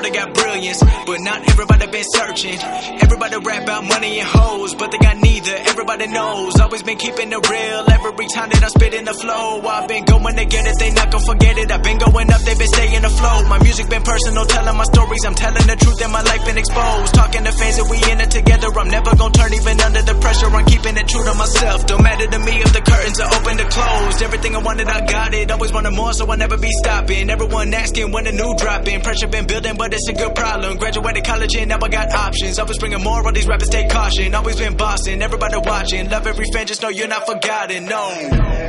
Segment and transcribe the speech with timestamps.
[0.00, 2.58] know they got brilliance, but not everybody been searching.
[3.00, 5.56] Everybody rap about money and hoes, but they got neither.
[5.68, 7.84] Everybody knows, always been keeping it real.
[7.90, 10.92] Every time that I spit in the flow, I've been going to get it, they
[10.92, 11.70] not gonna forget it.
[11.70, 13.48] I've been going up, they been staying afloat.
[13.48, 15.24] My music been personal, telling my stories.
[15.24, 17.14] I'm telling the truth and my life been exposed.
[17.14, 18.68] Talking to fans that we in it together.
[18.76, 20.46] I'm never gonna turn even under the pressure.
[20.46, 21.86] I'm keeping it true to myself.
[21.86, 24.22] Don't matter to me if the curtains are open or closed.
[24.22, 25.50] Everything I wanted, I got it.
[25.50, 27.30] Always wanted more, so I never be stopping.
[27.30, 29.00] Everyone asking when the new dropping.
[29.00, 30.78] Pressure been building, but it's a good problem.
[30.78, 32.58] Graduated college and now I got options.
[32.58, 34.34] Always bringing more, all these rappers take caution.
[34.34, 36.08] Always been bossing, everybody watching.
[36.08, 37.86] Love every fan, just know you're not forgotten.
[37.86, 38.08] No.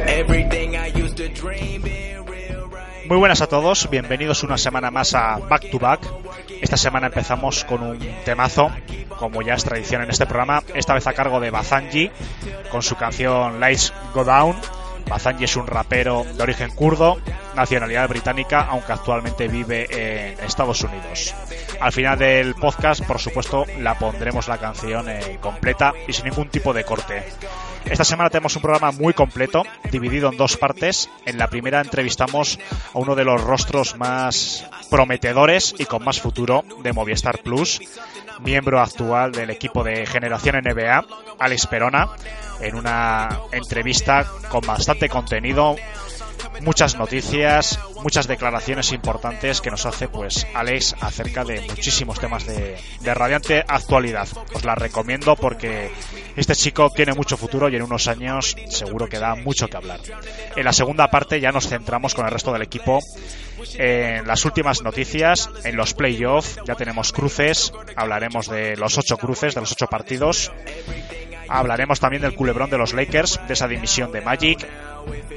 [0.08, 1.82] Everything I used to dream
[3.12, 6.00] Muy buenas a todos, bienvenidos una semana más a Back to Back.
[6.62, 8.72] Esta semana empezamos con un temazo,
[9.20, 12.10] como ya es tradición en este programa, esta vez a cargo de Bazanji,
[12.72, 14.56] con su canción Lights Go Down.
[15.08, 17.20] Bazanji es un rapero de origen kurdo,
[17.56, 21.34] nacionalidad británica, aunque actualmente vive en Estados Unidos.
[21.80, 26.50] Al final del podcast, por supuesto, la pondremos la canción eh, completa y sin ningún
[26.50, 27.24] tipo de corte.
[27.86, 31.10] Esta semana tenemos un programa muy completo, dividido en dos partes.
[31.26, 32.60] En la primera entrevistamos
[32.94, 37.80] a uno de los rostros más prometedores y con más futuro de Movistar Plus,
[38.42, 41.06] miembro actual del equipo de Generación NBA,
[41.40, 42.10] Alex Perona,
[42.60, 45.78] en una entrevista con bastante contenido,
[46.60, 52.78] muchas noticias, muchas declaraciones importantes que nos hace pues Alex acerca de muchísimos temas de,
[53.00, 54.28] de radiante actualidad.
[54.54, 55.90] Os la recomiendo porque
[56.36, 60.02] este chico tiene mucho futuro y en unos años seguro que da mucho que hablar.
[60.56, 63.00] En la segunda parte ya nos centramos con el resto del equipo
[63.76, 69.56] en las últimas noticias, en los playoffs, ya tenemos cruces, hablaremos de los ocho cruces,
[69.56, 70.52] de los ocho partidos.
[71.48, 74.66] Hablaremos también del culebrón de los Lakers, de esa dimisión de Magic.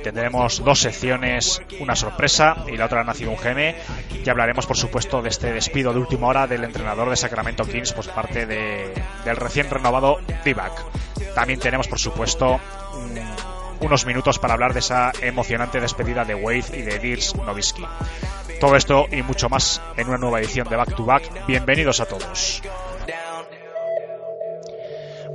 [0.05, 3.75] Tendremos dos secciones, una sorpresa y la otra ha nacido un gene.
[4.25, 7.93] Y hablaremos, por supuesto, de este despido de última hora del entrenador de Sacramento Kings
[7.93, 8.93] por parte de,
[9.25, 10.73] del recién renovado Divac.
[11.35, 12.61] También tenemos, por supuesto,
[13.85, 17.85] unos minutos para hablar de esa emocionante despedida de Wade y de Dirks Nowitzki.
[18.59, 21.47] Todo esto y mucho más en una nueva edición de Back to Back.
[21.47, 22.63] Bienvenidos a todos.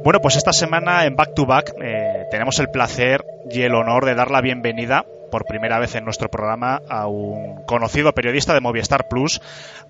[0.03, 4.05] Bueno, pues esta semana en Back to Back eh, tenemos el placer y el honor
[4.05, 8.61] de dar la bienvenida por primera vez en nuestro programa a un conocido periodista de
[8.61, 9.41] Movistar Plus,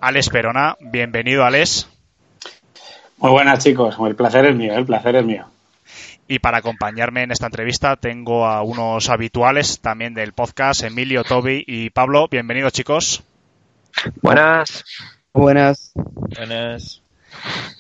[0.02, 0.76] Alex Perona.
[0.82, 1.90] Bienvenido, Alex.
[3.18, 5.46] Muy buenas chicos, el placer es mío, el placer es mío.
[6.32, 11.64] Y para acompañarme en esta entrevista tengo a unos habituales también del podcast, Emilio, Toby
[11.66, 12.28] y Pablo.
[12.30, 13.24] Bienvenidos, chicos.
[14.22, 14.86] Buenas.
[15.34, 15.92] Buenas.
[15.96, 17.02] Buenas.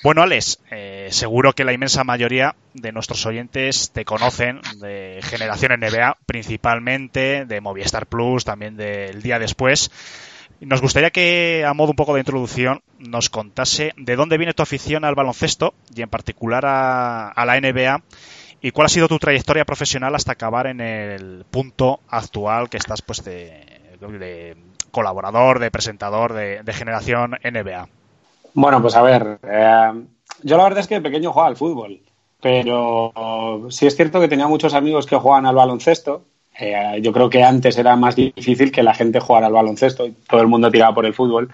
[0.04, 5.80] Bueno, Alex, eh, seguro que la inmensa mayoría de nuestros oyentes te conocen de Generación
[5.80, 9.92] NBA, principalmente de Movistar Plus, también del día después.
[10.60, 14.64] Nos gustaría que, a modo un poco de introducción, nos contase de dónde viene tu
[14.64, 18.02] afición al baloncesto y en particular a, a la NBA
[18.62, 23.02] y cuál ha sido tu trayectoria profesional hasta acabar en el punto actual que estás
[23.02, 24.58] pues de,
[24.92, 27.88] colaborador, de presentador de, de Generación NBA.
[28.54, 29.92] Bueno, pues a ver, eh,
[30.44, 32.00] yo la verdad es que de pequeño jugaba al fútbol,
[32.42, 36.24] pero sí es cierto que tenía muchos amigos que jugaban al baloncesto.
[36.60, 40.12] Eh, yo creo que antes era más difícil que la gente jugara al baloncesto y
[40.12, 41.50] todo el mundo tiraba por el fútbol.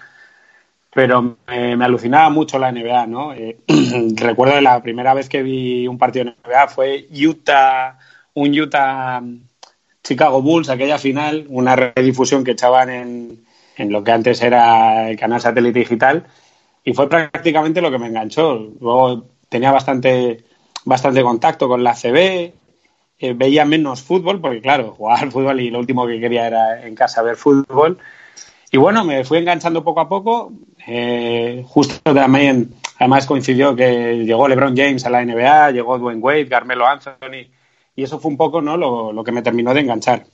[0.96, 3.34] Pero me, alucinaba mucho la NBA, ¿no?
[3.34, 3.58] Eh,
[4.16, 7.98] recuerdo la primera vez que vi un partido de NBA fue Utah,
[8.32, 9.22] un Utah
[10.02, 13.44] Chicago Bulls, aquella final, una redifusión que echaban en,
[13.76, 16.24] en lo que antes era el canal satélite digital
[16.82, 18.56] y fue prácticamente lo que me enganchó.
[18.80, 20.44] Luego tenía bastante,
[20.86, 22.54] bastante contacto con la CB,
[23.18, 26.86] eh, veía menos fútbol, porque claro, jugaba al fútbol y lo último que quería era
[26.86, 27.98] en casa ver fútbol.
[28.70, 30.52] Y bueno, me fui enganchando poco a poco.
[30.86, 36.48] Eh, justo también, además coincidió que llegó LeBron James a la NBA, llegó Dwayne Wade,
[36.48, 37.50] Carmelo Anthony,
[37.94, 38.76] y eso fue un poco ¿no?
[38.76, 40.24] lo, lo que me terminó de enganchar.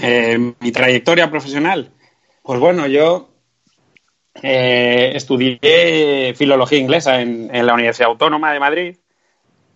[0.00, 1.90] Eh, mi trayectoria profesional,
[2.42, 3.28] pues bueno, yo
[4.42, 8.96] eh, estudié filología inglesa en, la Universidad Autónoma de Madrid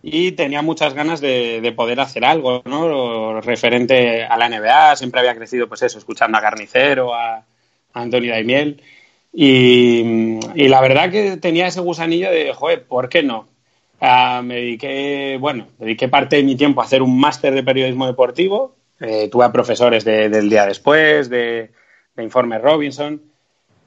[0.01, 3.41] y tenía muchas ganas de, de poder hacer algo, ¿no?
[3.41, 7.43] Referente a la NBA, siempre había crecido, pues eso, escuchando a Carnicero, a
[7.95, 8.81] Antonio Daimiel.
[9.33, 13.47] Y, y, la verdad que tenía ese gusanillo de, joder, ¿por qué no?
[13.99, 18.07] Uh, me dediqué, bueno, dediqué parte de mi tiempo a hacer un máster de periodismo
[18.07, 18.75] deportivo.
[18.99, 21.71] Eh, tuve a profesores de, del día después, de,
[22.15, 23.21] de Informe Robinson.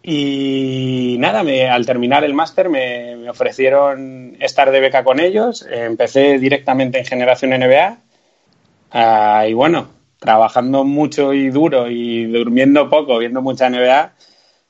[0.02, 5.66] Y nada, me, al terminar el máster me, me, ofrecieron estar de beca con ellos.
[5.70, 7.98] Empecé directamente en Generación NBA.
[8.92, 14.12] Uh, y bueno, trabajando mucho y duro y durmiendo poco, viendo mucha NBA,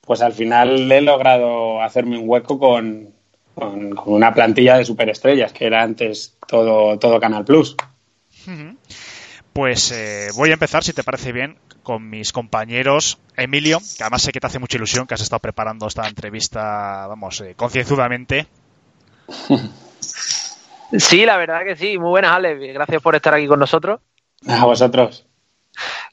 [0.03, 3.15] pues al final he logrado hacerme un hueco con,
[3.55, 7.77] con, con una plantilla de superestrellas, que era antes todo, todo Canal Plus.
[9.53, 13.19] Pues eh, voy a empezar, si te parece bien, con mis compañeros.
[13.37, 17.07] Emilio, que además sé que te hace mucha ilusión que has estado preparando esta entrevista,
[17.07, 18.47] vamos, eh, concienzudamente.
[20.93, 21.99] Sí, la verdad que sí.
[21.99, 22.61] Muy buenas, Alex.
[22.73, 24.01] Gracias por estar aquí con nosotros.
[24.47, 25.27] A vosotros.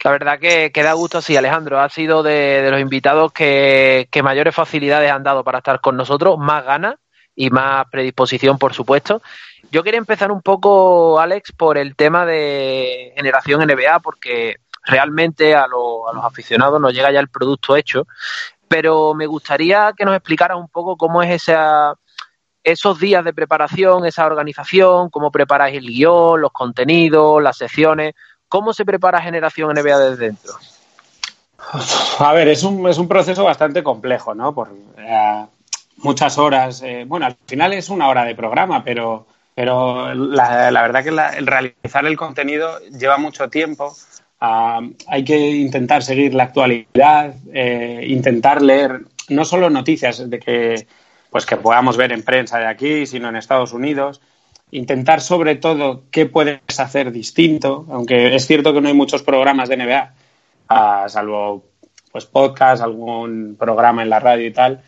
[0.05, 1.79] La verdad que, que da gusto, sí, Alejandro.
[1.79, 6.63] Ha sido de, los invitados que, mayores facilidades han dado para estar con nosotros, más
[6.63, 6.97] ganas
[7.35, 9.23] y más predisposición, por supuesto.
[9.71, 15.63] Yo quería empezar un poco, Alex, por el tema de generación NBA, porque realmente a,
[15.63, 18.05] a los aficionados nos llega ya el producto hecho,
[18.67, 21.95] pero me gustaría que nos explicaras un poco cómo es esa,
[22.63, 28.13] esos días de preparación, esa organización, cómo preparáis el guion, los contenidos, las secciones,
[28.47, 30.53] cómo se prepara Generación NBA desde dentro.
[32.19, 34.53] A ver, es un, es un proceso bastante complejo, ¿no?
[34.53, 35.45] Por eh,
[35.97, 36.81] muchas horas.
[36.83, 41.47] Eh, bueno, al final es una hora de programa, pero, pero la, verdad que el
[41.47, 43.95] realizar el contenido lleva mucho tiempo.
[44.41, 50.87] Uh, hay que intentar seguir la actualidad, eh, intentar leer no solo noticias de que
[51.31, 54.21] pues que podamos ver en prensa de aquí, sino en Estados Unidos.
[54.71, 59.69] Intentar sobre todo qué puedes hacer distinto, aunque es cierto que no hay muchos programas
[59.69, 60.13] de NBA,
[60.69, 61.65] uh, salvo
[62.11, 64.81] pues podcast, algún programa en la radio y tal.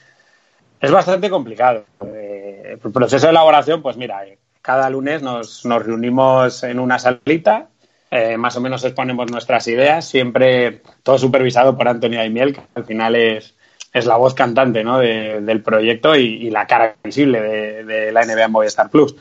[0.80, 1.86] Es bastante complicado.
[2.06, 4.24] Eh, el proceso de elaboración, pues mira,
[4.62, 7.70] cada lunes nos, nos reunimos en una salita
[8.10, 12.86] eh, más o menos exponemos nuestras ideas, siempre todo supervisado por Antonio Aimiel, que al
[12.86, 13.56] final es,
[13.92, 15.00] es la voz cantante ¿no?
[15.00, 19.16] de, del proyecto y, la cara visible de, de la NBA Movistar Plus.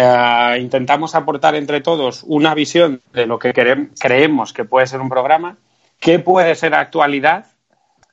[0.00, 5.08] Eh, intentamos aportar entre todos una visión de lo que creemos que puede ser un
[5.08, 5.56] programa,
[5.98, 7.46] que puede ser actualidad,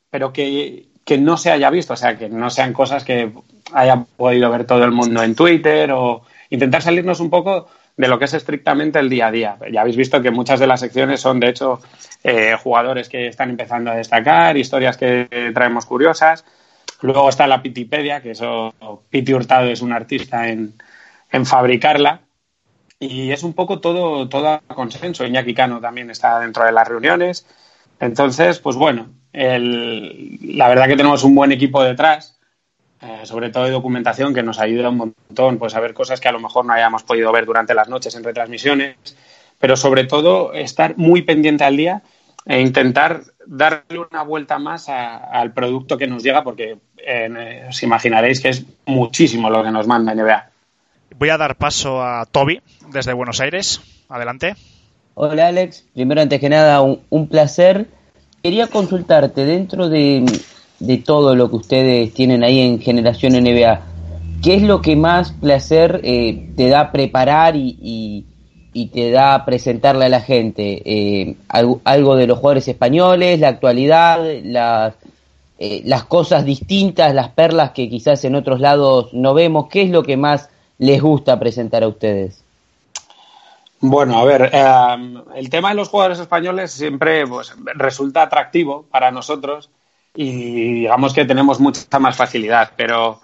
[0.09, 3.31] pero que, que no se haya visto, o sea, que no sean cosas que
[3.71, 8.17] haya podido ver todo el mundo en Twitter o intentar salirnos un poco de lo
[8.17, 9.57] que es estrictamente el día a día.
[9.71, 11.81] Ya habéis visto que muchas de las secciones son, de hecho,
[12.23, 16.45] eh, jugadores que están empezando a destacar, historias que traemos curiosas.
[17.01, 18.73] Luego está la Pitipedia, que eso,
[19.11, 20.73] Piti Hurtado es un artista en,
[21.35, 22.21] en fabricarla.
[22.99, 25.25] Y es un poco todo, todo a consenso.
[25.25, 27.45] Iñaki Cano también está dentro de las reuniones.
[27.99, 32.35] Entonces, pues bueno, la verdad que tenemos un buen equipo detrás
[33.01, 36.27] eh, sobre todo de documentación que nos ayuda un montón pues a ver cosas que
[36.27, 38.95] a lo mejor no hayamos podido ver durante las noches en retransmisiones,
[39.59, 42.01] pero sobre todo estar muy pendiente al día
[42.45, 48.39] e intentar darle una vuelta más al producto que nos llega porque eh, os imaginaréis
[48.39, 50.54] que es muchísimo lo que nos manda NBA.
[51.17, 52.61] Voy a dar paso a Toby
[52.91, 53.81] desde Buenos Aires.
[54.09, 54.55] Adelante.
[55.13, 57.87] Hola Alex, primero antes que nada un, un placer.
[58.43, 60.25] Quería consultarte dentro de,
[60.79, 63.81] de todo lo que ustedes tienen ahí en Generación NBA,
[64.43, 68.25] ¿qué es lo que más placer eh, te da preparar y,
[68.73, 70.81] y, te da presentarle a la gente?
[70.85, 77.89] Eh, algo, de los jugadores españoles, la actualidad, eh, las cosas distintas, las perlas que
[77.89, 81.87] quizás en otros lados no vemos, ¿qué es lo que más les gusta presentar a
[81.87, 82.43] ustedes?
[83.79, 89.11] Bueno, a ver, eh, el tema de los jugadores españoles siempre pues, resulta atractivo para
[89.11, 89.69] nosotros
[90.15, 93.19] y digamos que tenemos mucha más facilidad, pero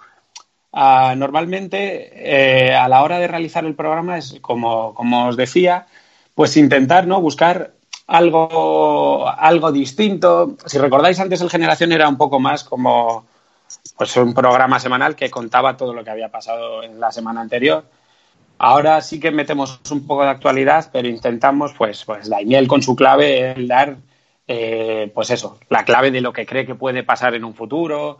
[0.72, 5.86] uh, normalmente eh, a la hora de realizar el programa es como, como os decía,
[6.34, 7.72] pues intentar no buscar
[8.06, 10.56] algo, algo distinto.
[10.66, 13.24] Si recordáis antes el Generación era un poco más como
[13.96, 17.84] pues un programa semanal que contaba todo lo que había pasado en la semana anterior.
[18.58, 22.94] Ahora sí que metemos un poco de actualidad, pero intentamos, pues, pues Daimiel con su
[22.94, 23.96] clave, el dar
[24.46, 28.18] eh, pues eso, la clave de lo que cree que puede pasar en un futuro,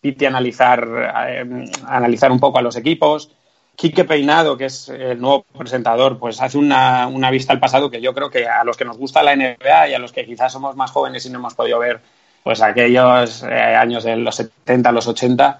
[0.00, 0.86] Piti analizar,
[1.28, 3.32] eh, analizar un poco a los equipos,
[3.74, 8.02] Quique Peinado, que es el nuevo presentador, pues hace una, una, vista al pasado que
[8.02, 10.52] yo creo que a los que nos gusta la NBA y a los que quizás
[10.52, 12.00] somos más jóvenes y no hemos podido ver
[12.42, 15.58] pues aquellos eh, años de los 70, los 80,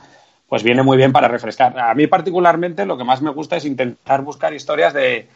[0.48, 1.78] pues viene muy bien para refrescar.
[1.78, 5.28] A mí particularmente lo que más me gusta es intentar buscar historias de,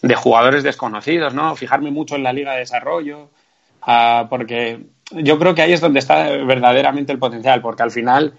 [0.00, 1.56] de jugadores desconocidos, ¿no?
[1.56, 3.30] Fijarme mucho en la liga de desarrollo,
[3.86, 4.80] uh, porque
[5.10, 8.34] yo creo que ahí es donde está verdaderamente el potencial, porque al final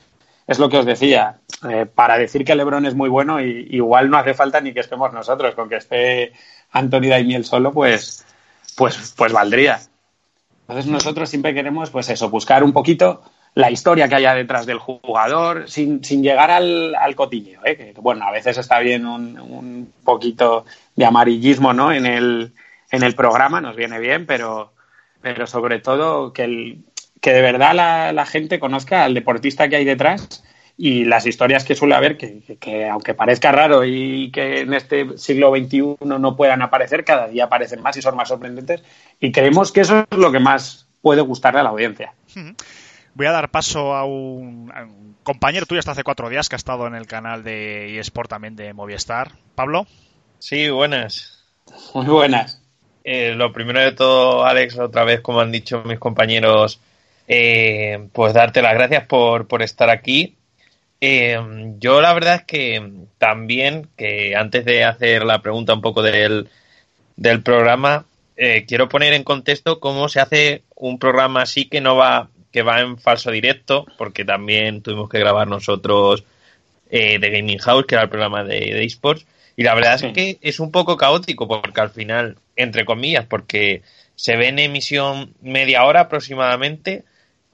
[0.47, 1.37] es lo que os decía,
[1.69, 4.81] eh, para decir que Lebron es muy bueno, y, igual no hace falta ni que
[4.81, 6.33] estemos nosotros, con que esté
[6.71, 8.25] Anthony Daimiel solo, pues,
[8.75, 9.79] pues, pues valdría.
[10.67, 13.21] Entonces nosotros siempre queremos, pues eso, buscar un poquito
[13.55, 17.59] la historia que haya detrás del jugador sin, sin llegar al, al cotillo.
[17.65, 17.75] ¿eh?
[17.75, 20.65] Que, bueno, a veces está bien un, un, poquito
[20.95, 21.91] de amarillismo ¿no?
[21.91, 22.53] en, el,
[22.91, 24.73] en el programa, nos viene bien, pero,
[25.21, 26.79] pero sobre todo que, el,
[27.21, 30.43] que de verdad la, la, gente conozca al deportista que hay detrás
[30.77, 34.73] y las historias que suele haber, que, que, que, aunque parezca raro y que en
[34.73, 38.83] este siglo XXI no puedan aparecer, cada día aparecen más y son más sorprendentes.
[39.19, 42.13] Y creemos que eso es lo que más puede gustarle a la audiencia.
[43.13, 46.55] Voy a dar paso a un, a un, compañero tuyo hasta hace cuatro días que
[46.55, 49.31] ha estado en el canal de eSport también de Movistar.
[49.55, 49.85] Pablo.
[50.39, 51.43] Sí, buenas.
[51.93, 52.61] Muy buenas.
[53.03, 56.79] Eh, lo primero de todo, Alex, otra vez, como han dicho mis compañeros,
[57.27, 60.35] eh, pues darte las gracias por, por estar aquí.
[61.05, 61.37] Eh,
[61.79, 66.47] yo la verdad es que también, que antes de hacer la pregunta un poco del,
[67.17, 68.05] del programa,
[68.37, 72.61] eh, quiero poner en contexto cómo se hace un programa así que no va que
[72.61, 76.23] va en falso directo, porque también tuvimos que grabar nosotros
[76.89, 79.25] eh, de Gaming House, que era el programa de, de esports,
[79.57, 80.05] y la verdad sí.
[80.05, 83.81] es que es un poco caótico, porque al final, entre comillas, porque
[84.15, 87.03] se ve en emisión media hora aproximadamente,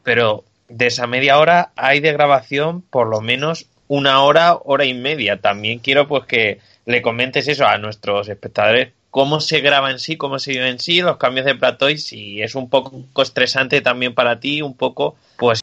[0.03, 4.93] pero de esa media hora hay de grabación por lo menos una hora, hora y
[4.93, 5.41] media.
[5.41, 10.15] También quiero pues que le comentes eso a nuestros espectadores, cómo se graba en sí,
[10.15, 13.81] cómo se vive en sí, los cambios de plató y si es un poco estresante
[13.81, 15.61] también para ti, un poco, pues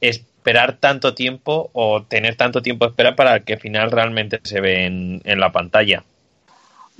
[0.00, 4.60] esperar tanto tiempo o tener tanto tiempo de espera para que al final realmente se
[4.60, 6.04] ve en, en la pantalla.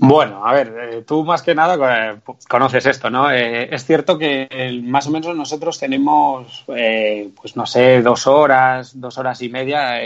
[0.00, 3.32] Bueno, a ver, eh, tú más que nada eh, conoces esto, ¿no?
[3.32, 8.98] Eh, es cierto que eh, más o menos nosotros tenemos, pues no sé, dos horas,
[9.00, 9.98] dos horas y media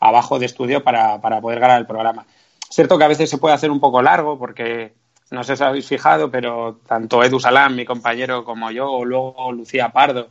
[0.00, 2.26] abajo de estudio para, para poder ganar el programa.
[2.68, 4.92] Es cierto que a veces se puede hacer un poco largo porque
[5.30, 9.52] no sé si habéis fijado, pero tanto Edu Salam, mi compañero, como yo, o luego
[9.52, 10.30] Lucía Pardo,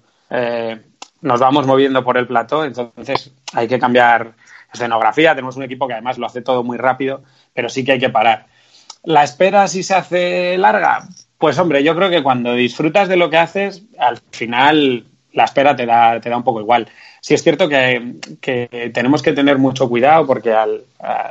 [1.22, 4.34] nos vamos moviendo por el plató, entonces hay que cambiar
[4.72, 5.36] escenografía.
[5.36, 7.24] Tenemos un equipo que además lo hace todo muy rápido,
[7.54, 8.48] pero sí que hay que parar.
[9.04, 11.08] La espera, si se hace larga,
[11.38, 15.76] pues hombre, yo creo que cuando disfrutas de lo que haces, al final la espera
[15.76, 16.88] te da, te da un poco igual
[17.22, 20.84] sí es cierto que, que, tenemos que tener mucho cuidado porque al,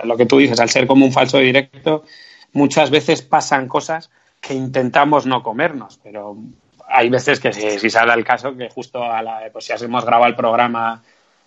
[0.04, 2.04] lo que tú dices, al ser como un falso directo,
[2.52, 6.36] muchas veces pasan cosas que intentamos no comernos, pero
[6.88, 10.04] hay veces que si, si sale el caso que justo a la, pues si hemos
[10.04, 11.02] grabado el programa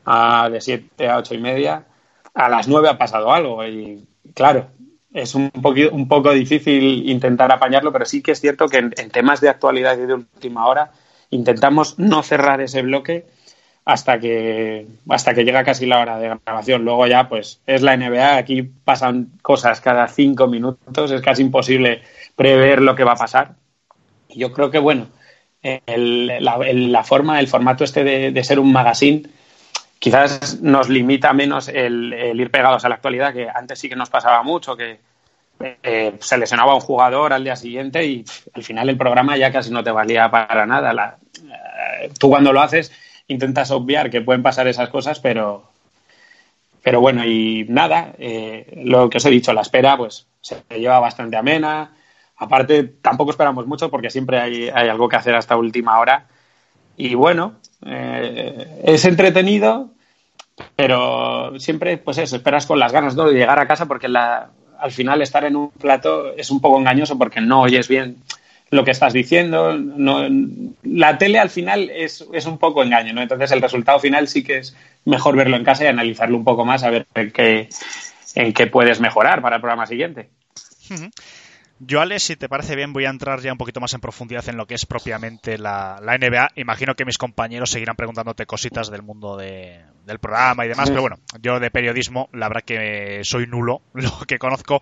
[0.05, 1.86] a, de 7 a 8 y media,
[2.34, 4.67] a las 9 ha pasado algo y claro,
[5.13, 8.91] es un, poquito, un poco difícil intentar apañarlo, pero sí que es cierto que en,
[9.12, 10.91] temas de actualidad y de última hora
[11.29, 13.25] intentamos no cerrar ese bloque
[13.84, 16.86] hasta que hasta que llega casi la hora de grabación.
[16.86, 22.01] Luego ya, pues, es la NBA, aquí pasan cosas cada cinco minutos, es casi imposible
[22.36, 23.55] prever lo que va a pasar.
[24.29, 25.08] Y yo creo que, bueno,
[25.62, 29.24] el, la, forma, el formato este de, ser un magazine
[30.01, 34.10] quizás nos limita menos el, ir pegados a la actualidad, que antes sí que nos
[34.10, 35.00] pasaba mucho, que
[35.84, 39.70] eh, se lesionaba un jugador al día siguiente y al final el programa ya casi
[39.70, 41.20] no te valía para nada.
[41.36, 42.91] Eh, tú cuando lo haces
[43.27, 45.70] intentas obviar que pueden pasar esas cosas, pero,
[46.81, 51.00] pero bueno, y nada, eh, lo que os he dicho, la espera pues se lleva
[51.00, 51.91] bastante amena.
[52.38, 56.25] Aparte, tampoco esperamos mucho porque siempre hay, hay algo que hacer hasta última hora.
[56.98, 57.53] Y bueno,
[57.85, 59.91] eh, es entretenido,
[60.75, 63.25] pero siempre, pues eso, esperas con las ganas ¿no?
[63.27, 66.79] de llegar a casa porque la, al final estar en un plato es un poco
[66.79, 68.17] engañoso porque no oyes bien
[68.69, 69.77] lo que estás diciendo.
[70.83, 73.21] La tele al final es, es, un poco engaño, ¿no?
[73.21, 76.65] Entonces el resultado final sí que es mejor verlo en casa y analizarlo un poco
[76.65, 77.69] más a ver en qué,
[78.35, 80.29] en qué puedes mejorar para el programa siguiente.
[81.83, 84.47] Yo, Alex, si te parece bien, voy a entrar ya un poquito más en profundidad
[84.47, 86.51] en lo que es propiamente la, la NBA.
[86.57, 90.91] Imagino que mis compañeros seguirán preguntándote cositas del mundo de, del programa y demás, sí.
[90.91, 94.79] pero bueno, yo de periodismo, la verdad que soy nulo, lo que conozco,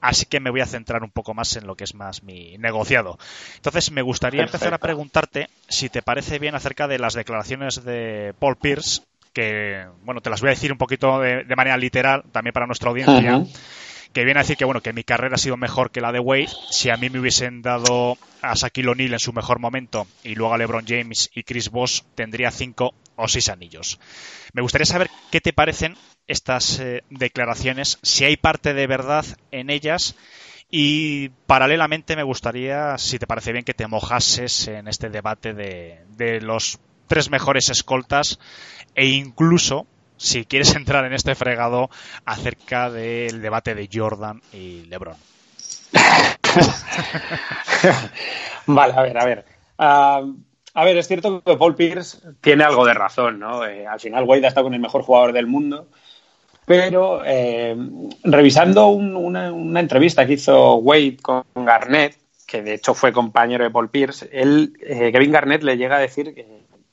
[0.00, 2.56] así que me voy a centrar un poco más en lo que es más mi
[2.56, 3.18] negociado.
[3.56, 4.56] Entonces, me gustaría Perfecto.
[4.56, 9.02] empezar a preguntarte si te parece bien acerca de las declaraciones de Paul Pierce,
[9.34, 12.66] que, bueno, te las voy a decir un poquito de, de manera literal, también para
[12.66, 13.36] nuestra audiencia.
[13.36, 13.78] Uh -huh
[14.18, 16.18] que viene a decir que bueno que mi carrera ha sido mejor que la de
[16.18, 16.48] Wade.
[16.70, 20.54] Si a mí me hubiesen dado a Shaquille O'Neal en su mejor momento y luego
[20.54, 24.00] a LeBron James y Chris Bosh, tendría cinco o seis anillos.
[24.54, 25.96] Me gustaría saber qué te parecen
[26.26, 30.16] estas eh, declaraciones, si hay parte de verdad en ellas
[30.68, 36.00] y paralelamente me gustaría, si te parece bien, que te mojases en este debate de,
[36.16, 38.40] de los tres mejores escoltas
[38.96, 39.86] e incluso
[40.18, 41.88] si quieres entrar en este fregado
[42.26, 45.16] acerca del debate de Jordan y LeBron.
[48.66, 49.44] vale, a ver, a ver.
[49.78, 50.22] Ah,
[50.74, 53.64] a ver, es cierto que Paul Pierce tiene algo de razón, ¿no?
[53.64, 55.88] Eh, al final Wade ha estado con el mejor jugador del mundo,
[56.64, 57.76] pero eh,
[58.22, 63.90] revisando una, entrevista que hizo Wade con Garnett, que de hecho fue compañero de Paul
[63.90, 66.46] Pierce, él, eh, Kevin Garnett le llega a decir que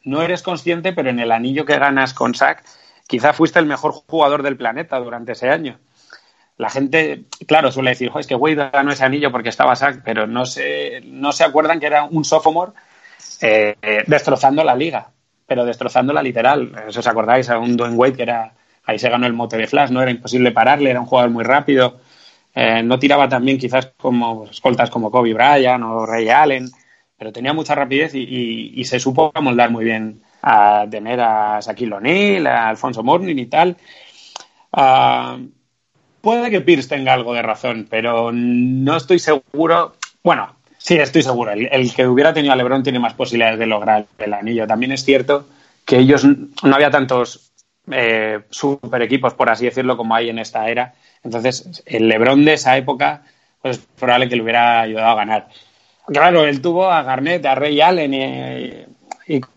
[0.04, 2.64] no eres consciente, pero en el anillo que ganas con Sack,
[3.08, 5.80] quizá fuiste el mejor jugador del planeta durante ese año.
[6.58, 10.26] La gente, claro, suele decir, es que Wade ganó ese anillo porque estaba Sack, pero
[10.26, 12.72] no se, no se acuerdan que era un sophomore
[13.42, 13.76] eh,
[14.08, 15.12] destrozando la liga,
[15.46, 16.72] pero destrozándola literal.
[16.90, 18.54] Si os acordáis, a un Dwayne Wade que era,
[18.86, 21.44] ahí se ganó el mote de Flash, no era imposible pararle, era un jugador muy
[21.44, 22.00] rápido.
[22.54, 26.70] Eh, no tiraba tan bien quizás como escoltas como Kobe Bryant o Ray Allen,
[27.18, 32.48] pero tenía mucha rapidez y, se supo moldar muy bien a tener a Shaquille O'Neal,
[32.48, 33.76] a Alfonso Morning y tal.
[34.72, 35.38] Ah,
[36.22, 39.96] puede que Pierce tenga algo de razón, pero no estoy seguro.
[40.24, 41.52] Bueno, Sí, estoy seguro.
[41.52, 44.68] El, que hubiera tenido a LeBron tiene más posibilidades de lograr el anillo.
[44.68, 45.48] También es cierto
[45.84, 47.54] que ellos no había tantos
[47.90, 50.94] eh, super equipos, por así decirlo, como hay en esta era.
[51.24, 53.24] Entonces, el LeBron de esa época,
[53.64, 55.48] pues es probable que le hubiera ayudado a ganar.
[56.06, 58.86] Claro, él tuvo a Garnett, a Ray Allen y,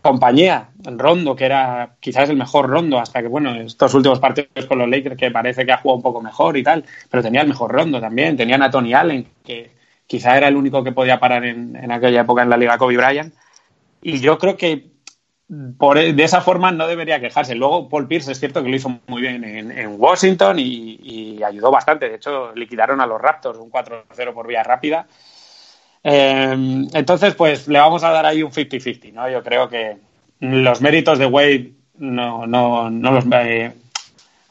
[0.01, 4.67] compañía, el Rondo, que era quizás el mejor Rondo, hasta que, bueno, estos últimos partidos
[4.67, 7.43] con los Lakers, que parece que ha jugado un poco mejor y tal, pero tenía
[7.43, 8.37] el mejor Rondo también.
[8.37, 9.71] Tenían a Tony Allen, que
[10.07, 13.35] quizá era el único que podía parar en, aquella época en la Liga Kobe Bryant.
[14.01, 14.87] Y yo creo que
[15.77, 17.55] por, de esa forma no debería quejarse.
[17.55, 22.09] Luego Paul Pierce es cierto que lo hizo muy bien en, Washington y, ayudó bastante.
[22.09, 25.07] De hecho, liquidaron a los Raptors un 4-0 por vía rápida.
[26.11, 29.29] Eh, entonces, pues le vamos a dar ahí un 50-50, ¿no?
[29.29, 29.99] Yo creo que
[30.41, 33.73] los méritos de Wade no, no, no los, eh,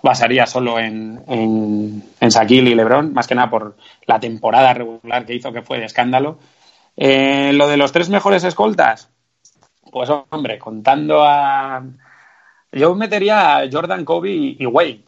[0.03, 2.03] basaría solo en, en,
[2.49, 6.39] y LeBron, más que nada por la temporada regular que hizo, que fue de escándalo.
[6.95, 9.09] Eh, lo de los tres mejores escoltas,
[9.91, 11.83] pues hombre, contando a...
[12.71, 15.01] Yo metería a Jordan, Kobe y, Wade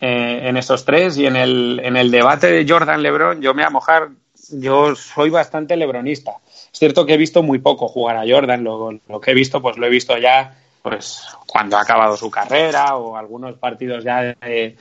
[0.00, 3.66] eh, en estos tres y en el, en el debate de Jordan-LeBron yo me voy
[3.68, 4.08] a mojar,
[4.50, 6.38] yo soy bastante lebronista.
[6.46, 9.60] Es cierto que he visto muy poco jugar a Jordan, lo, lo que he visto
[9.62, 10.54] pues lo he visto ya
[10.84, 14.76] pues cuando ha acabado su carrera o algunos partidos ya de,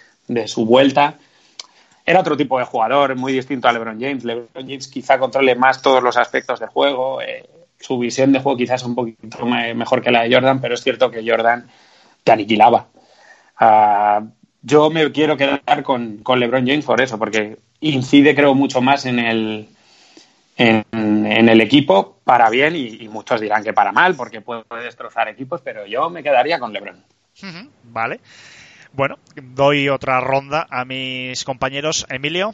[0.48, 1.16] su vuelta.
[2.06, 4.26] Era otro tipo de jugador, muy distinto a LeBron James.
[4.26, 7.22] LeBron James quizá controle más todos los aspectos del juego.
[7.22, 7.48] Eh,
[7.80, 10.84] su visión de juego quizás es un poquito mejor que la de Jordan, pero es
[10.84, 11.70] cierto que Jordan
[12.26, 12.88] te aniquilaba.
[13.58, 14.24] Ah,
[14.62, 17.58] yo me quiero quedar con, con LeBron James por eso, porque
[17.90, 19.68] incide, creo, mucho más en el,
[20.58, 25.62] en, el equipo para bien y, muchos dirán que para mal porque puede destrozar equipos,
[25.62, 27.04] pero yo me quedaría con LeBron.
[27.84, 28.20] Vale.
[28.94, 32.06] Bueno, doy otra ronda a mis compañeros.
[32.10, 32.54] Emilio.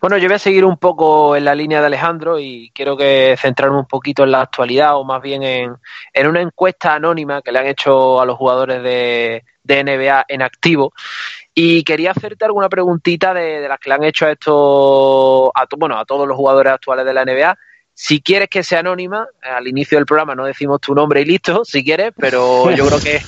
[0.00, 3.34] Bueno, yo voy a seguir un poco en la línea de Alejandro y quiero que
[3.38, 5.74] centrarme un poquito en la actualidad o más bien en,
[6.12, 10.42] en una encuesta anónima que le han hecho a los jugadores de, de NBA en
[10.42, 10.92] activo
[11.58, 15.98] y quería hacerte alguna preguntita de, las que le han hecho a estos, a, bueno,
[15.98, 17.56] a todos los jugadores actuales de la NBA.
[17.94, 21.64] Si quieres que sea anónima, al inicio del programa no decimos tu nombre y listo,
[21.64, 23.22] si quieres, pero yo creo que,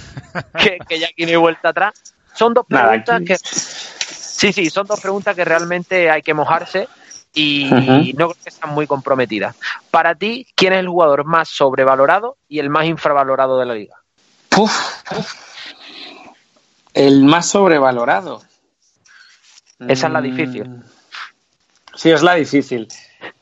[0.86, 2.14] que, ya aquí no hay vuelta atrás.
[2.34, 3.38] Son dos preguntas que.
[3.38, 6.86] Sí, sí, son dos preguntas que realmente hay que mojarse
[7.32, 9.56] y no creo que sean muy comprometidas.
[9.90, 13.96] Para ti, ¿quién es el jugador más sobrevalorado y el más infravalorado de la liga?
[16.98, 18.42] El más sobrevalorado.
[19.78, 20.68] Esa es la difícil.
[20.68, 20.82] Mm.
[21.94, 22.88] Sí, es la difícil.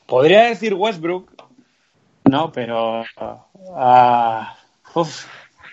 [0.05, 1.31] Podría decir Westbrook,
[2.25, 3.05] no, pero
[3.75, 4.57] ah,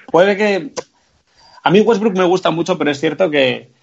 [0.09, 0.71] puede que
[1.61, 3.73] a mí Westbrook me gusta mucho, pero es cierto que,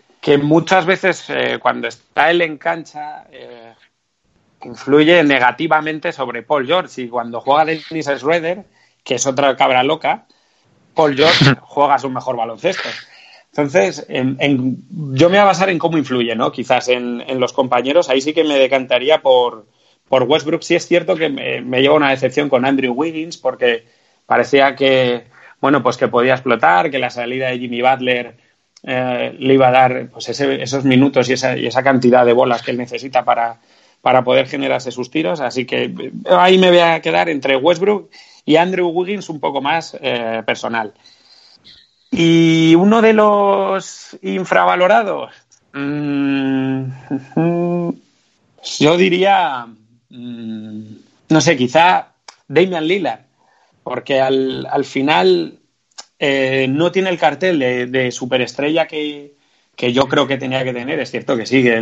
[0.42, 3.74] muchas veces eh, cuando está él en cancha eh,
[4.62, 8.64] influye negativamente sobre Paul George y cuando juega Dennis Schroeder,
[9.04, 10.26] que es otra cabra loca,
[10.94, 12.88] Paul George juega su mejor baloncesto.
[13.52, 16.52] Entonces, yo me voy a basar en cómo influye, ¿no?
[16.52, 18.08] Quizás en, los compañeros.
[18.08, 19.66] Ahí sí que me decantaría por,
[20.08, 20.62] por Westbrook.
[20.62, 23.86] Sí es cierto que me, lleva una decepción con Andrew Wiggins porque
[24.26, 25.24] parecía que,
[25.60, 28.36] bueno, pues que podía explotar, que la salida de Jimmy Butler
[28.84, 32.62] eh, le iba a dar pues esos minutos y esa, y esa, cantidad de bolas
[32.62, 33.60] que él necesita para,
[34.00, 35.40] para poder generarse sus tiros.
[35.40, 38.10] Así que eh, ahí me voy a quedar entre Westbrook
[38.44, 40.94] y Andrew Wiggins un poco más eh, personal.
[42.10, 45.32] Y uno de los infravalorados,
[45.72, 46.84] mm,
[48.78, 49.66] yo diría,
[50.08, 50.82] mm,
[51.28, 52.08] no sé, quizá
[52.48, 53.20] Damian Lillard,
[53.84, 55.60] porque al, al final
[56.18, 59.34] eh, no tiene el cartel de, superestrella que,
[59.76, 60.98] que, yo creo que tenía que tener.
[60.98, 61.80] Es cierto que sí, que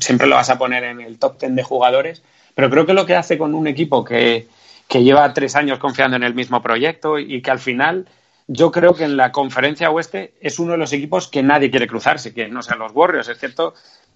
[0.00, 2.22] siempre lo vas a poner en el top ten de jugadores,
[2.54, 4.46] pero creo que lo que hace con un equipo que,
[4.86, 8.06] que lleva tres años confiando en el mismo proyecto y que al final
[8.52, 11.86] yo creo que en la conferencia oeste es uno de los equipos que nadie quiere
[11.86, 13.74] cruzarse, que no sean los Warriors, es cierto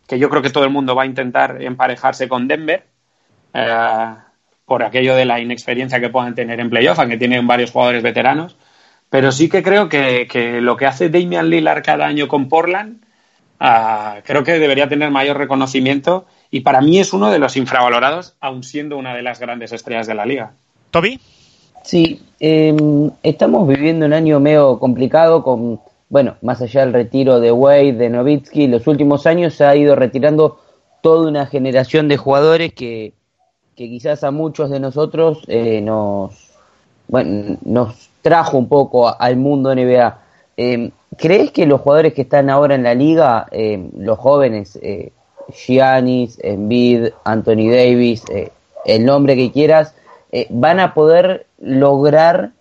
[0.09, 2.85] que yo creo que todo el mundo va a intentar emparejarse con Denver
[3.53, 4.15] eh,
[4.65, 8.57] por aquello de la inexperiencia que puedan tener en playoff, aunque tienen varios jugadores veteranos,
[9.09, 13.05] pero sí que creo que, lo que hace Damian Lillard cada año con Portland
[13.61, 18.35] uh, creo que debería tener mayor reconocimiento y para mí es uno de los infravalorados,
[18.41, 20.55] aun siendo una de las grandes estrellas de la liga.
[20.91, 21.21] Toby.
[21.85, 22.75] Sí, eh,
[23.23, 28.09] estamos viviendo un año medio complicado con, bueno, más allá del retiro de Wade, de
[28.09, 30.59] Novitsky, los últimos años se ha ido retirando
[31.03, 33.13] toda una generación de jugadores que,
[33.77, 36.53] que quizás a muchos de nosotros eh, nos,
[37.07, 40.19] bueno, nos trajo un poco al mundo NBA.
[40.57, 45.13] Eh, ¿Crees que los jugadores que están ahora en la liga, eh, los jóvenes, eh,
[45.53, 48.51] Giannis, Embiid, Anthony Davis, eh,
[48.87, 49.95] el nombre que quieras,
[50.37, 52.53] eh, van a poder lograr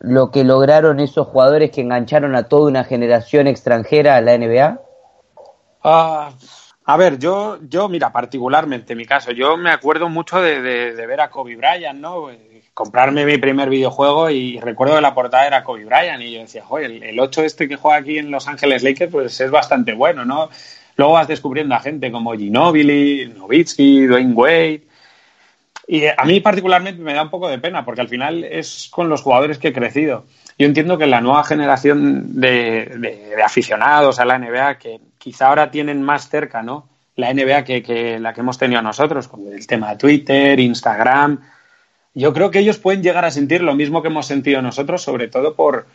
[0.00, 4.80] lo que lograron esos jugadores que engancharon a toda una generación extranjera a la NBA?
[5.84, 6.32] Uh,
[6.84, 10.60] a ver, yo, yo, mira, particularmente en mi caso, yo me acuerdo mucho de,
[10.94, 12.28] ver a Kobe Bryant, ¿no?
[12.74, 16.64] comprarme mi primer videojuego y recuerdo que la portada era Kobe Bryant y yo decía,
[16.64, 19.94] joder, el, el 8 este que juega aquí en Los Ángeles Lakers pues es bastante
[19.94, 20.48] bueno, ¿no?
[20.96, 24.82] Luego vas descubriendo a gente como Ginobili, Nowitzki, Dwayne Wade.
[25.90, 29.08] Y a mí particularmente me da un poco de pena porque al final es con
[29.08, 30.26] los jugadores que he crecido.
[30.58, 36.02] Yo entiendo que la nueva generación de, aficionados a la NBA que quizá ahora tienen
[36.02, 36.86] más cerca, ¿no?
[37.16, 41.40] La NBA que, que la que hemos tenido nosotros, con el tema de Twitter, Instagram,
[42.12, 45.28] yo creo que ellos pueden llegar a sentir lo mismo que hemos sentido nosotros, sobre
[45.28, 45.86] todo por,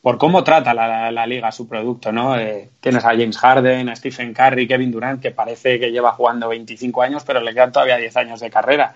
[0.00, 2.38] por cómo trata la, la, liga su producto, ¿no?
[2.38, 6.48] Eh, tienes a James Harden, a Stephen Curry, Kevin Durant, que parece que lleva jugando
[6.48, 8.94] 25 años, pero le quedan todavía 10 años de carrera.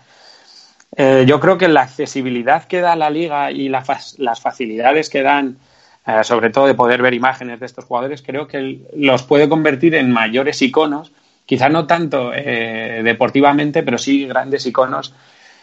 [0.96, 5.10] Eh, yo creo que la accesibilidad que da la liga y la fa las facilidades
[5.10, 5.58] que dan,
[6.06, 9.94] eh, sobre todo de poder ver imágenes de estos jugadores, creo que los puede convertir
[9.94, 11.12] en mayores iconos,
[11.44, 15.14] quizá no tanto eh, deportivamente, pero sí grandes iconos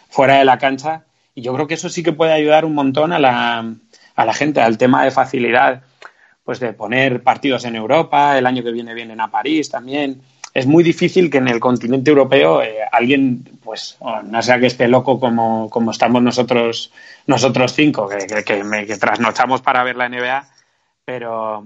[0.08, 3.12] fuera de la cancha y yo creo que eso sí que puede ayudar un montón
[3.12, 3.74] a la,
[4.14, 5.82] a la gente, al tema de facilidad,
[6.44, 10.20] pues de poner partidos en Europa, el año que viene vienen a París también.
[10.54, 14.86] Es muy difícil que en el continente europeo eh, alguien, pues, no sea que esté
[14.86, 16.92] loco como, como estamos nosotros,
[17.26, 20.48] nosotros cinco, que, trasnochamos para ver la NBA,
[21.04, 21.64] pero,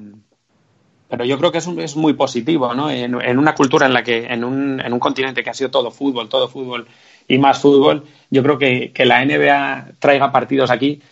[1.07, 2.91] pero yo creo que es, un, es muy positivo, ¿no?
[2.91, 5.71] En, en, una cultura en la que, en un, en un continente que ha sido
[5.71, 6.89] todo fútbol, todo fútbol
[7.29, 11.03] y más fútbol, yo creo que, que la NBA traiga partidos aquí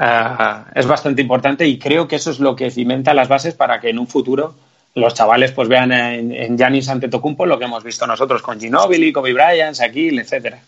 [0.00, 3.80] uh, es bastante importante y creo que eso es lo que cimenta las bases para
[3.80, 4.54] que en un futuro
[4.98, 9.12] los chavales pues vean en, en Giannis Antetokounmpo lo que hemos visto nosotros con Ginobili,
[9.12, 10.60] Kobe Bryant, Shaquille, etcétera.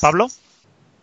[0.00, 0.28] Pablo.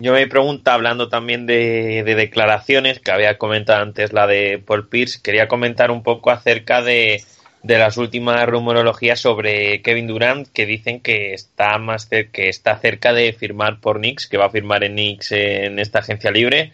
[0.01, 4.87] Yo me pregunta, hablando también de, de, declaraciones, que había comentado antes la de Paul
[4.87, 7.21] Pierce, quería comentar un poco acerca de,
[7.63, 12.77] de las últimas rumorologías sobre Kevin Durant que dicen que está más cerca, que está
[12.77, 16.71] cerca de firmar por Knicks, que va a firmar en Knicks en esta agencia libre.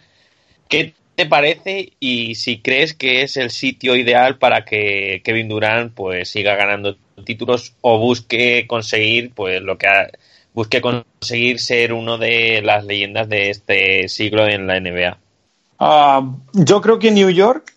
[0.68, 5.94] ¿Qué te parece y si crees que es el sitio ideal para que Kevin Durant
[5.94, 10.08] pues siga ganando títulos o busque conseguir pues lo que ha,
[10.52, 15.18] busque conseguir ser uno de las leyendas de este siglo en la NBA?
[15.78, 17.74] Uh, yo creo que New York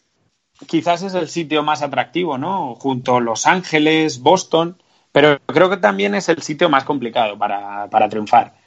[0.68, 2.76] quizás es el sitio más atractivo, ¿no?
[2.76, 4.78] Junto a Los Ángeles, Boston,
[5.12, 8.59] pero creo que también es el sitio más complicado para, para triunfar.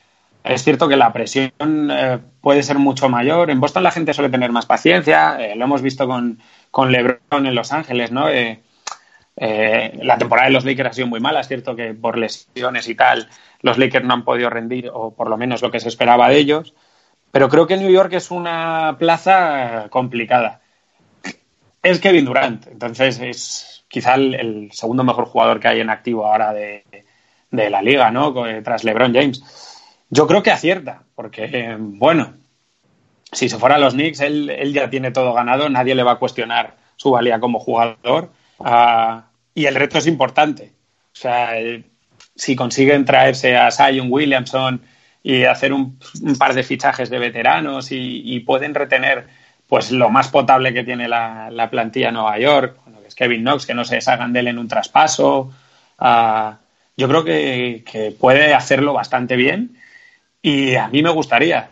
[0.44, 1.52] Es cierto que la presión
[1.90, 3.50] eh, puede ser mucho mayor.
[3.50, 7.46] En Boston la gente suele tener más paciencia, eh, lo hemos visto con, con, LeBron
[7.46, 8.28] en Los Ángeles, ¿no?
[8.28, 8.60] Eh,
[9.36, 12.94] la temporada de los Lakers ha sido muy mala, es cierto que por lesiones y
[12.94, 13.28] tal
[13.62, 16.36] los Lakers no han podido rendir, o por lo menos lo que se esperaba de
[16.36, 16.74] ellos,
[17.30, 20.62] pero creo que New York es una plaza complicada
[21.82, 22.66] es Kevin Durant.
[22.68, 26.84] Entonces es quizá el, el, segundo mejor jugador que hay en activo ahora de,
[27.50, 28.32] de, la liga, ¿no?
[28.62, 29.42] Tras LeBron James.
[30.14, 32.34] Yo creo que acierta, porque, eh, bueno,
[33.32, 36.12] si se fuera a los Knicks, él, él, ya tiene todo ganado, nadie le va
[36.12, 38.30] a cuestionar su valía como jugador.
[38.58, 39.22] Uh,
[39.54, 40.74] y el reto es importante.
[41.14, 41.86] O sea, el,
[42.36, 44.82] si consiguen traerse a Zion Williamson
[45.22, 49.28] y hacer un, un, par de fichajes de veteranos y, pueden retener
[49.66, 53.14] pues lo más potable que tiene la, la plantilla de Nueva York, bueno, que es
[53.14, 55.50] Kevin Knox, que no se deshagan de él en un traspaso.
[55.98, 56.50] Uh,
[56.98, 59.78] yo creo que, puede hacerlo bastante bien
[60.42, 61.70] y a mí me gustaría.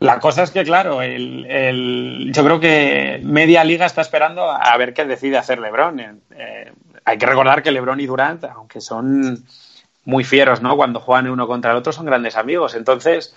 [0.00, 4.76] La cosa es que, claro, el, el, yo creo que media liga está esperando a
[4.76, 6.00] ver qué decide hacer LeBron.
[6.36, 6.72] Eh,
[7.04, 9.44] hay que recordar que LeBron y Durant, aunque son
[10.04, 10.76] muy fieros, ¿no?
[10.76, 12.74] Cuando juegan uno contra el otro, son grandes amigos.
[12.74, 13.34] Entonces,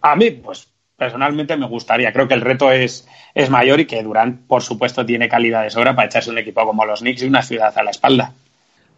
[0.00, 2.12] a mí, pues personalmente me gustaría.
[2.12, 5.70] Creo que el reto es, es mayor y que Durant, por supuesto, tiene calidad de
[5.70, 8.32] sobra para echarse un equipo como los Knicks y una ciudad a la espalda.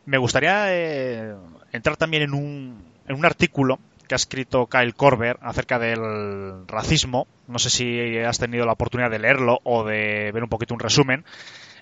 [0.07, 1.35] Me gustaría eh,
[1.73, 7.29] entrar también en un, en un artículo que ha escrito Kyle Korver acerca del racismo.
[7.47, 10.81] No sé si has tenido la oportunidad de leerlo o de ver un poquito un
[10.81, 11.25] resumen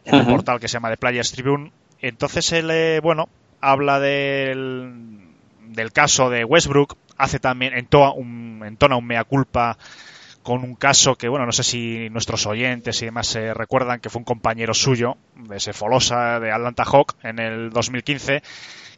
[0.04, 1.72] en el portal que se llama The Players Tribune.
[2.02, 3.30] Entonces él, eh, bueno,
[3.62, 5.22] habla del,
[5.68, 9.78] del caso de Westbrook, hace también, entona un, entona un mea culpa
[10.42, 14.10] con un caso que, bueno, no sé si nuestros oyentes y demás se recuerdan que
[14.10, 18.42] fue un compañero suyo de Sefolosa, de Atlanta Hawk, en el 2015,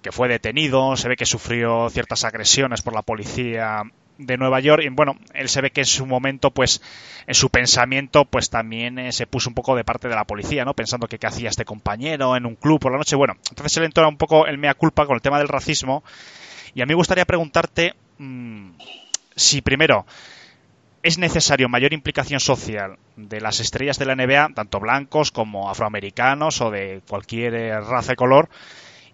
[0.02, 3.82] que fue detenido, se ve que sufrió ciertas agresiones por la policía
[4.18, 6.82] de Nueva York y bueno, él se ve que en su momento, pues,
[7.26, 10.64] en su pensamiento, pues también eh, se puso un poco de parte de la policía,
[10.64, 10.74] ¿no?
[10.74, 13.16] Pensando que qué hacía este compañero en un club por la noche.
[13.16, 16.04] Bueno, entonces le entona un poco el mea culpa con el tema del racismo
[16.74, 18.72] y a mí me gustaría preguntarte mmm,
[19.34, 20.06] si primero
[21.02, 26.60] es necesario mayor implicación social de las estrellas de la NBA, tanto blancos como afroamericanos
[26.60, 28.50] o de cualquier eh, raza de color,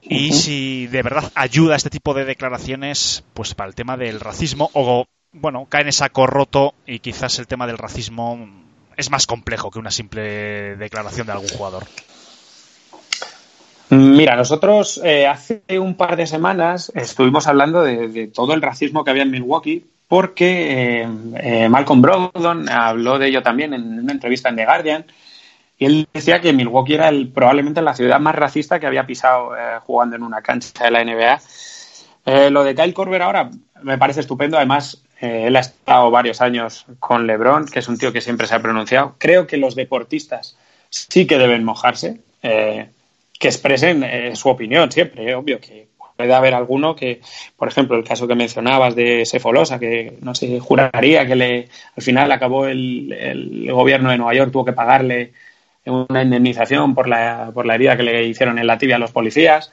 [0.03, 4.71] y si de verdad ayuda este tipo de declaraciones pues para el tema del racismo
[4.73, 8.49] o bueno, cae en saco roto y quizás el tema del racismo
[8.97, 11.85] es más complejo que una simple declaración de algún jugador.
[13.91, 19.05] Mira, nosotros eh, hace un par de semanas estuvimos hablando de, de, todo el racismo
[19.05, 24.13] que había en Milwaukee porque eh, eh, Malcolm Brogdon habló de ello también en una
[24.13, 25.05] entrevista en The Guardian
[25.79, 29.55] y él decía que Milwaukee era el, probablemente la ciudad más racista que había pisado
[29.57, 31.41] eh, jugando en una cancha de la NBA.
[32.25, 33.51] Eh, lo de Kyle Korver ahora
[33.83, 34.57] me parece estupendo.
[34.57, 38.47] Además, eh, él ha estado varios años con LeBron, que es un tío que siempre
[38.47, 39.17] se ha pronunciado.
[39.19, 40.57] Creo que los deportistas
[40.89, 45.35] sí que deben mojarse, que expresen su opinión siempre.
[45.35, 47.21] obvio que puede haber alguno que,
[47.57, 52.03] por ejemplo, el caso que mencionabas de Sefolosa, que no sé, juraría que le, al
[52.03, 55.33] final acabó el gobierno de Nueva York, tuvo que pagarle
[55.87, 59.13] una indemnización por la, por la herida que le hicieron en la tibia a los
[59.13, 59.73] policías.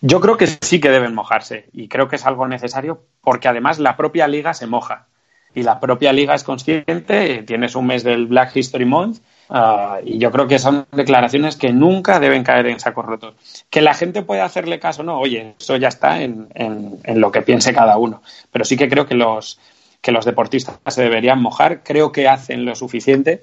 [0.00, 3.78] Yo creo que sí que deben mojarse y creo que es algo necesario porque además
[3.78, 5.06] la propia liga se moja
[5.54, 10.18] y la propia liga es consciente, tienes un mes del Black History Month uh, y
[10.18, 13.34] yo creo que son declaraciones que nunca deben caer en sacos rotos.
[13.70, 17.32] Que la gente pueda hacerle caso, no, oye, eso ya está en, en, en lo
[17.32, 18.22] que piense cada uno,
[18.52, 19.58] pero sí que creo que los,
[20.00, 23.42] que los deportistas se deberían mojar, creo que hacen lo suficiente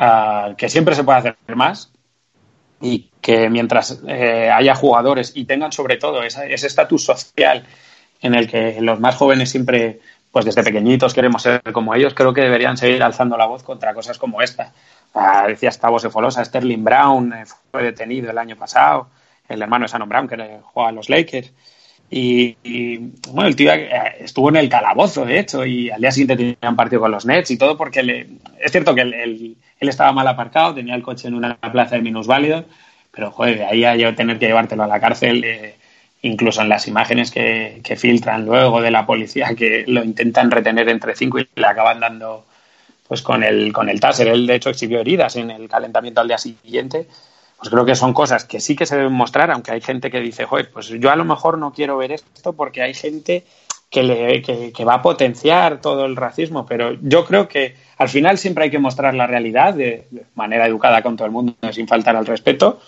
[0.00, 1.92] uh, que siempre se puede hacer más
[2.80, 7.64] y que mientras eh, haya jugadores y tengan sobre todo ese estatus social
[8.20, 12.32] en el que los más jóvenes siempre, pues desde pequeñitos queremos ser como ellos, creo
[12.32, 14.72] que deberían seguir alzando la voz contra cosas como esta.
[15.14, 19.08] Uh, decía Stavo Sefolosa, Sterling Brown eh, fue detenido el año pasado,
[19.48, 21.52] el hermano de Shannon Brown que juega a los Lakers.
[22.08, 22.56] Y,
[23.30, 23.90] bueno, el tío eh,
[24.20, 27.26] estuvo en el calabozo, de hecho, y al día siguiente tenía un partido con los
[27.26, 28.28] Nets y todo, porque le,
[28.60, 32.02] es cierto que el, él estaba mal aparcado, tenía el coche en una plaza de
[32.02, 32.64] minusválidos,
[33.10, 35.74] pero joder, de ahí a yo tener que llevártelo a la cárcel, eh,
[36.22, 40.88] incluso en las imágenes que, que, filtran luego de la policía, que lo intentan retener
[40.88, 42.46] entre cinco y le acaban dando
[43.08, 44.28] pues con el, con el taser.
[44.28, 47.06] Él, de hecho, exhibió heridas en el calentamiento al día siguiente
[47.58, 50.20] pues creo que son cosas que sí que se deben mostrar, aunque hay gente que
[50.20, 53.44] dice, joder, pues yo a lo mejor no quiero ver esto porque hay gente
[53.90, 58.64] que, le, va a potenciar todo el racismo, pero yo creo que al final siempre
[58.64, 62.26] hay que mostrar la realidad de, manera educada con todo el mundo, sin faltar al
[62.26, 62.80] respeto,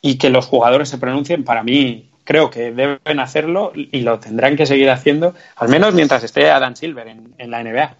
[0.00, 4.56] y que los jugadores se pronuncien, para mí creo que deben hacerlo y lo tendrán
[4.56, 7.96] que seguir haciendo, al menos mientras esté Adam Silver en, la NBA.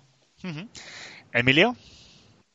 [1.32, 1.76] Emilio.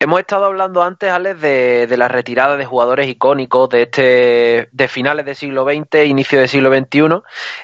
[0.02, 4.88] Hemos estado hablando antes, Alex, de, de, la retirada de jugadores icónicos de este de
[4.88, 7.22] finales del siglo XX, inicio del siglo XXI.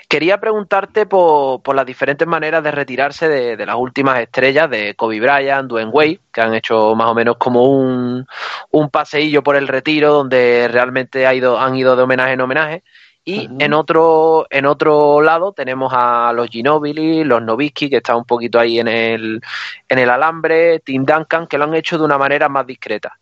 [0.09, 4.95] Quería preguntarte por, por las diferentes maneras de retirarse de, de, las últimas estrellas de
[4.95, 8.27] Kobe Bryant, Dwayne Wade, que han hecho más o menos como un,
[8.69, 12.83] un paseillo por el retiro donde realmente ha ido, han ido de homenaje en homenaje.
[13.27, 18.25] Y en otro, en otro lado tenemos a los Ginobili, los Nowitzki, que están un
[18.25, 19.41] poquito ahí en el,
[19.89, 23.17] en el alambre, Tim Duncan, que lo han hecho de una manera más discreta.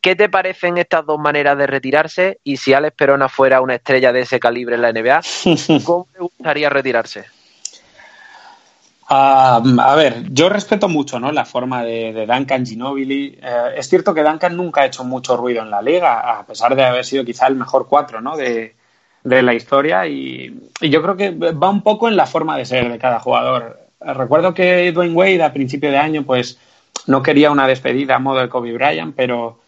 [0.00, 2.40] ¿Qué te parecen estas dos maneras de retirarse?
[2.42, 5.20] Y si Alex Perona fuera una estrella de ese calibre en la NBA,
[5.84, 7.26] ¿cómo le gustaría retirarse?
[9.10, 11.30] Uh, a ver, yo respeto mucho ¿no?
[11.32, 13.38] la forma de, de Duncan Ginobili.
[13.42, 16.74] Uh, es cierto que Duncan nunca ha hecho mucho ruido en la liga, a pesar
[16.74, 18.38] de haber sido quizá el mejor cuatro ¿no?
[18.38, 18.74] de,
[19.24, 22.90] de la historia y, yo creo que va un poco en la forma de ser
[22.90, 23.80] de cada jugador.
[24.00, 26.58] Recuerdo que Dwayne Wade a principio de año pues
[27.06, 29.60] no quería una despedida a modo de Kobe Bryant, pero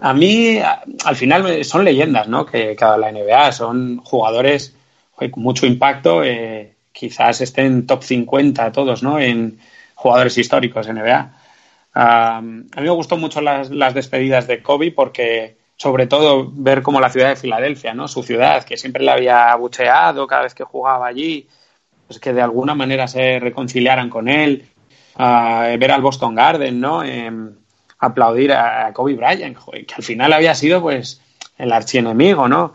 [0.00, 0.58] a mí
[1.04, 2.44] al final son leyendas, ¿no?
[2.44, 4.74] Que cada la NBA son jugadores
[5.14, 9.20] con mucho impacto, eh, quizás estén top 50 todos, ¿no?
[9.20, 9.58] En,
[10.00, 11.32] jugadores históricos NBA.
[11.92, 17.00] a mí me gustó mucho las, las, despedidas de Kobe porque, sobre todo, ver como
[17.00, 18.06] la ciudad de Filadelfia, ¿no?
[18.06, 21.48] Su ciudad, que siempre le había abucheado cada vez que jugaba allí,
[22.06, 24.66] pues que de alguna manera se reconciliaran con él,
[25.16, 27.02] ver al Boston Garden, ¿no?
[27.02, 27.54] Em,
[27.98, 31.22] aplaudir a Kobe Bryant, que al final había sido, pues,
[31.56, 32.74] el archienemigo, ¿no?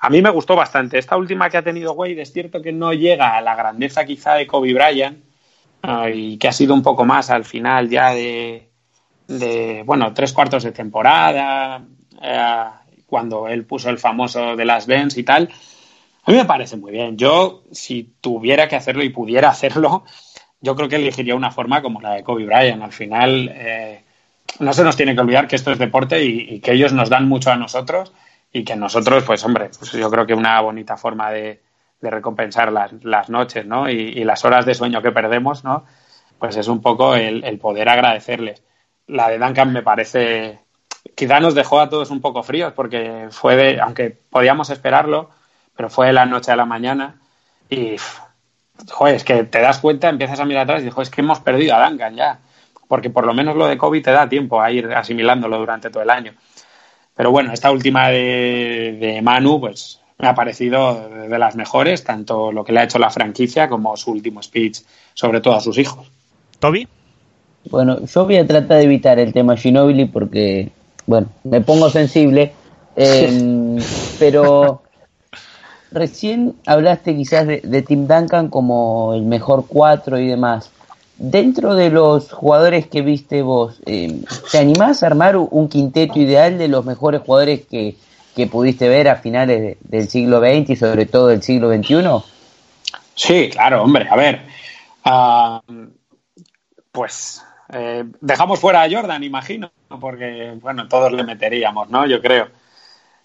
[0.00, 0.98] A mí me gustó bastante.
[0.98, 4.34] Esta última que ha tenido Wade es cierto que no llega a la grandeza quizá
[4.34, 5.18] de Kobe Bryant
[6.14, 8.70] y que ha sido un poco más al final ya de,
[9.84, 11.82] bueno, tres cuartos de temporada,
[12.22, 12.64] eh,
[13.06, 15.48] cuando él puso el famoso de las Dens y tal.
[16.24, 17.16] A mí me parece muy bien.
[17.16, 20.04] Yo, si tuviera que hacerlo y pudiera hacerlo,
[20.60, 22.82] yo creo que elegiría una forma como la de Kobe Bryant.
[22.82, 24.04] Al final, eh,
[24.60, 27.28] no se nos tiene que olvidar que esto es deporte y, que ellos nos dan
[27.28, 28.12] mucho a nosotros
[28.52, 31.62] y que nosotros, pues hombre, pues yo creo que una bonita forma de,
[32.00, 33.90] recompensar las, noches, ¿no?
[33.90, 35.84] Y, las horas de sueño que perdemos, ¿no?
[36.38, 38.62] Pues es un poco el, poder agradecerles.
[39.06, 40.60] La de Duncan me parece,
[41.16, 45.30] quizá nos dejó a todos un poco fríos porque fue de, aunque podíamos esperarlo,
[45.74, 47.16] pero fue de la noche a la mañana
[47.68, 47.96] y,
[48.92, 51.40] joder, es que te das cuenta, empiezas a mirar atrás y dices, es que hemos
[51.40, 52.38] perdido a Duncan ya
[52.88, 56.02] porque por lo menos lo de COVID te da tiempo a ir asimilándolo durante todo
[56.02, 56.32] el año.
[57.14, 62.64] Pero bueno, esta última de, Manu, pues me ha parecido de las mejores, tanto lo
[62.64, 64.80] que le ha hecho la franquicia como su último speech,
[65.14, 66.10] sobre todo a sus hijos.
[66.58, 66.86] ¿Toby?
[67.70, 70.70] Bueno, yo voy a tratar de evitar el tema Ginobili porque,
[71.06, 72.52] bueno, me pongo sensible,
[72.96, 73.76] em,
[74.18, 74.82] pero
[75.92, 80.70] recién hablaste quizás de, de Tim Duncan como el mejor cuatro y demás.
[81.18, 84.20] Dentro de los jugadores que viste vos, eh,
[84.52, 87.96] ¿te animás a armar un quinteto ideal de los mejores jugadores que,
[88.50, 92.02] pudiste ver a finales del siglo XX y sobre todo del siglo XXI?
[93.14, 94.06] Sí, claro, hombre.
[94.10, 94.42] A ver,
[95.04, 95.62] ah,
[96.92, 97.42] pues
[97.72, 102.06] eh, dejamos fuera a Jordan, imagino, porque, bueno, todos le meteríamos, ¿no?
[102.06, 102.48] Yo creo.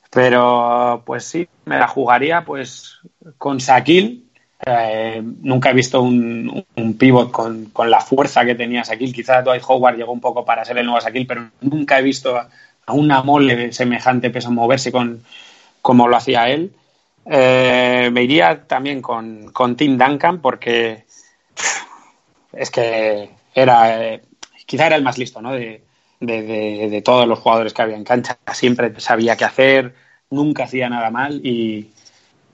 [0.10, 2.99] Pero, pues sí, me la jugaría, pues,
[3.38, 4.23] con Shaquille,
[4.63, 6.65] eh, nunca he visto un,
[6.99, 9.13] pivot con, la fuerza que tenía Shaquille.
[9.13, 12.38] Quizás Dwight Howard llegó un poco para ser el nuevo Shaquille, pero nunca he visto
[12.38, 12.49] a,
[12.88, 15.23] una mole semejante peso moverse con,
[15.82, 16.73] como lo hacía él.
[17.25, 21.06] Eh, me iría también con, Tim Duncan porque
[22.54, 24.21] es que era, eh,
[24.71, 25.51] quizá era el más listo ¿no?
[25.51, 25.84] de,
[26.21, 28.38] de todos los jugadores que había en cancha.
[28.53, 29.93] Siempre sabía qué hacer,
[30.29, 31.91] nunca hacía nada mal y,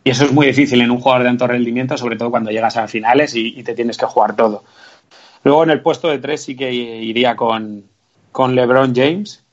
[0.07, 2.77] y eso es muy difícil en un jugador de alto rendimiento, sobre todo cuando llegas
[2.77, 4.63] a finales y, te tienes que jugar todo.
[5.43, 7.83] Luego en el puesto de tres sí que iría con,
[8.33, 9.43] LeBron James.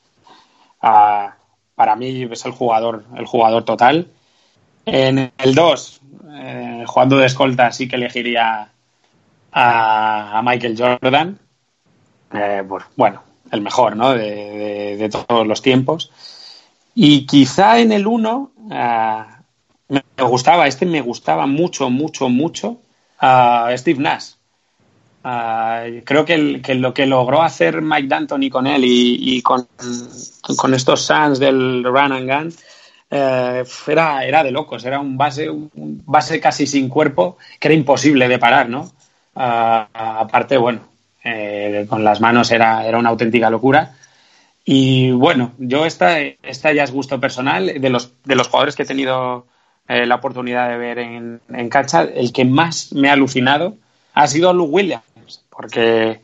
[0.81, 1.35] Ah,
[1.75, 4.07] para mí es el jugador, el jugador total.
[4.85, 6.01] En el 2,
[6.35, 8.69] eh, jugando de escolta, sí que elegiría
[9.51, 11.37] a, Michael Jordan.
[12.35, 12.63] Eh,
[12.95, 14.13] bueno, el mejor ¿no?
[14.13, 16.11] de, todos los tiempos.
[16.93, 18.51] Y quizá en el 1,
[19.89, 22.81] me gustaba, este me gustaba mucho, mucho, mucho
[23.19, 24.33] a Steve Nash.
[26.03, 29.67] creo que, lo que logró hacer Mike D'Antoni con él y, con,
[30.73, 32.53] estos Suns del run and gun
[33.11, 37.75] eh, era, era de locos, era un base, un base casi sin cuerpo que era
[37.75, 38.91] imposible de parar, ¿no?
[39.35, 40.79] aparte, bueno,
[41.25, 43.95] eh, con las manos era, era una auténtica locura.
[44.63, 48.83] Y bueno, yo esta, esta ya es gusto personal de los, de los jugadores que
[48.83, 49.45] he tenido
[49.87, 53.75] eh, la oportunidad de ver en, en cancha, el que más me ha alucinado
[54.13, 56.21] ha sido Luke Williams, porque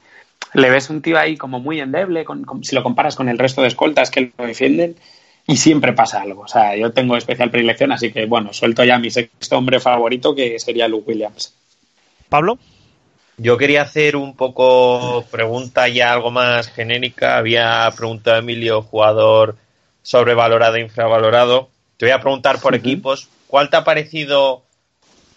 [0.54, 2.26] le ves un tío ahí como muy endeble,
[2.62, 4.96] si lo comparas con el resto de escoltas que lo defienden,
[5.46, 6.42] y siempre pasa algo.
[6.44, 10.34] O sea, yo tengo especial predilección, así que bueno, suelto ya mi sexto hombre favorito,
[10.34, 11.54] que sería Luke Williams.
[12.30, 12.58] Pablo.
[13.38, 17.38] Yo quería hacer un poco pregunta ya algo más genérica.
[17.38, 19.56] Había preguntado a Emilio, jugador
[20.04, 21.70] sobrevalorado e infravalorado.
[21.98, 23.30] Te voy a preguntar por equipos.
[23.48, 24.64] ¿Cuál te ha parecido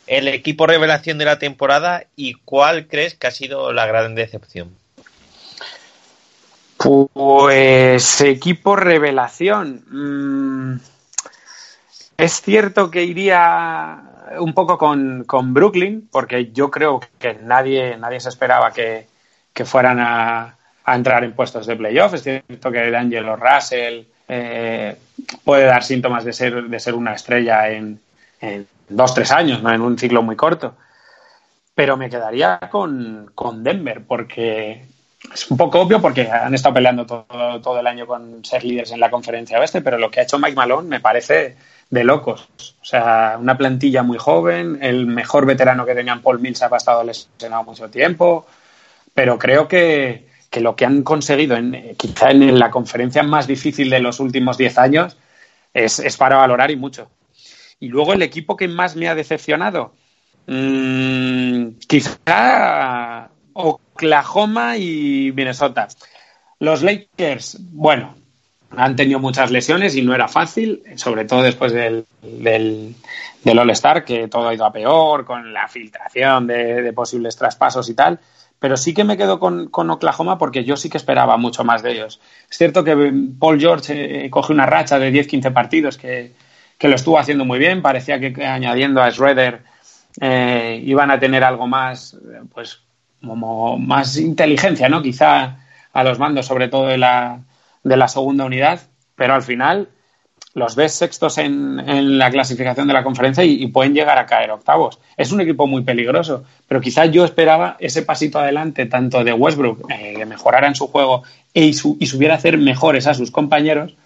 [0.07, 4.77] el equipo revelación de la temporada y cuál crees que ha sido la gran decepción?
[6.77, 9.85] Pues equipo revelación.
[9.89, 10.81] Mm,
[12.19, 14.03] es cierto que iría
[14.39, 19.07] un poco con, Brooklyn, porque yo creo que nadie, nadie se esperaba que,
[19.65, 20.57] fueran a,
[20.87, 22.15] entrar en puestos de playoff.
[22.15, 24.97] Es cierto que Angelo Russell eh,
[25.45, 28.01] puede dar síntomas de ser, de ser una estrella en,
[28.41, 30.75] en dos, tres años, no en un ciclo muy corto.
[31.75, 34.85] Pero me quedaría con, Denver, porque
[35.33, 38.93] es un poco obvio porque han estado peleando todo, todo, el año con ser líderes
[38.93, 41.57] en la conferencia oeste, pero lo que ha hecho Mike Malone me parece
[41.91, 42.49] de locos.
[42.81, 47.05] O sea, una plantilla muy joven, el mejor veterano que tenían Paul Millsap ha estado
[47.05, 48.47] lesionado mucho tiempo,
[49.15, 53.91] pero creo que, que lo que han conseguido, en, quizá en la conferencia más difícil
[53.91, 55.17] de los últimos 10 años,
[55.73, 57.11] es, es, para valorar y mucho.
[57.81, 59.93] Y luego el equipo que más me ha decepcionado,
[60.47, 65.89] mmm, quizá Oklahoma y Minnesota.
[66.59, 68.15] Los Lakers, bueno,
[68.77, 72.95] han tenido muchas lesiones y no era fácil, sobre todo después del, del,
[73.59, 78.21] All-Star, que todo ha ido a peor, con la filtración de, posibles traspasos y tal.
[78.59, 81.83] Pero sí que me quedo con, con, Oklahoma porque yo sí que esperaba mucho más
[81.83, 82.21] de ellos.
[82.51, 86.33] Es cierto que Paul George eh, coge una racha de 10-15 partidos que,
[86.81, 87.83] lo estuvo haciendo muy bien.
[87.83, 89.63] Parecía que, que añadiendo a Schroeder
[90.21, 92.17] eh, iban a tener algo más,
[92.53, 92.81] pues,
[93.27, 95.03] como más inteligencia, ¿no?
[95.03, 95.59] Quizá
[95.93, 97.41] a los mandos, sobre todo de la,
[97.85, 98.81] de la segunda unidad,
[99.15, 99.89] pero al final
[100.55, 104.51] los ves sextos en, en la clasificación de la conferencia y, pueden llegar a caer
[104.53, 105.01] octavos.
[105.17, 109.91] Es un equipo muy peligroso, pero quizás yo esperaba ese pasito adelante tanto de Westbrook,
[109.91, 113.97] eh, que mejorara en su juego y, su, y hacer mejores a sus compañeros.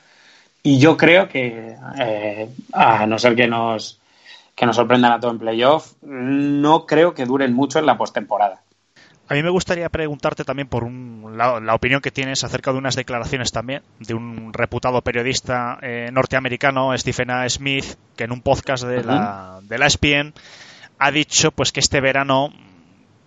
[0.62, 4.00] Y yo creo que, eh, a no ser que nos,
[4.54, 8.62] que nos sorprendan a todo en playoff, no creo que duren mucho en la postemporada.
[9.28, 12.78] A mí me gustaría preguntarte también por un, la, la, opinión que tienes acerca de
[12.78, 17.48] unas declaraciones también de un reputado periodista eh, norteamericano, Stephen A.
[17.48, 17.84] Smith,
[18.16, 20.32] que en un podcast de, la, de la ESPN
[20.98, 22.54] ha dicho pues que este verano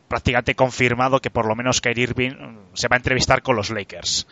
[0.07, 2.33] prácticamente confirmado que por lo menos Kyrie Irving
[2.73, 4.27] se va a entrevistar con los Lakers.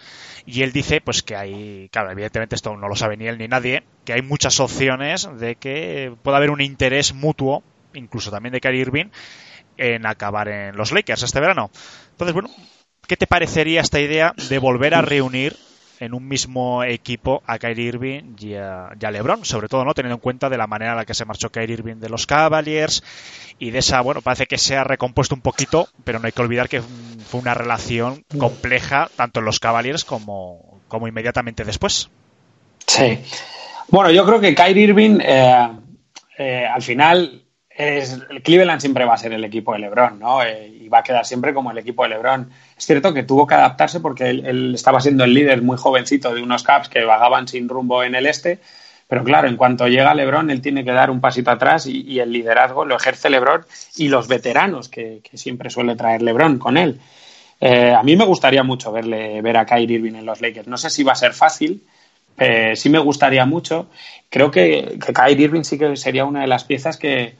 [0.47, 3.47] Y él dice pues que hay, claro, evidentemente esto no lo sabe ni él ni
[3.47, 7.63] nadie, que hay muchas opciones de que pueda haber un interés mutuo,
[7.93, 9.05] incluso también de Kyrie Irving,
[9.79, 11.71] en acabar en los Lakers este verano.
[12.11, 12.49] Entonces, bueno,
[13.07, 15.55] ¿qué te parecería esta idea de volver a reunir
[15.99, 20.21] en un mismo equipo a Kyrie Irving y a, LeBron, sobre todo no teniendo en
[20.21, 23.03] cuenta de la manera en la que se marchó Kyrie Irving de los Cavaliers
[23.59, 26.41] y de esa, bueno, parece que se ha recompuesto un poquito, pero no hay que
[26.41, 32.09] olvidar que fue una relación compleja tanto en los Cavaliers como, como inmediatamente después.
[32.87, 33.19] Sí.
[33.89, 35.69] Bueno, yo creo que Kyrie Irving eh,
[36.37, 37.43] eh, al final
[37.79, 40.43] es, el Cleveland siempre va a ser el equipo de LeBron, ¿no?
[40.43, 42.51] Eh, y va a quedar siempre como el equipo de LeBron.
[42.77, 46.33] Es cierto que tuvo que adaptarse porque él, él, estaba siendo el líder muy jovencito
[46.33, 48.59] de unos Caps que vagaban sin rumbo en el este.
[49.07, 52.33] Pero claro, en cuanto llega LeBron, él tiene que dar un pasito atrás y, el
[52.33, 53.65] liderazgo lo ejerce LeBron
[53.95, 56.99] y los veteranos que, que siempre suele traer LeBron con él.
[57.61, 60.67] Eh, a mí me gustaría mucho verle, ver a Kyrie Irving en los Lakers.
[60.67, 61.81] No sé si va a ser fácil,
[62.37, 63.87] eh, sí me gustaría mucho.
[64.29, 67.35] Creo que, que Kyrie Irving sí que sería una de las piezas que,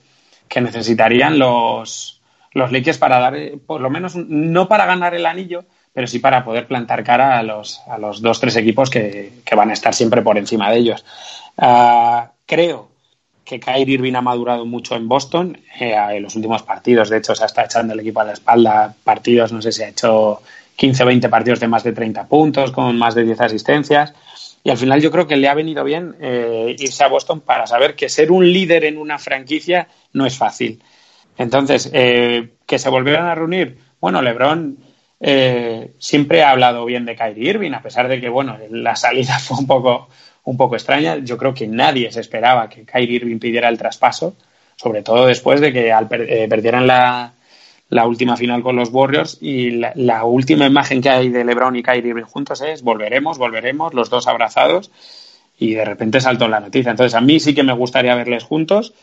[0.50, 2.22] que necesitarían los,
[2.52, 3.36] los Lakers para dar,
[3.66, 7.44] por lo menos, no para ganar el anillo, pero sí para poder plantar cara a
[7.44, 10.78] los, a los dos, tres equipos que, que van a estar siempre por encima de
[10.78, 11.06] ellos.
[11.58, 12.90] Uh, creo
[13.50, 17.10] que Kyrie Irving ha madurado mucho en Boston eh, en los últimos partidos.
[17.10, 19.90] De hecho, se está echando el equipo a la espalda partidos, no sé si ha
[19.90, 20.42] hecho
[20.76, 24.14] 15 o 20 partidos de más de 30 puntos, con más de 10 asistencias.
[24.64, 27.66] Y al final yo creo que le ha venido bien eh, irse a Boston para
[27.66, 30.82] saber que ser un líder en una franquicia no es fácil.
[31.38, 33.78] Entonces, eh, que se volvieran a reunir.
[34.02, 34.78] Bueno, LeBron
[35.22, 39.40] eh, siempre ha hablado bien de Kyrie Irving, a pesar de que, bueno, la salida
[39.40, 40.10] fue un poco,
[40.44, 41.18] un poco extraña.
[41.18, 44.36] Yo creo que nadie se esperaba que Kyrie Irving pidiera el traspaso,
[44.76, 47.34] sobre todo después de que al per eh, perdieran la,
[47.90, 51.84] la última final con los Warriors y la, última imagen que hay de LeBron y
[51.84, 54.92] Kyrie Irving juntos es volveremos, volveremos, los dos abrazados
[55.58, 56.92] y de repente saltó la noticia.
[56.92, 58.94] Entonces a mí sí que me gustaría verles juntos.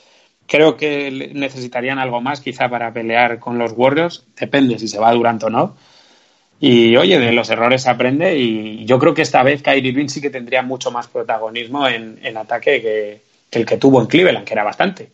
[0.47, 4.24] Creo que necesitarían algo más quizá para pelear con los Warriors.
[4.39, 5.76] Depende si se va Durant o no.
[6.61, 10.09] Y oye, de los errores se aprende y yo creo que esta vez Kyrie Irving
[10.09, 13.20] sí que tendría mucho más protagonismo en, en ataque que,
[13.51, 15.11] que el que tuvo en Cleveland, que era bastante.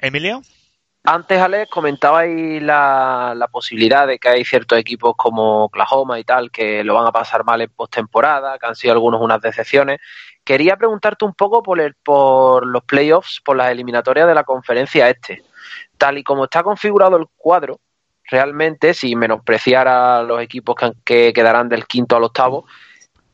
[0.00, 0.40] Emilio.
[1.04, 6.50] Antes, Alex, comentabais la, la, posibilidad de que hay ciertos equipos como Oklahoma y tal
[6.50, 10.00] que lo van a pasar mal en postemporada, que han sido algunos unas decepciones.
[10.44, 15.08] Quería preguntarte un poco por, el, por los playoffs, por las eliminatorias de la conferencia
[15.08, 15.42] este.
[15.96, 17.80] Tal y como está configurado el cuadro,
[18.24, 22.66] realmente, si menospreciara los equipos que, que quedarán del quinto al octavo,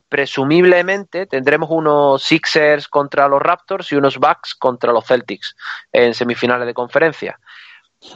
[0.07, 5.55] presumiblemente tendremos unos Sixers contra los Raptors y unos Bucks contra los Celtics
[5.91, 7.39] en semifinales de conferencia.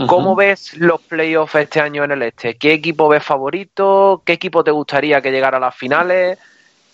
[0.08, 2.58] ¿Cómo ves los playoffs este año en el este?
[2.58, 4.22] ¿Qué equipo ves favorito?
[4.26, 6.38] ¿Qué equipo te gustaría que llegara a las finales?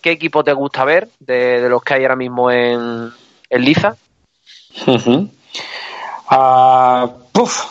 [0.00, 3.10] ¿Qué equipo te gusta ver de, de los que hay ahora mismo en,
[3.50, 3.96] en Liza?
[4.86, 5.28] Uh -huh.
[6.30, 7.64] uh, puf.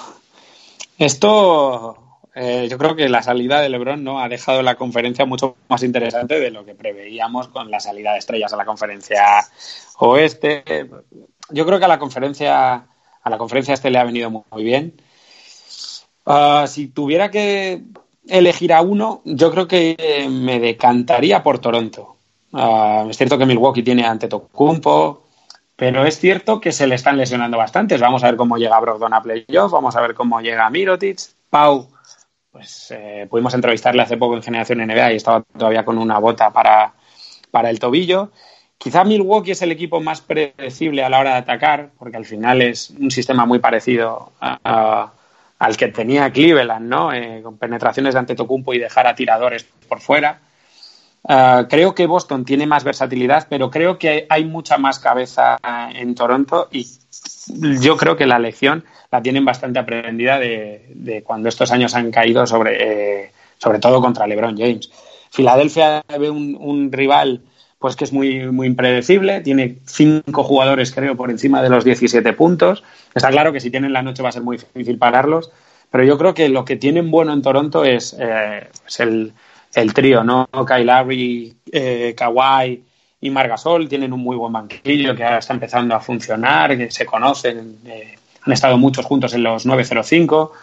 [0.97, 1.97] Esto
[2.33, 5.83] eh, yo creo que la salida de LeBron no ha dejado la conferencia mucho más
[5.83, 9.23] interesante de lo que preveíamos con la salida de estrellas a la conferencia
[9.99, 10.89] oeste.
[11.49, 12.85] Yo creo que a la conferencia
[13.23, 15.01] a la conferencia este le ha venido muy bien.
[16.25, 17.83] Uh, si tuviera que
[18.27, 22.17] elegir a uno, yo creo que me decantaría por Toronto.
[22.51, 25.25] Uh, es cierto que Milwaukee tiene ante Tocumpo,
[25.75, 28.01] pero es cierto que se le están lesionando bastantes.
[28.01, 31.19] Vamos a ver cómo llega Brogdon a playoff, vamos a ver cómo llega Mirotic.
[31.49, 31.89] Pau,
[32.51, 36.51] pues eh, pudimos entrevistarle hace poco en Generación NBA y estaba todavía con una bota
[36.51, 36.93] para,
[37.51, 38.31] para el tobillo.
[38.77, 42.61] Quizá Milwaukee es el equipo más predecible a la hora de atacar, porque al final
[42.61, 44.31] es un sistema muy parecido
[45.59, 47.13] al que tenía Cleveland, ¿no?
[47.13, 50.39] Eh, con penetraciones de Antetokounmpo y dejar a tiradores por fuera.
[51.23, 55.57] Uh, creo que Boston tiene más versatilidad, pero creo que hay mucha más cabeza
[55.95, 56.85] en Toronto y
[57.81, 62.45] yo creo que la lección la tienen bastante aprendida de, cuando estos años han caído
[62.45, 64.91] sobre, eh, sobre todo contra LeBron James.
[65.31, 67.41] Filadelfia ve un, rival
[67.79, 72.33] pues que es muy, muy impredecible, tiene cinco jugadores creo por encima de los 17
[72.33, 72.83] puntos.
[73.13, 75.51] Está claro que si tienen la noche va a ser muy difícil pararlos,
[75.91, 79.33] pero yo creo que lo que tienen bueno en Toronto es, eh, es el
[79.75, 80.47] el trío, ¿no?
[80.65, 82.83] Kyle Lowry, eh, Kawhi
[83.21, 87.05] y Margasol tienen un muy buen banquillo que ahora está empezando a funcionar, que se
[87.05, 90.53] conocen, eh, han estado muchos juntos en los 905.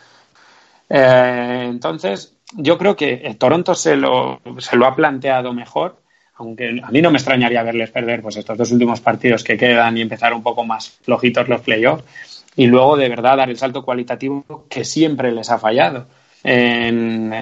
[0.88, 5.96] Eh, entonces, yo creo que Toronto se lo, se lo ha planteado mejor,
[6.43, 9.97] aunque a mí no me extrañaría verles perder pues, estos dos últimos partidos que quedan
[9.97, 12.05] y empezar un poco más flojitos los playoffs
[12.57, 16.07] y luego de verdad dar el salto cualitativo que siempre les ha fallado
[16.43, 17.32] en,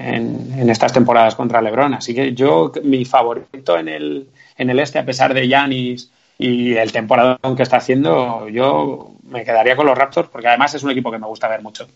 [0.69, 1.95] estas temporadas contra LeBron.
[1.95, 6.75] Así que yo, mi favorito en el, en el este, a pesar de Yanis y
[6.75, 10.91] el temporada que está haciendo, yo me quedaría con los Raptors porque además es un
[10.91, 11.89] equipo que me gusta ver mucho.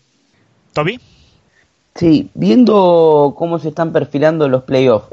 [0.73, 0.99] ¿Toby?
[1.95, 5.07] Sí, viendo cómo se están perfilando los playoffs,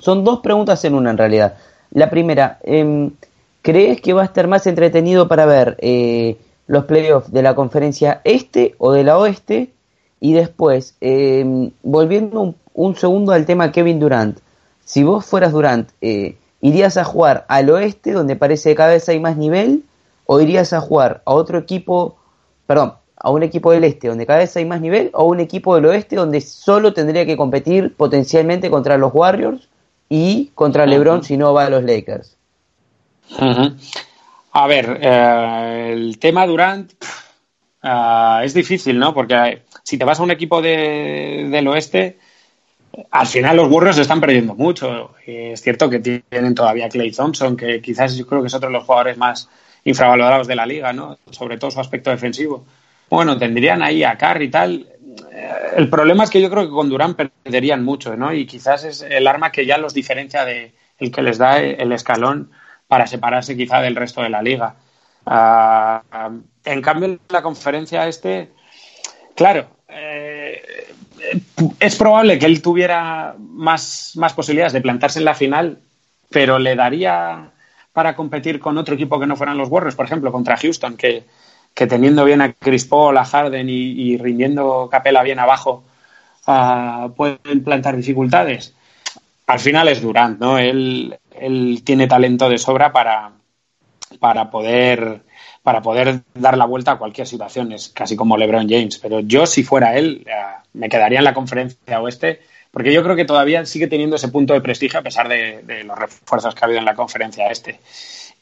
[0.00, 1.56] son dos preguntas en una en realidad.
[1.90, 3.10] La primera, eh,
[3.60, 6.36] ¿crees que va a estar más entretenido para ver eh,
[6.68, 9.72] los playoffs de la conferencia este o de la oeste?
[10.20, 14.38] Y después, eh, volviendo un, segundo al tema Kevin Durant,
[14.84, 19.08] si vos fueras Durant, eh, ¿irías a jugar al oeste, donde parece que cada vez
[19.08, 19.82] hay más nivel,
[20.26, 22.16] o irías a jugar a otro equipo,
[22.66, 25.40] perdón, a un equipo del este, donde cada vez hay más nivel, o a un
[25.40, 29.68] equipo del oeste, donde solo tendría que competir potencialmente contra los Warriors
[30.08, 32.36] y contra LeBron si no va a los Lakers?
[34.52, 36.92] A ver, eh, el tema Durant
[37.82, 39.12] uh, es difícil, ¿no?
[39.12, 42.18] Porque si te vas a un equipo de, del oeste,
[43.10, 45.12] al final los burros están perdiendo mucho.
[45.26, 48.68] Es cierto que tienen todavía a Clay Thompson, que quizás yo creo que es otro
[48.68, 49.48] de los jugadores más
[49.84, 51.18] infravalorados de la liga, ¿no?
[51.30, 52.64] Sobre todo su aspecto defensivo.
[53.10, 54.86] Bueno, tendrían ahí a Carr y tal.
[55.76, 58.32] El problema es que yo creo que con Durán perderían mucho, ¿no?
[58.32, 61.92] Y quizás es el arma que ya los diferencia de el que les da el
[61.92, 62.50] escalón
[62.88, 64.74] para separarse quizá del resto de la liga.
[65.24, 68.50] Uh, en cambio, la conferencia este,
[69.34, 70.62] claro, eh,
[71.78, 75.78] es probable que él tuviera más, más posibilidades de plantarse en la final,
[76.30, 77.50] pero le daría
[77.92, 81.24] para competir con otro equipo que no fueran los Warriors, por ejemplo, contra Houston, que,
[81.78, 85.84] que teniendo bien a Chris Paul, a Harden y, rindiendo Capela bien abajo,
[86.48, 88.74] uh, pueden plantar dificultades.
[89.46, 90.58] Al final es Durant, ¿no?
[90.58, 93.30] Él, él tiene talento de sobra para,
[94.18, 95.20] para poder
[95.62, 97.70] para poder dar la vuelta a cualquier situación.
[97.70, 98.98] Es casi como LeBron James.
[98.98, 100.32] Pero yo, si fuera él, eh,
[100.72, 102.40] me quedaría en la conferencia oeste,
[102.72, 105.96] porque yo creo que todavía sigue teniendo ese punto de prestigio a pesar de, los
[105.96, 107.78] refuerzos que ha habido en la conferencia este.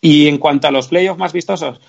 [0.01, 1.83] Y en cuanto a los playoffs más vistosos,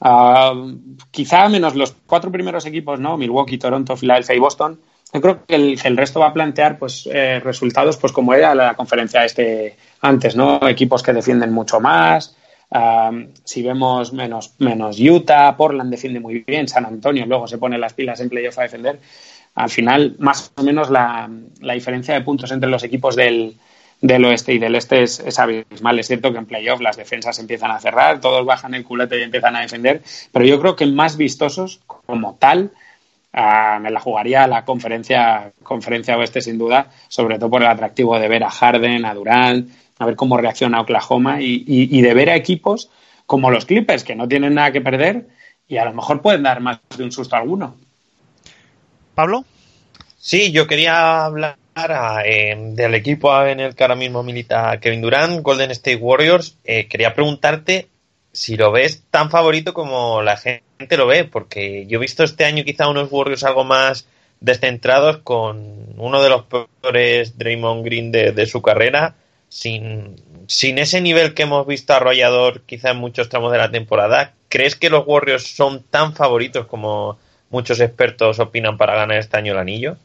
[0.00, 0.78] uh,
[1.10, 3.16] quizá menos los cuatro primeros equipos, ¿no?
[3.16, 4.80] Milwaukee, Toronto, Philadelphia y Boston.
[5.12, 8.54] Yo creo que el, el resto va a plantear pues, eh, resultados pues como era
[8.54, 10.66] la conferencia este antes, ¿no?
[10.68, 12.36] Equipos que defienden mucho más,
[13.44, 17.94] si vemos menos, menos Utah, Portland defiende muy bien, San Antonio luego se pone las
[17.94, 18.98] pilas en playoff a defender.
[19.54, 21.30] Al final, más o menos la,
[21.60, 23.56] la diferencia de puntos entre los equipos del,
[24.00, 25.98] del oeste y del este es, es, abismal.
[25.98, 29.22] Es cierto que en playoff las defensas empiezan a cerrar, todos bajan el culete y
[29.22, 32.72] empiezan a defender, pero yo creo que más vistosos como tal
[33.32, 37.68] uh, me la jugaría a la conferencia, conferencia oeste sin duda, sobre todo por el
[37.68, 42.02] atractivo de ver a Harden, a Durant, a ver cómo reacciona Oklahoma y, y, y,
[42.02, 42.90] de ver a equipos
[43.24, 45.28] como los Clippers, que no tienen nada que perder
[45.68, 47.76] y a lo mejor pueden dar más de un susto alguno.
[49.14, 49.44] Pablo.
[50.18, 51.56] Sí, yo quería hablar
[52.24, 56.56] eh, del equipo en el que ahora mismo milita Kevin Durant, Golden State Warriors.
[56.64, 57.88] Eh, quería preguntarte
[58.32, 62.44] si lo ves tan favorito como la gente lo ve, porque yo he visto este
[62.44, 64.08] año quizá unos Warriors algo más
[64.40, 69.14] descentrados con uno de los peores Draymond Green de, de su carrera
[69.48, 70.16] sin,
[70.46, 74.76] sin ese nivel que hemos visto arrollador quizá en muchos tramos de la temporada, ¿crees
[74.76, 77.18] que los Warriors son tan favoritos como
[77.50, 79.96] muchos expertos opinan para ganar este año el anillo?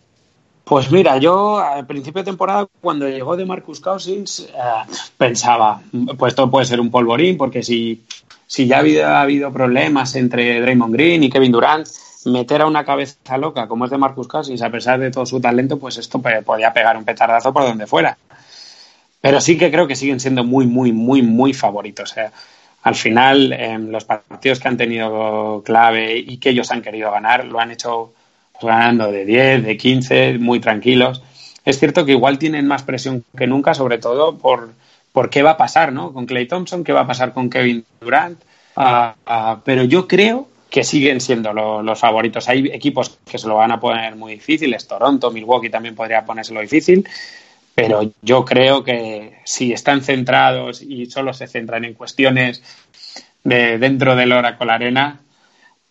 [0.72, 5.82] Pues mira, yo al principio de temporada, cuando llegó de Marcus Cousins, eh, pensaba,
[6.18, 8.04] pues esto puede ser un polvorín, porque si,
[8.48, 11.90] si ya ha habido, ha habido problemas entre Draymond Green y Kevin Durant,
[12.24, 15.42] meter a una cabeza loca como es de Marcus Cousins, a pesar de todo su
[15.42, 18.18] talento, pues esto podía pegar un petardazo por donde fuera.
[19.20, 22.16] Pero sí que creo que siguen siendo muy, muy, muy, muy favoritos.
[22.84, 27.44] Al final, en los partidos que han tenido clave y que ellos han querido ganar,
[27.44, 28.14] lo han hecho
[28.64, 31.22] ganando de 10, de 15, muy tranquilos.
[31.66, 34.72] Es cierto que igual tienen más presión que nunca, sobre todo por,
[35.12, 36.14] por qué va a pasar, ¿no?
[36.14, 38.40] Con Clay Thompson, qué va a pasar con Kevin Durant.
[38.76, 42.48] Uh, uh, pero yo creo que siguen siendo lo, los favoritos.
[42.48, 44.88] Hay equipos que se lo van a poner muy difíciles.
[44.88, 47.08] Toronto, Milwaukee también podría ponérselo difícil.
[47.76, 52.64] Pero yo creo que si están centrados y solo se centran en cuestiones
[53.44, 55.20] de dentro del Oracle Arena,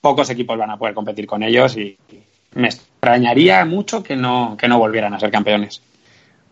[0.00, 1.98] pocos equipos van a poder competir con ellos y,
[2.54, 5.82] me extrañaría mucho que no, que no volvieran a ser campeones.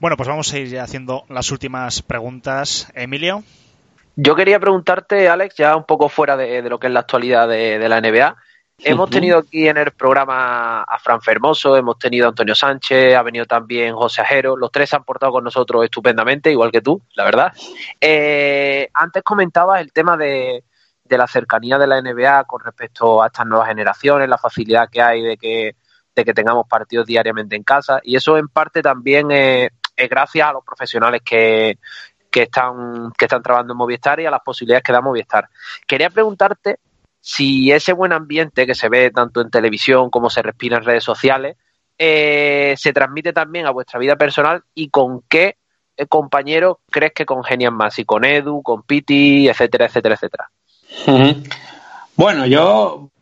[0.01, 2.91] Bueno, pues vamos a ir ya haciendo las últimas preguntas.
[2.95, 3.43] Emilio.
[4.15, 7.89] Yo quería preguntarte, Alex, ya un poco fuera de, lo que es la actualidad de,
[7.89, 8.37] la NBA.
[8.81, 13.23] Hemos tenido aquí en el programa a Fran Fermoso, hemos tenido a Antonio Sánchez, ha
[13.23, 14.57] venido también José Ajero.
[14.57, 17.53] Los tres han portado con nosotros estupendamente, igual que tú, la verdad.
[18.01, 20.63] Eh, antes comentabas el tema de,
[21.05, 25.03] de la cercanía de la NBA con respecto a estas nuevas generaciones, la facilidad que
[25.03, 25.77] hay de que
[26.25, 30.65] que tengamos partidos diariamente en casa y eso en parte también es, gracias a los
[30.65, 31.79] profesionales que,
[32.31, 35.49] que están que están trabajando en Movistar y a las posibilidades que da Movistar.
[35.87, 36.79] Quería preguntarte
[37.21, 41.05] si ese buen ambiente que se ve tanto en televisión como se respira en redes
[41.05, 41.57] sociales
[41.99, 45.57] eh, se transmite también a vuestra vida personal y con qué
[45.97, 50.51] eh, compañeros crees que congenian más, si con Edu, con Piti, etcétera, etcétera, etcétera.
[52.19, 53.13] Bueno, yo,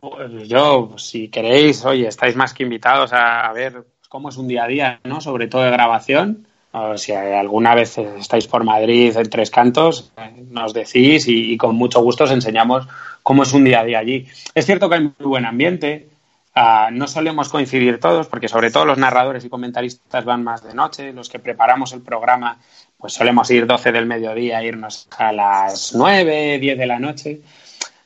[0.46, 4.68] yo, si queréis, oye, estáis más que invitados a, ver cómo es un día a
[4.68, 5.20] día, ¿no?
[5.20, 6.48] Sobre todo de grabación.
[6.72, 10.14] O si alguna vez estáis por Madrid en Tres Cantos,
[10.48, 12.88] nos decís y, con mucho gusto os enseñamos
[13.22, 14.28] cómo es un día a día allí.
[14.54, 16.08] Es cierto que hay muy buen ambiente,
[16.56, 20.72] uh, no solemos coincidir todos, porque sobre todo los narradores y comentaristas van más de
[20.72, 22.58] noche, los que preparamos el programa,
[22.96, 27.42] pues solemos ir 12 del mediodía, irnos a las 9, 10 de la noche.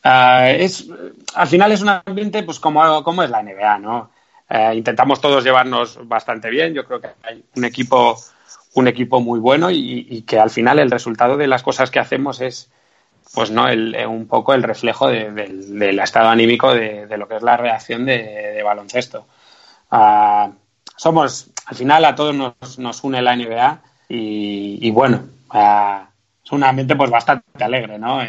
[0.04, 0.88] Uh, es,
[1.34, 4.10] al final es un ambiente pues como, como es la NBA, ¿no?
[4.48, 6.74] Uh, intentamos todos llevarnos bastante bien.
[6.74, 8.16] Yo creo que hay un equipo,
[8.74, 12.40] un equipo muy bueno y, que al final el resultado de las cosas que hacemos
[12.40, 12.70] es
[13.34, 17.36] pues no el, un poco el reflejo de, de, del estado anímico de, lo que
[17.36, 19.26] es la reacción de, baloncesto.
[19.92, 20.52] Uh,
[20.96, 26.64] somos, al final a todos nos, nos une la NBA y, y bueno, es un
[26.64, 28.20] ambiente pues bastante alegre, ¿no?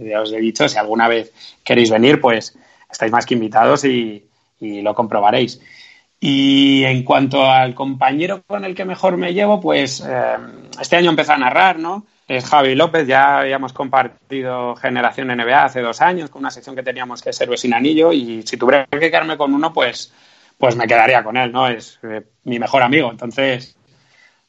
[0.00, 1.32] Ya os he dicho, si alguna vez
[1.64, 2.56] queréis venir, pues
[2.90, 4.26] estáis más que invitados y,
[4.60, 5.60] lo comprobaréis.
[6.18, 10.36] Y en cuanto al compañero con el que mejor me llevo, pues eh,
[10.78, 12.04] este año empecé a narrar, ¿no?
[12.28, 16.82] Es Javi López, ya habíamos compartido Generación NBA hace dos años con una sección que
[16.82, 20.12] teníamos que ser sin Anillo y si tuviera que quedarme con uno, pues,
[20.58, 21.68] pues me quedaría con él, ¿no?
[21.68, 23.10] Es eh, mi mejor amigo.
[23.10, 23.74] Entonces,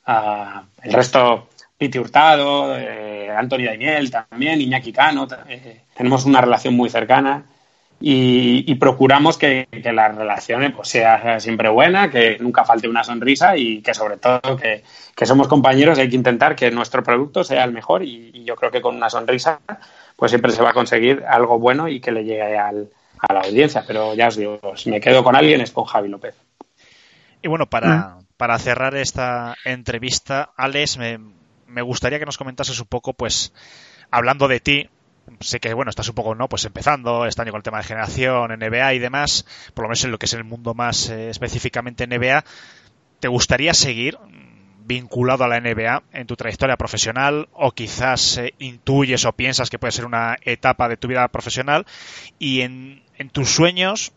[0.08, 1.48] uh, el resto
[1.82, 5.28] Piti Hurtado, eh, Anthony Daniel también, Iñaki Cano.
[5.50, 7.46] Eh, tenemos una relación muy cercana
[8.00, 13.82] y, procuramos que, la relación pues, sea siempre buena, que nunca falte una sonrisa y
[13.82, 17.72] que sobre todo que, somos compañeros y hay que intentar que nuestro producto sea el
[17.72, 19.60] mejor y, yo creo que con una sonrisa
[20.16, 23.40] pues siempre se va a conseguir algo bueno y que le llegue al, a la
[23.40, 23.84] audiencia.
[23.88, 26.36] Pero ya os digo, si me quedo con alguien es con Javi López.
[27.42, 28.26] Y bueno, para, mm.
[28.38, 31.18] para cerrar esta entrevista, Alex, me,
[31.72, 33.54] me gustaría que nos comentases un poco, pues,
[34.12, 34.90] hablando de ti,
[35.40, 37.84] sé que bueno, estás un poco no, pues empezando este año con el tema de
[37.84, 41.30] generación, NBA y demás, por lo menos en lo que es el mundo más eh,
[41.30, 42.44] específicamente NBA,
[43.20, 44.18] ¿te gustaría seguir
[44.84, 49.80] vinculado a la NBA en tu trayectoria profesional o quizás eh, intuyes o piensas que
[49.80, 51.86] puede ser una etapa de tu vida profesional
[52.40, 54.12] y en, en tus sueños,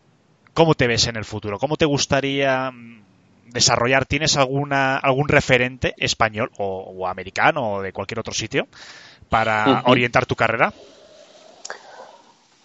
[0.53, 1.59] ¿cómo te ves en el futuro?
[1.59, 2.71] ¿Cómo te gustaría
[3.55, 8.67] desarrollar, ¿tienes alguna, algún referente español o, americano o de cualquier otro sitio
[9.29, 10.71] para orientar tu carrera?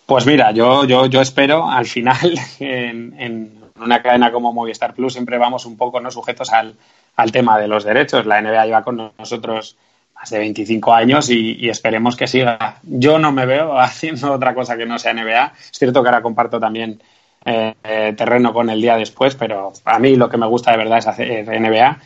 [0.05, 5.39] Pues mira, yo, yo, yo espero al final en, una cadena como Movistar Plus siempre
[5.39, 6.75] vamos un poco no sujetos al,
[7.17, 8.27] al tema de los derechos.
[8.27, 9.79] La NBA lleva con nosotros
[10.15, 12.79] más de 25 años y, y, esperemos que siga.
[12.83, 15.53] Yo no me veo haciendo otra cosa que no sea NBA.
[15.71, 17.01] Es cierto que ahora comparto también
[17.45, 20.99] eh, terreno con el día después, pero a mí lo que me gusta de verdad
[20.99, 21.99] es hacer NBA.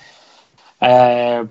[0.80, 1.44] Eh,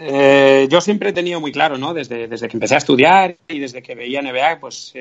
[0.00, 1.92] eh, yo siempre he tenido muy claro, ¿no?
[1.94, 4.92] Desde, desde, que empecé a estudiar y desde que veía NBA, pues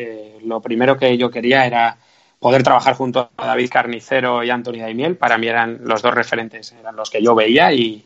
[0.43, 1.97] lo primero que yo quería era
[2.39, 6.71] poder trabajar junto a David Carnicero y Anthony Daimiel, para mí eran los dos referentes,
[6.79, 8.05] eran los que yo veía y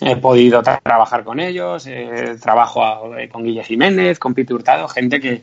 [0.00, 5.20] he podido tra- trabajar con ellos, eh, trabajo con Guille Jiménez, con Pete Hurtado, gente
[5.20, 5.42] que,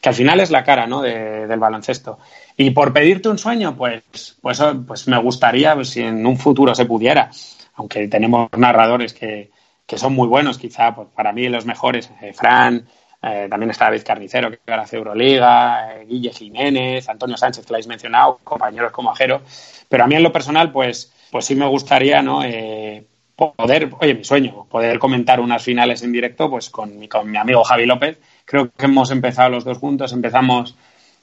[0.00, 1.02] que al final es la cara ¿no?
[1.02, 2.18] de- del baloncesto.
[2.56, 6.74] Y por pedirte un sueño, pues, pues, pues me gustaría pues, si en un futuro
[6.74, 7.30] se pudiera,
[7.74, 9.50] aunque tenemos narradores que,
[9.86, 12.86] que son muy buenos, quizá pues, para mí los mejores, eh, Fran,
[13.22, 17.72] eh, también está David Carnicero, que ahora hace Euroliga, eh, Guille Jiménez, Antonio Sánchez, que
[17.72, 19.42] lo habéis mencionado, compañeros como Ajero.
[19.88, 22.44] Pero a mí en lo personal, pues, pues sí me gustaría, ¿no?
[22.44, 23.04] Eh,
[23.34, 27.36] poder, oye, mi sueño, poder comentar unas finales en directo, pues con mi, con mi
[27.36, 28.18] amigo Javi López.
[28.44, 30.76] Creo que hemos empezado los dos juntos, empezamos,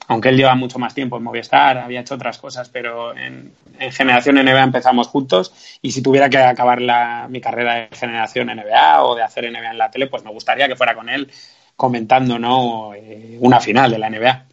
[0.06, 3.92] aunque él lleva mucho más tiempo en Movistar, había hecho otras cosas, pero en, en
[3.92, 9.02] Generación NBA empezamos juntos y si tuviera que acabar la, mi carrera de Generación NBA
[9.02, 11.30] o de hacer NBA en la tele, pues me gustaría que fuera con él
[11.76, 12.94] comentando ¿no?
[12.94, 14.46] Eh, una final de la NBA.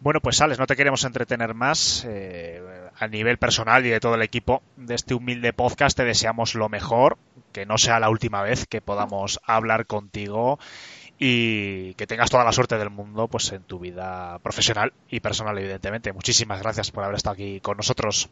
[0.00, 2.04] Bueno, pues Alex, no te queremos entretener más.
[2.06, 2.60] Eh,
[2.98, 6.68] a nivel personal y de todo el equipo de este humilde podcast, te deseamos lo
[6.68, 7.18] mejor,
[7.52, 10.58] que no sea la última vez que podamos hablar contigo
[11.18, 15.56] y que tengas toda la suerte del mundo pues en tu vida profesional y personal,
[15.58, 16.12] evidentemente.
[16.12, 18.28] Muchísimas gracias por haber estado aquí con nosotros.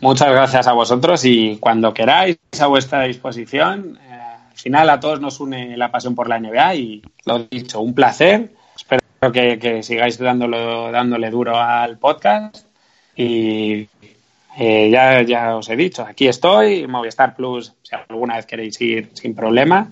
[0.00, 3.98] Muchas gracias a vosotros y cuando queráis a vuestra disposición.
[4.02, 4.12] Eh,
[4.50, 7.94] al final a todos nos une la pasión por la NBA y lo dicho, un
[7.94, 8.52] placer.
[8.74, 12.66] Espero que, que sigáis dándolo, dándole duro al podcast
[13.14, 13.88] y
[14.58, 19.10] eh, ya, ya os he dicho, aquí estoy, Movistar Plus, si alguna vez queréis ir
[19.14, 19.90] sin problema.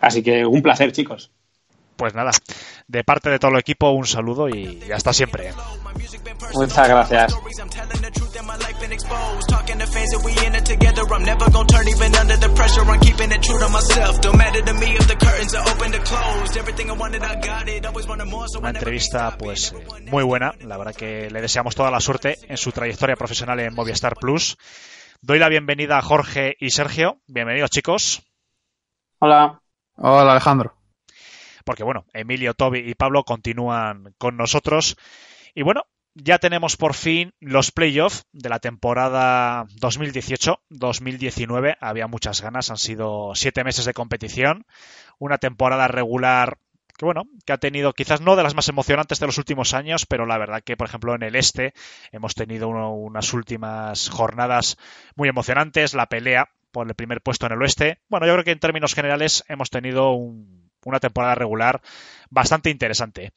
[0.00, 1.30] Así que un placer, chicos.
[1.96, 2.30] Pues nada,
[2.88, 5.52] de parte de todo el equipo, un saludo y hasta siempre.
[6.54, 7.36] Muchas gracias.
[18.58, 19.74] Una entrevista pues
[20.10, 20.54] muy buena.
[20.60, 24.58] La verdad que le deseamos toda la suerte en su trayectoria profesional en Movistar Plus.
[25.22, 27.20] Doy la bienvenida a Jorge y Sergio.
[27.26, 28.22] Bienvenidos chicos.
[29.18, 29.60] Hola.
[29.96, 30.76] Hola Alejandro.
[31.64, 34.96] Porque bueno, Emilio, Toby y Pablo continúan con nosotros.
[35.54, 35.84] Y bueno,
[36.14, 41.76] ya tenemos por fin los playoffs de la temporada 2018-2019.
[41.80, 44.66] Había muchas ganas, han sido siete meses de competición,
[45.18, 46.58] una temporada regular
[46.96, 50.06] que bueno, que ha tenido quizás no de las más emocionantes de los últimos años,
[50.06, 51.74] pero la verdad que, por ejemplo, en el este
[52.10, 54.78] hemos tenido uno, unas últimas jornadas
[55.14, 58.00] muy emocionantes, la pelea por el primer puesto en el oeste.
[58.06, 61.80] Bueno, yo creo que en términos generales hemos tenido un, una temporada regular
[62.28, 63.32] bastante interesante.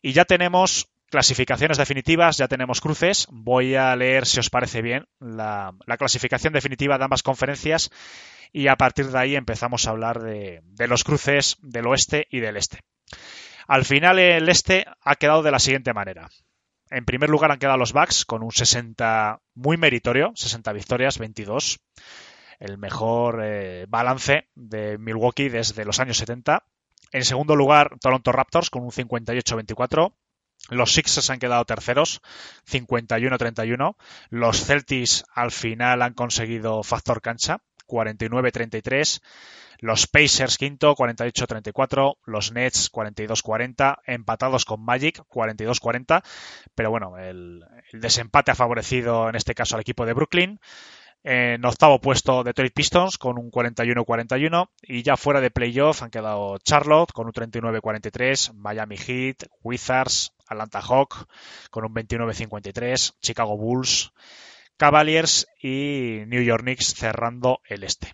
[0.00, 3.26] Y ya tenemos clasificaciones definitivas, ya tenemos cruces.
[3.32, 7.90] Voy a leer, si os parece bien, la, la clasificación definitiva de ambas conferencias
[8.52, 12.38] y a partir de ahí empezamos a hablar de, de, los cruces del oeste y
[12.38, 12.78] del este.
[13.66, 16.30] Al final el este ha quedado de la siguiente manera.
[16.90, 21.80] En primer lugar han quedado los Bucks con un 60 muy meritorio, 60 victorias, 22.
[22.64, 26.64] El mejor eh, balance de Milwaukee desde los años 70.
[27.12, 30.14] En segundo lugar, Toronto Raptors con un 58-24.
[30.70, 32.22] Los Sixers han quedado terceros,
[32.66, 33.96] 51-31.
[34.30, 39.20] Los Celtics al final han conseguido factor cancha, 49-33.
[39.80, 42.16] Los Pacers quinto, 48-34.
[42.24, 43.98] Los Nets 42-40.
[44.06, 46.22] Empatados con Magic, 42-40.
[46.74, 47.62] Pero bueno, el,
[47.92, 50.60] el, desempate ha favorecido en este caso al equipo de Brooklyn.
[51.26, 56.58] En octavo puesto Detroit Pistons con un 41-41 y ya fuera de playoff han quedado
[56.58, 61.26] Charlotte con un 39-43, Miami Heat, Wizards, Atlanta Hawk
[61.70, 64.12] con un 29-53, Chicago Bulls,
[64.76, 68.12] Cavaliers y New York Knicks cerrando el este.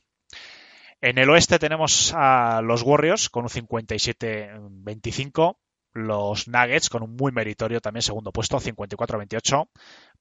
[1.00, 5.56] En el oeste tenemos a los Warriors con un 57-25,
[5.92, 9.68] los Nuggets con un muy meritorio también segundo puesto, 54-28.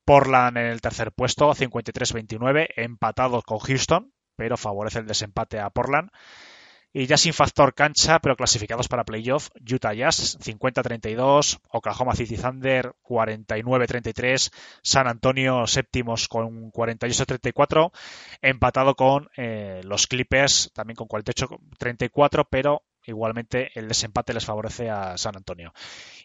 [0.09, 6.09] Portland en el tercer puesto, 53-29, empatado con Houston, pero favorece el desempate a Portland.
[6.91, 12.95] Y ya sin factor cancha, pero clasificados para playoff, Utah Jazz 50-32, Oklahoma City Thunder
[13.03, 14.51] 49-33,
[14.81, 17.91] San Antonio séptimos con 48-34,
[18.41, 25.17] empatado con eh, los Clippers también con 48-34, pero igualmente el desempate les favorece a
[25.17, 25.71] San Antonio.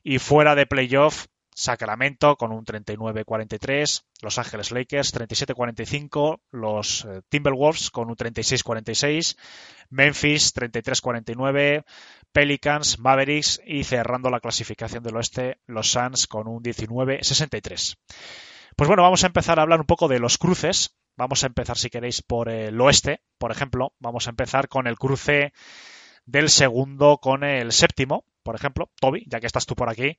[0.02, 7.90] Y fuera de playoff, Sacramento con un 39-43, Los Ángeles Lakers 37-45, los eh, Timberwolves
[7.92, 9.36] con un 36-46,
[9.88, 11.84] Memphis 33-49,
[12.32, 17.96] Pelicans, Mavericks y cerrando la clasificación del oeste, los Suns con un 19-63.
[18.76, 20.96] Pues bueno, vamos a empezar a hablar un poco de los cruces.
[21.16, 23.92] Vamos a empezar, si queréis, por el oeste, por ejemplo.
[24.00, 25.52] Vamos a empezar con el cruce
[26.26, 30.16] del segundo con el séptimo, por ejemplo, Toby, ya que estás tú por aquí,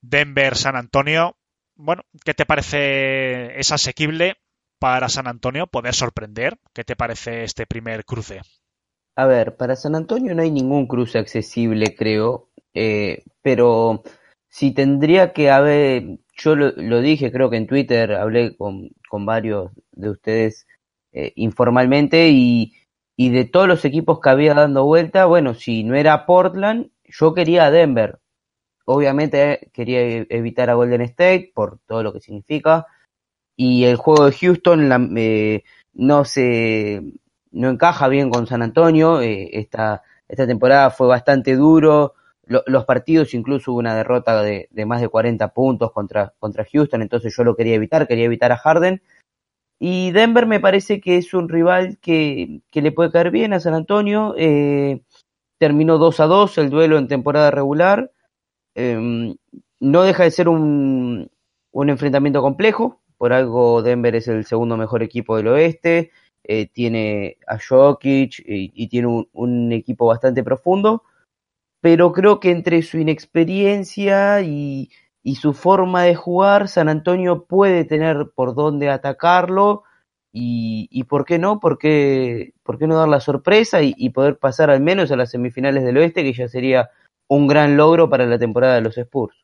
[0.00, 1.36] Denver, San Antonio.
[1.74, 3.58] Bueno, ¿qué te parece?
[3.58, 4.36] ¿Es asequible
[4.78, 6.58] para San Antonio poder sorprender?
[6.72, 8.40] ¿Qué te parece este primer cruce?
[9.14, 14.02] A ver, para San Antonio no hay ningún cruce accesible, creo, eh, pero
[14.48, 18.90] si tendría que haber, yo lo, dije, creo que en Twitter hablé con,
[19.24, 20.66] varios de ustedes
[21.12, 22.74] eh, informalmente y,
[23.16, 27.34] y de todos los equipos que había dando vuelta, bueno, si no era Portland, yo
[27.34, 28.20] quería a Denver.
[28.84, 32.86] Obviamente eh, quería e-, evitar a Golden State por todo lo que significa.
[33.56, 34.88] Y el juego de Houston
[35.94, 37.02] no se
[37.52, 39.20] no encaja bien con San Antonio.
[39.22, 42.14] Eh, esta, esta temporada fue bastante duro.
[42.46, 47.34] los partidos, incluso hubo una derrota de, más de 40 puntos contra, contra Houston, entonces
[47.36, 49.02] yo lo quería evitar, quería evitar a Harden.
[49.78, 53.60] Y Denver me parece que es un rival que, que le puede caer bien a
[53.60, 54.34] San Antonio.
[54.38, 55.02] Eh,
[55.58, 58.10] terminó 2 a 2 el duelo en temporada regular.
[58.74, 59.36] Em,
[59.80, 61.30] no deja de ser un,
[61.72, 63.00] un, enfrentamiento complejo.
[63.18, 66.10] Por algo Denver es el segundo mejor equipo del oeste.
[66.44, 71.02] Eh, tiene a Jokic y, tiene un, un, equipo bastante profundo.
[71.80, 74.90] Pero creo que entre su inexperiencia y,
[75.26, 79.82] y su forma de jugar, San Antonio puede tener por dónde atacarlo
[80.32, 84.38] y, y por qué no, por qué, por qué no dar la sorpresa y, poder
[84.38, 86.90] pasar al menos a las semifinales del oeste, que ya sería
[87.26, 89.36] un gran logro para la temporada de los Spurs.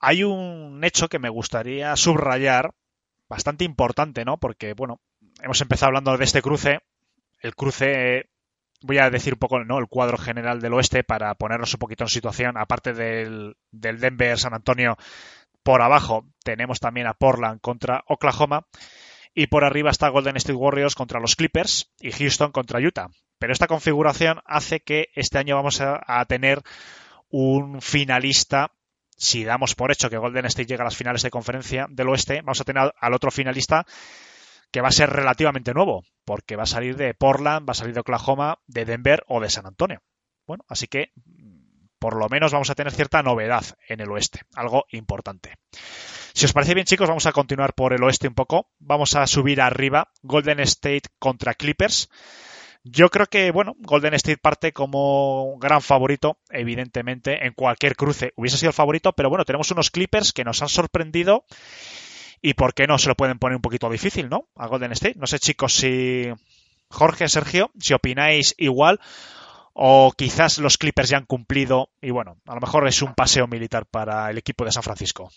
[0.00, 2.72] Hay un hecho que me gustaría subrayar,
[3.28, 4.36] bastante importante, ¿no?
[4.36, 4.98] Porque, bueno,
[5.42, 6.80] hemos empezado hablando de este cruce.
[7.40, 8.30] El cruce
[8.86, 12.08] voy a decir un poco el cuadro general del oeste para ponernos un poquito en
[12.08, 12.56] situación.
[12.56, 14.96] Aparte del, del Denver San Antonio,
[15.62, 18.66] por abajo tenemos también a Portland contra Oklahoma.
[19.34, 23.10] Y por arriba está Golden State Warriors contra los Clippers y Houston contra Utah.
[23.38, 26.62] Pero esta configuración hace que este año vamos a, a tener
[27.28, 28.70] un finalista
[29.16, 32.42] si damos por hecho que Golden State llega a las finales de conferencia del oeste,
[32.42, 33.86] vamos a tener al otro finalista
[34.70, 37.94] que va a ser relativamente nuevo, porque va a salir de Portland, va a salir
[37.94, 40.02] de Oklahoma, de Denver o de San Antonio.
[40.46, 41.12] Bueno, así que
[41.98, 45.54] por lo menos vamos a tener cierta novedad en el oeste, algo importante.
[46.34, 48.68] Si os parece bien, chicos, vamos a continuar por el oeste un poco.
[48.78, 52.10] Vamos a subir arriba Golden State contra Clippers.
[52.84, 58.32] Yo creo que, bueno, Golden State parte como gran favorito, evidentemente, en cualquier cruce.
[58.36, 61.46] Hubiese sido el favorito, pero bueno, tenemos unos Clippers que nos han sorprendido
[62.46, 64.46] y por qué no se lo pueden poner un poquito difícil, ¿no?
[64.54, 65.18] A Golden State.
[65.18, 66.32] No sé, chicos, si
[66.88, 69.00] Jorge, Sergio, si opináis igual
[69.72, 73.48] o quizás los Clippers ya han cumplido y bueno, a lo mejor es un paseo
[73.48, 75.28] militar para el equipo de San Francisco.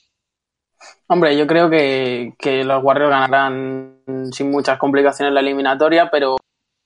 [1.08, 6.36] Hombre, yo creo que, los Warriors ganarán sin muchas complicaciones la eliminatoria, pero,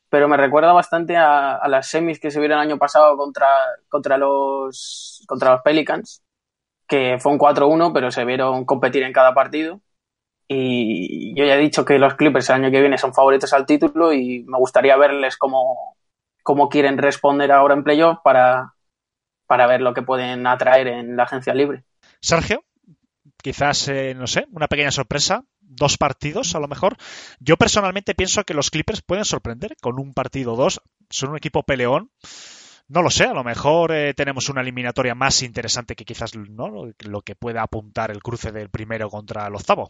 [0.07, 3.47] pero me recuerda bastante a, las semis que se vieron el año pasado contra,
[3.89, 6.24] contra, los, contra los Pelicans,
[6.88, 9.82] que fue un 4-1, pero se vieron competir en cada partido.
[10.55, 13.65] Y yo ya he dicho que los Clippers el año que viene son favoritos al
[13.65, 15.97] título y me gustaría verles cómo,
[16.43, 18.73] cómo quieren responder ahora en playoff para,
[19.47, 21.83] para ver lo que pueden atraer en la agencia libre.
[22.21, 22.63] Sergio,
[23.41, 26.97] quizás, eh, no sé, una pequeña sorpresa, dos partidos a lo mejor.
[27.39, 30.81] Yo personalmente pienso que los Clippers pueden sorprender con un partido dos.
[31.09, 32.11] Son un equipo peleón.
[32.87, 36.91] No lo sé, a lo mejor eh, tenemos una eliminatoria más interesante que quizás ¿no?
[36.99, 39.89] lo que pueda apuntar el cruce del primero contra el octavo.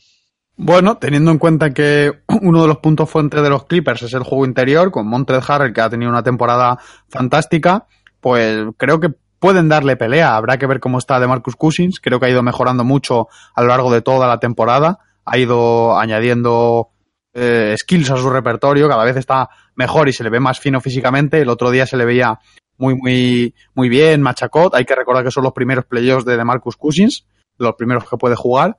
[0.55, 4.23] Bueno, teniendo en cuenta que uno de los puntos fuentes de los Clippers es el
[4.23, 6.77] juego interior, con Montrez Harrell, que ha tenido una temporada
[7.09, 7.87] fantástica,
[8.19, 10.35] pues creo que pueden darle pelea.
[10.35, 11.99] Habrá que ver cómo está de Marcus Cousins.
[11.99, 14.99] Creo que ha ido mejorando mucho a lo largo de toda la temporada.
[15.25, 16.91] Ha ido añadiendo
[17.33, 18.87] eh, skills a su repertorio.
[18.87, 21.41] Cada vez está mejor y se le ve más fino físicamente.
[21.41, 22.39] El otro día se le veía
[22.77, 24.75] muy, muy, muy bien, machacot.
[24.75, 27.25] Hay que recordar que son los primeros playoffs de Marcus Cousins,
[27.57, 28.77] los primeros que puede jugar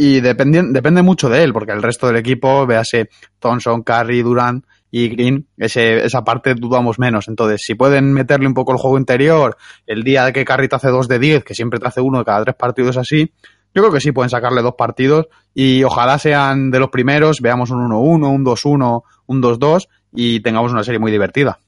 [0.00, 4.64] y depende, depende mucho de él, porque el resto del equipo, véase Thompson, Curry, Durant
[4.92, 7.26] y Green, ese, esa parte dudamos menos.
[7.26, 10.76] Entonces, si pueden meterle un poco el juego interior, el día de que Curry te
[10.76, 13.34] hace dos de 10, que siempre te hace uno de cada tres partidos así,
[13.74, 17.70] yo creo que sí pueden sacarle dos partidos y ojalá sean de los primeros, veamos
[17.70, 21.58] un 1-1, un 2-1, un 2-2 y tengamos una serie muy divertida.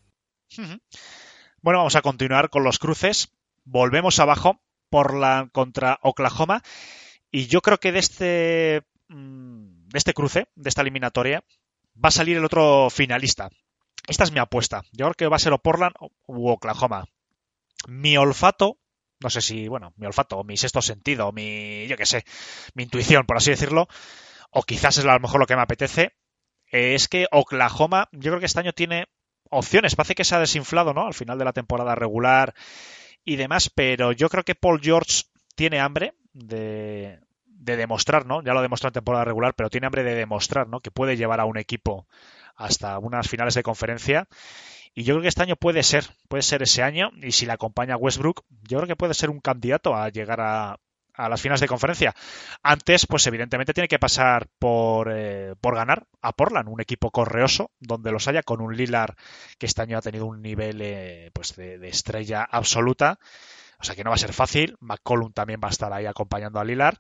[1.62, 3.32] Bueno, vamos a continuar con los cruces.
[3.64, 6.62] Volvemos abajo por la contra Oklahoma
[7.30, 11.44] y yo creo que de este, mm, de este cruce, de esta eliminatoria,
[12.02, 13.50] va a salir el otro finalista.
[14.06, 14.82] Esta es mi apuesta.
[14.92, 15.94] Yo creo que va a ser o Portland
[16.26, 17.04] u Oklahoma.
[17.88, 18.78] Mi olfato,
[19.20, 22.24] no sé si, bueno, mi olfato, mi sexto sentido, mi, yo qué sé,
[22.74, 23.88] mi intuición, por así decirlo,
[24.50, 26.12] o quizás es a lo mejor lo que me apetece,
[26.66, 29.06] es que Oklahoma, yo creo que este año tiene
[29.50, 29.96] opciones.
[29.96, 31.06] Parece que se ha desinflado, ¿no?
[31.06, 32.54] Al final de la temporada regular
[33.24, 35.24] y demás, pero yo creo que Paul George
[35.54, 38.42] tiene hambre de, de demostrar, ¿no?
[38.42, 40.80] Ya lo demostró en temporada regular, pero tiene hambre de demostrar, ¿no?
[40.80, 42.06] Que puede llevar a un equipo
[42.56, 44.28] hasta unas finales de conferencia.
[44.94, 47.10] Y yo creo que este año puede ser, puede ser ese año.
[47.22, 50.78] Y si la acompaña Westbrook, yo creo que puede ser un candidato a llegar a,
[51.16, 52.14] las finales de conferencia.
[52.62, 57.70] Antes, pues evidentemente tiene que pasar por, eh, por ganar a Portland, un equipo correoso,
[57.78, 59.16] donde los haya, con un Lilar
[59.58, 63.18] que este año ha tenido un nivel eh, pues de, estrella absoluta.
[63.80, 64.76] O sea que no va a ser fácil.
[64.80, 66.98] McCollum también va a estar ahí acompañando a Lilar.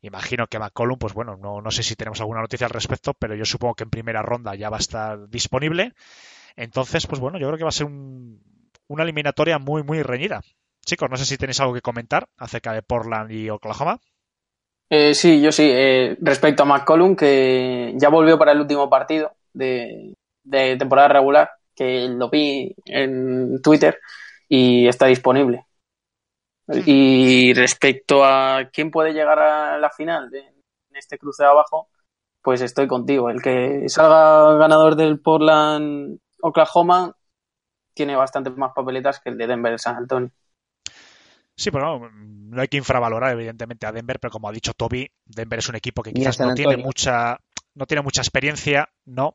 [0.00, 3.34] Imagino que McCollum, pues bueno, no, no sé si tenemos alguna noticia al respecto, pero
[3.34, 5.94] yo supongo que en primera ronda ya va a estar disponible.
[6.56, 8.40] Entonces, pues bueno, yo creo que va a ser un,
[8.88, 10.40] una eliminatoria muy, muy reñida.
[10.84, 14.00] Chicos, no sé si tenéis algo que comentar acerca de Portland y Oklahoma.
[14.90, 15.68] Eh, sí, yo sí.
[15.70, 20.14] Eh, respecto a McCollum, que ya volvió para el último partido de,
[20.44, 23.98] de, temporada regular, que lo vi en Twitter
[24.48, 25.66] y está disponible.
[26.84, 31.88] Y respecto a quién puede llegar a la final de, en este cruce de abajo,
[32.42, 33.30] pues estoy contigo.
[33.30, 37.14] El que salga ganador del Portland Oklahoma
[37.94, 40.30] tiene bastante más papeletas que el de Denver San Antonio.
[41.56, 45.10] Sí, pero no, no, hay que infravalorar evidentemente a Denver, pero como ha dicho Toby,
[45.24, 47.38] Denver es un equipo que quizás no tiene mucha
[47.74, 49.34] no tiene mucha experiencia, no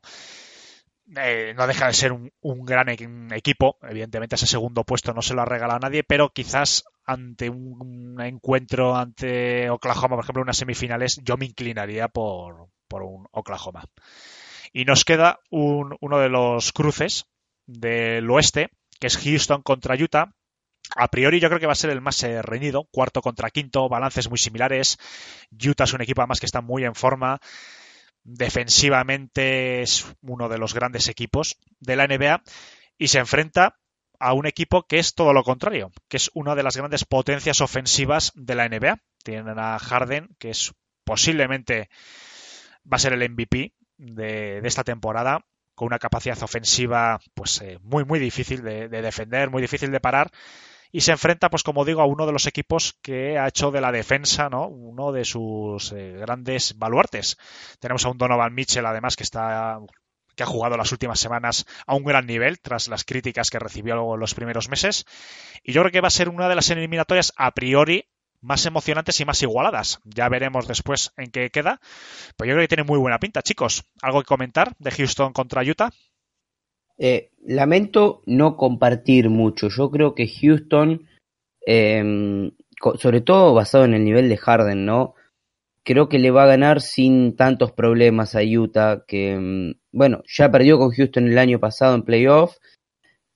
[1.16, 3.78] eh, no deja de ser un, gran equipo.
[3.82, 8.20] Evidentemente ese segundo puesto no se lo ha regalado a nadie, pero quizás ante un,
[8.20, 13.84] encuentro ante Oklahoma, por ejemplo, unas semifinales, yo me inclinaría por, por un Oklahoma.
[14.72, 17.26] Y nos queda un, uno de los cruces
[17.66, 20.34] del oeste, que es Houston contra Utah.
[20.96, 23.88] A priori yo creo que va a ser el más eh, reñido, cuarto contra quinto,
[23.88, 24.98] balances muy similares.
[25.52, 27.40] Utah es un equipo además que está muy en forma.
[28.24, 32.42] Defensivamente es uno de los grandes equipos de la NBA
[32.96, 33.78] y se enfrenta
[34.18, 37.60] a un equipo que es todo lo contrario, que es una de las grandes potencias
[37.60, 38.98] ofensivas de la NBA.
[39.22, 40.72] Tienen a Harden, que es
[41.04, 41.90] posiblemente
[42.90, 45.44] va a ser el MVP de, esta temporada,
[45.74, 50.30] con una capacidad ofensiva pues eh, muy muy difícil de, defender, muy difícil de parar
[50.94, 53.80] y se enfrenta pues como digo a uno de los equipos que ha hecho de
[53.80, 54.68] la defensa, ¿no?
[54.68, 57.36] uno de sus eh, grandes baluartes.
[57.80, 59.80] Tenemos a un Donovan Mitchell además que está
[60.36, 64.16] que ha jugado las últimas semanas a un gran nivel tras las críticas que recibió
[64.16, 65.04] los primeros meses.
[65.64, 68.08] Y yo creo que va a ser una de las eliminatorias a priori
[68.40, 69.98] más emocionantes y más igualadas.
[70.04, 71.80] Ya veremos después en qué queda.
[72.36, 73.84] Pero yo creo que tiene muy buena pinta, chicos.
[74.00, 75.90] ¿Algo que comentar de Houston contra Utah?
[76.98, 79.68] Eh, lamento no compartir mucho.
[79.68, 81.06] Yo creo que Houston,
[81.66, 82.50] eh,
[82.98, 85.14] sobre todo basado en el nivel de Harden, ¿no?
[85.84, 90.78] Creo que le va a ganar sin tantos problemas a Utah, que, bueno, ya perdió
[90.78, 92.56] con Houston el año pasado en playoff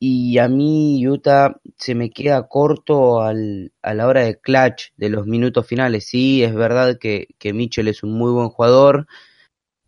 [0.01, 5.09] y a mí Utah se me queda corto al, a la hora de clutch de
[5.09, 6.07] los minutos finales.
[6.07, 9.07] Sí, es verdad que, que Mitchell es un muy buen jugador,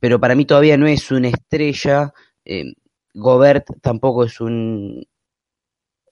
[0.01, 2.13] pero para mí todavía no es una estrella.
[2.45, 2.75] Eh,
[3.15, 5.07] Gobert tampoco es un...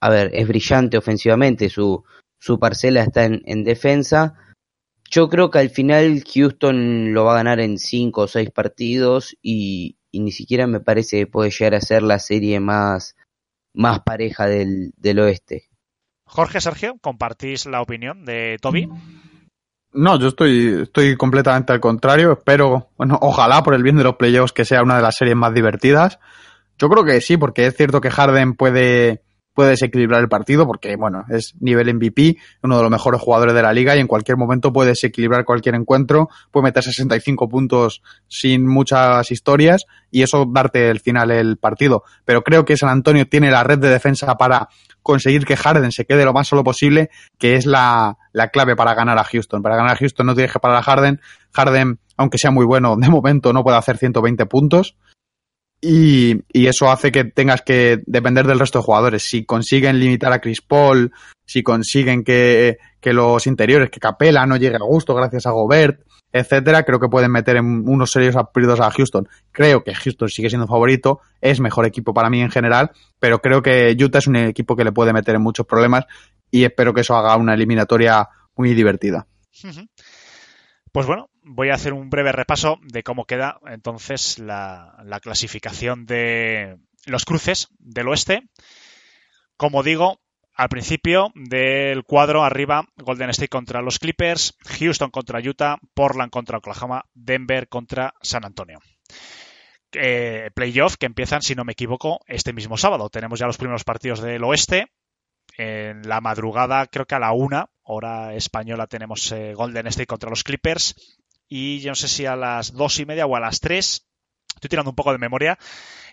[0.00, 2.04] A ver, es brillante ofensivamente, su,
[2.38, 4.34] su parcela está en, en defensa.
[5.10, 9.36] Yo creo que al final Houston lo va a ganar en cinco o seis partidos
[9.42, 13.16] y, y ni siquiera me parece que puede llegar a ser la serie más
[13.74, 15.68] más pareja del, del oeste.
[16.24, 18.88] Jorge, Sergio, ¿compartís la opinión de Toby?
[19.92, 22.32] No, yo estoy, estoy completamente al contrario.
[22.32, 25.36] Espero, bueno, ojalá por el bien de los playoffs que sea una de las series
[25.36, 26.18] más divertidas.
[26.78, 29.22] Yo creo que sí, porque es cierto que Harden puede,
[29.52, 33.62] puede desequilibrar el partido, porque, bueno, es nivel MVP, uno de los mejores jugadores de
[33.62, 38.64] la liga y en cualquier momento puede desequilibrar cualquier encuentro, puede meter 65 puntos sin
[38.64, 42.04] muchas historias y eso darte el final el partido.
[42.24, 44.68] Pero creo que San Antonio tiene la red de defensa para
[45.02, 48.94] conseguir que Harden se quede lo más solo posible, que es la, la clave para
[48.94, 49.62] ganar a Houston.
[49.62, 51.20] Para ganar a Houston no tienes que parar a Harden.
[51.52, 54.96] Harden, aunque sea muy bueno, de momento no puede hacer 120 puntos.
[55.80, 59.22] Y, eso hace que tengas que depender del resto de jugadores.
[59.22, 61.12] Si consiguen limitar a Chris Paul,
[61.46, 66.00] si consiguen que, que los interiores, que Capela no llegue a gusto gracias a Gobert,
[66.32, 69.28] etcétera, creo que pueden meter en unos serios aprietos a Houston.
[69.52, 73.62] Creo que Houston sigue siendo favorito, es mejor equipo para mí en general, pero creo
[73.62, 76.04] que Utah es un equipo que le puede meter en muchos problemas
[76.50, 79.26] y espero que eso haga una eliminatoria muy divertida.
[80.92, 86.06] Pues bueno, voy a hacer un breve repaso de cómo queda entonces la, la, clasificación
[86.06, 88.42] de los cruces del oeste.
[89.56, 90.20] Como digo,
[90.54, 96.58] al principio del cuadro arriba, Golden State contra los Clippers, Houston contra Utah, Portland contra
[96.58, 98.80] Oklahoma, Denver contra San Antonio.
[99.92, 103.08] eh, playoff que empiezan, si no me equivoco, este mismo sábado.
[103.08, 104.88] Tenemos ya los primeros partidos del oeste.
[105.56, 110.28] En la madrugada, creo que a la una, hora española, tenemos eh, Golden State contra
[110.28, 110.94] los Clippers.
[111.48, 114.06] Y yo no sé si a las dos y media o a las tres,
[114.54, 115.58] estoy tirando un poco de memoria,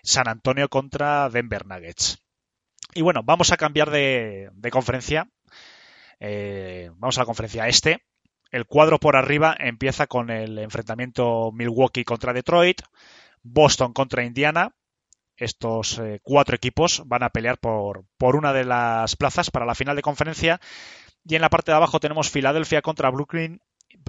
[0.02, 2.18] San Antonio contra Denver Nuggets.
[2.94, 5.28] Y bueno, vamos a cambiar de, de conferencia.
[6.18, 8.02] Eh, vamos a la conferencia este.
[8.50, 12.80] El cuadro por arriba empieza con el enfrentamiento Milwaukee contra Detroit,
[13.42, 14.74] Boston contra Indiana.
[15.36, 19.74] Estos eh, cuatro equipos van a pelear por, por una de las plazas para la
[19.74, 20.60] final de conferencia.
[21.24, 23.60] Y en la parte de abajo tenemos Filadelfia contra Brooklyn,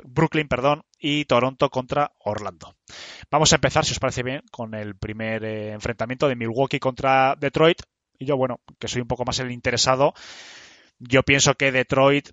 [0.06, 2.76] Brooklyn perdón, y Toronto contra Orlando.
[3.32, 7.36] Vamos a empezar, si os parece bien, con el primer eh, enfrentamiento de Milwaukee contra
[7.36, 7.82] Detroit.
[8.18, 10.14] Y yo, bueno, que soy un poco más el interesado,
[11.00, 12.30] yo pienso que Detroit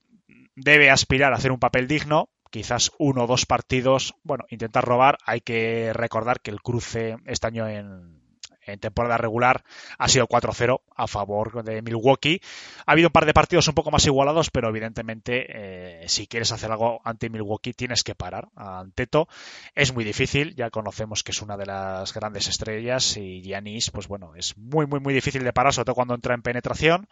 [0.56, 5.18] debe aspirar a hacer un papel digno, quizás uno o dos partidos, bueno, intentar robar.
[5.26, 8.23] Hay que recordar que el cruce este año en,
[8.66, 9.64] en temporada regular
[9.98, 12.40] ha sido 4-0 a favor de Milwaukee.
[12.86, 16.52] Ha habido un par de partidos un poco más igualados, pero evidentemente eh, si quieres
[16.52, 19.28] hacer algo ante Milwaukee tienes que parar a Anteto.
[19.74, 24.08] Es muy difícil, ya conocemos que es una de las grandes estrellas y Giannis, pues
[24.08, 27.08] bueno, es muy, muy, muy difícil de parar, sobre todo cuando entra en penetración.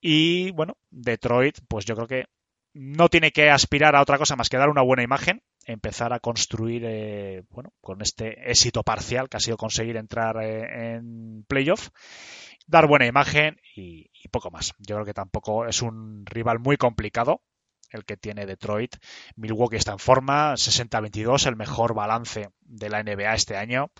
[0.00, 2.24] Y bueno, Detroit, pues yo creo que
[2.74, 6.20] no tiene que aspirar a otra cosa más que dar una buena imagen, empezar a
[6.20, 11.90] construir, eh, bueno, con este éxito parcial que ha sido conseguir entrar eh, en playoff,
[12.66, 14.74] dar buena imagen y, poco más.
[14.78, 17.42] Yo creo que tampoco es un rival muy complicado
[17.90, 18.96] el que tiene Detroit.
[19.36, 23.92] Milwaukee está en forma, 60-22, el mejor balance de la NBA este año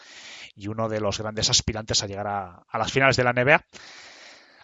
[0.55, 3.65] y uno de los grandes aspirantes a llegar a, a las finales de la NBA.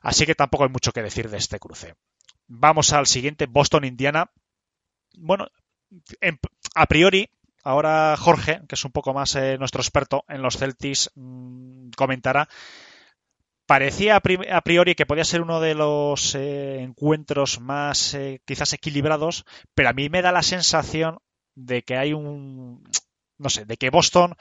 [0.02, 1.94] Así que tampoco hay mucho que decir de este cruce.
[2.48, 4.32] Vamos al siguiente, Boston-Indiana.
[5.16, 5.46] Bueno,
[6.74, 7.30] a priori,
[7.62, 12.48] ahora Jorge, que es un poco más eh, nuestro experto en los Celtics, mmm, comentará.
[13.66, 19.44] Parecía a priori que podía ser uno de los eh, encuentros más eh, quizás equilibrados,
[19.74, 21.18] pero a mí me da la sensación
[21.54, 22.82] de que hay un,
[23.38, 24.34] no sé, de que Boston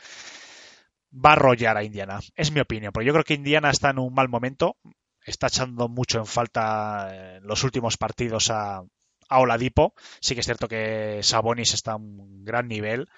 [1.13, 2.19] va a arrollar a Indiana.
[2.35, 4.77] Es mi opinión, porque yo creo que Indiana está en un mal momento
[5.23, 8.83] está echando mucho en falta los últimos partidos a,
[9.31, 9.95] a Oladipo.
[10.19, 13.09] Sí que es cierto que Sabonis está a un gran nivel,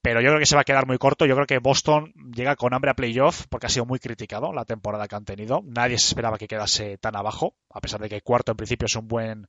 [0.00, 1.26] pero yo creo que se va a quedar muy corto.
[1.26, 4.64] Yo creo que Boston llega con hambre a playoff porque ha sido muy criticado la
[4.64, 5.62] temporada que han tenido.
[5.66, 8.96] Nadie se esperaba que quedase tan abajo, a pesar de que cuarto en principio es
[8.96, 9.48] un buen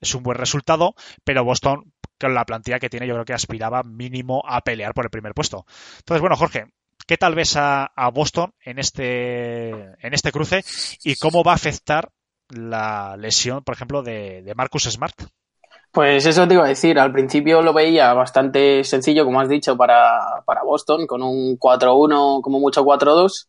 [0.00, 3.82] es un buen resultado, pero Boston con la plantilla que tiene yo creo que aspiraba
[3.82, 5.64] mínimo a pelear por el primer puesto.
[5.98, 6.66] Entonces, bueno, Jorge,
[7.06, 10.64] ¿Qué tal ves a, a, Boston en este, en este cruce
[11.02, 12.12] y cómo va a afectar
[12.52, 15.14] la lesión, por ejemplo, de, Marcus Smart?
[15.90, 16.98] Pues eso te iba a decir.
[16.98, 22.40] Al principio lo veía bastante sencillo, como has dicho, para, para Boston, con un 4-1,
[22.42, 23.48] como mucho 4-2.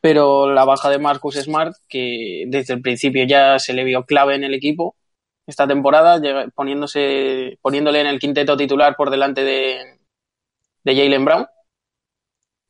[0.00, 4.34] Pero la baja de Marcus Smart, que desde el principio ya se le vio clave
[4.34, 4.96] en el equipo
[5.46, 6.20] esta temporada,
[6.54, 9.98] poniéndose, poniéndole en el quinteto titular por delante de,
[10.84, 11.46] de Jalen Brown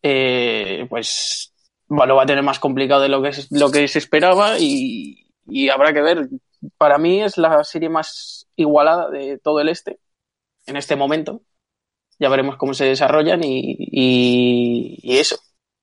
[0.06, 1.54] eh, pues
[1.88, 5.23] bueno, lo va a tener más complicado de lo que, lo que se esperaba y,
[5.46, 6.28] y, habrá que ver.
[6.78, 9.98] Para mí es la serie más igualada de todo el este
[10.66, 11.42] en este momento.
[12.18, 15.36] Ya veremos cómo se desarrollan y, y, y eso.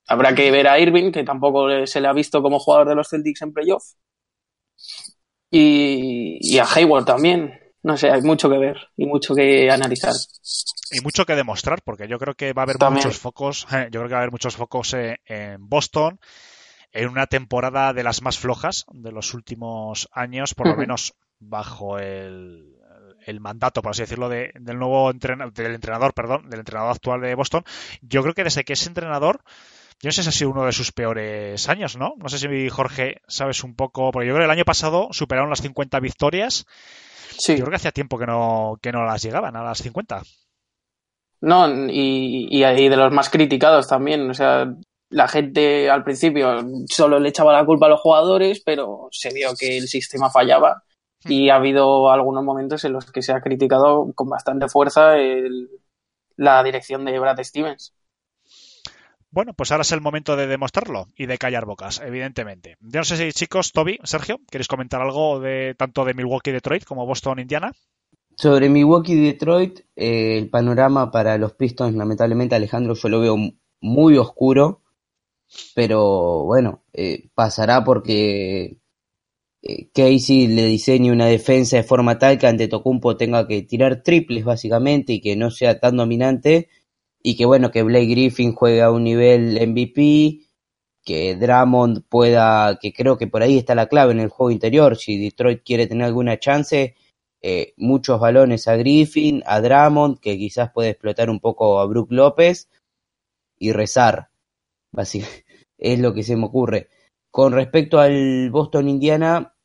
[0.07, 3.09] Habrá que ver a Irving, que tampoco se le ha visto como jugador de los
[3.09, 3.83] Celtics en playoff.
[5.49, 7.59] Y, y a Hayward también.
[7.83, 10.13] No sé, hay mucho que ver y mucho que analizar
[10.91, 13.05] y mucho que demostrar, porque yo creo que va a haber También.
[13.05, 16.19] muchos focos, yo creo que va a haber muchos focos eh, en Boston,
[16.91, 21.97] en una temporada de las más flojas de los últimos años, por lo menos bajo
[21.97, 22.75] el,
[23.25, 27.21] el, mandato, por así decirlo, de, del nuevo entrenador, del entrenador, perdón, del entrenador actual
[27.21, 27.63] de Boston.
[28.01, 29.41] Yo creo que desde que es entrenador,
[30.01, 32.13] yo no sé si ha sido uno de sus peores años, ¿no?
[32.17, 35.49] No sé si Jorge sabes un poco, porque yo creo que el año pasado superaron
[35.49, 36.65] las 50 victorias.
[37.37, 37.53] Sí.
[37.53, 40.23] Yo creo que hacía tiempo que no, que no las llegaban a las 50.
[41.41, 44.29] No, y, y, y, de los más criticados también.
[44.29, 44.73] O sea,
[45.11, 49.49] la gente al principio solo le echaba la culpa a los jugadores, pero se vio
[49.59, 50.83] que el sistema fallaba
[51.25, 55.69] y ha habido algunos momentos en los que se ha criticado con bastante fuerza el,
[56.37, 57.93] la dirección de Brad Stevens.
[59.29, 62.77] Bueno, pues ahora es el momento de demostrarlo y de callar bocas, evidentemente.
[62.81, 66.83] Yo no sé si chicos, Toby, Sergio, ¿queréis comentar algo de tanto de Milwaukee Detroit
[66.83, 67.71] como Boston Indiana?
[68.35, 73.37] Sobre Milwaukee y Detroit, eh, el panorama para los Pistons, lamentablemente, Alejandro, yo lo veo
[73.79, 74.81] muy oscuro,
[75.75, 78.77] pero bueno, eh, pasará porque
[79.61, 84.03] eh, Casey le diseñe una defensa de forma tal que ante Tocumpo tenga que tirar
[84.03, 86.69] triples básicamente y que no sea tan dominante.
[87.23, 90.41] Y que bueno, que Blake Griffin juegue a un nivel MVP,
[91.03, 94.97] que Drummond pueda, que creo que por ahí está la clave en el juego interior,
[94.97, 96.95] si Detroit quiere tener alguna chance,
[97.41, 102.11] eh, muchos balones a Griffin, a Drummond, que quizás puede explotar un poco a Brook
[102.11, 102.69] López,
[103.59, 104.30] y rezar,
[105.77, 106.89] es lo que se me ocurre.
[107.29, 109.55] Con respecto al Boston Indiana,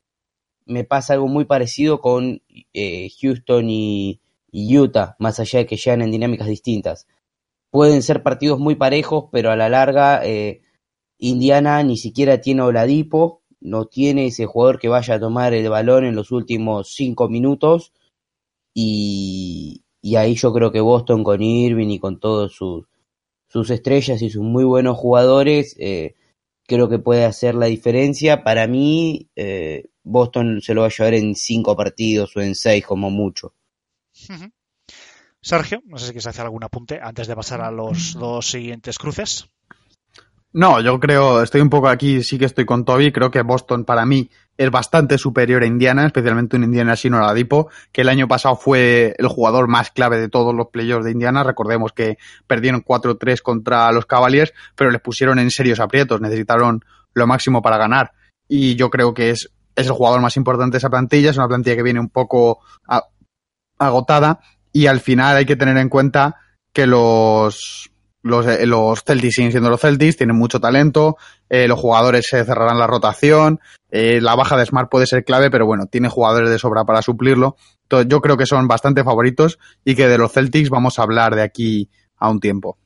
[0.65, 2.41] me pasa algo muy parecido con
[2.73, 4.21] eh, Houston y,
[4.51, 7.07] y Utah, más allá de que llegan en dinámicas distintas.
[7.69, 10.61] Pueden ser partidos muy parejos, pero a la larga eh,
[11.17, 16.05] Indiana ni siquiera tiene Oladipo, no tiene ese jugador que vaya a tomar el balón
[16.05, 17.91] en los últimos cinco minutos
[18.73, 22.85] y, y ahí yo creo que Boston con Irving y con todos sus,
[23.47, 26.15] sus estrellas y sus muy buenos jugadores eh,
[26.67, 28.43] creo que puede hacer la diferencia.
[28.43, 32.85] Para mí eh, Boston se lo va a llevar en cinco partidos o en seis
[32.85, 33.53] como mucho.
[35.41, 38.97] Sergio, no sé si quieres hacer algún apunte antes de pasar a los dos siguientes
[38.97, 39.49] cruces.
[40.51, 43.85] No, yo creo, estoy un poco aquí, sí que estoy con Toby, creo que Boston
[43.85, 48.27] para mí es bastante superior a Indiana, especialmente un Indiana sin Oladipo, que el año
[48.27, 52.17] pasado fue el jugador más clave de todos los playoffs de Indiana, recordemos que
[52.47, 57.77] perdieron 4-3 contra los Cavaliers, pero les pusieron en serios aprietos, necesitaron lo máximo para
[57.77, 58.11] ganar,
[58.47, 61.47] y yo creo que es, es el jugador más importante de esa plantilla, es una
[61.47, 62.59] plantilla que viene un poco
[63.77, 64.39] agotada,
[64.73, 66.35] y al final hay que tener en cuenta
[66.73, 67.91] que los,
[68.27, 71.17] los, eh, los Celtics siguen siendo los Celtics, tienen mucho talento,
[71.49, 73.59] eh, los jugadores se cerrarán la rotación,
[73.89, 77.01] eh, la baja de Smart puede ser clave, pero bueno, tiene jugadores de sobra para
[77.01, 77.55] suplirlo.
[78.07, 81.41] Yo creo que son bastante favoritos y que de los Celtics vamos a hablar de
[81.43, 82.77] aquí a un tiempo.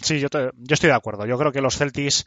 [0.00, 1.26] Sí, yo, te- estoy de acuerdo.
[1.26, 2.24] Yo creo que los Celtics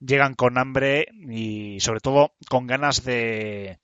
[0.00, 3.78] llegan con hambre y sobre todo con ganas de,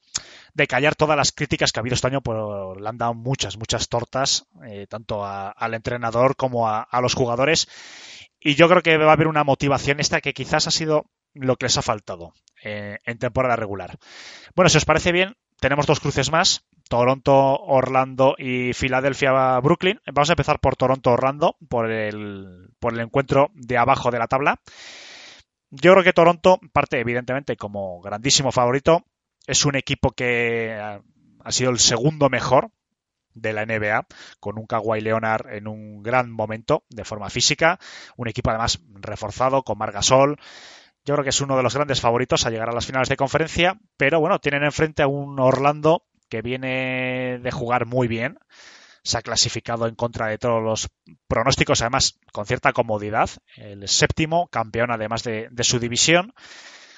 [0.54, 2.22] de callar todas las críticas que ha habido este año.
[2.22, 4.46] Por, le han dado muchas, muchas tortas,
[4.88, 7.68] tanto al entrenador como a los jugadores.
[8.40, 11.56] Y yo creo que va a haber una motivación esta que quizás ha sido lo
[11.56, 12.32] que les ha faltado
[12.62, 13.98] eh, en temporada regular.
[14.54, 16.64] Bueno, si os parece bien, tenemos dos cruces más.
[16.88, 20.00] Toronto, Orlando y Filadelfia, Brooklyn.
[20.06, 24.28] Vamos a empezar por Toronto, Orlando, por el, por el encuentro de abajo de la
[24.28, 24.60] tabla.
[25.70, 29.04] Yo creo que Toronto parte, evidentemente, como grandísimo favorito.
[29.48, 31.00] Es un equipo que ha
[31.46, 32.72] ha sido el segundo mejor
[33.36, 34.06] de la NBA,
[34.40, 37.78] con un Kawhi Leonard en un gran momento de forma física,
[38.16, 40.38] un equipo además reforzado con Margasol.
[41.04, 43.16] Yo creo que es uno de los grandes favoritos a llegar a las finales de
[43.16, 48.38] conferencia, pero bueno, tienen enfrente a un Orlando que viene de jugar muy bien,
[49.04, 50.88] se ha clasificado en contra de todos los
[51.28, 56.32] pronósticos, además con cierta comodidad, el séptimo campeón además de, de su división,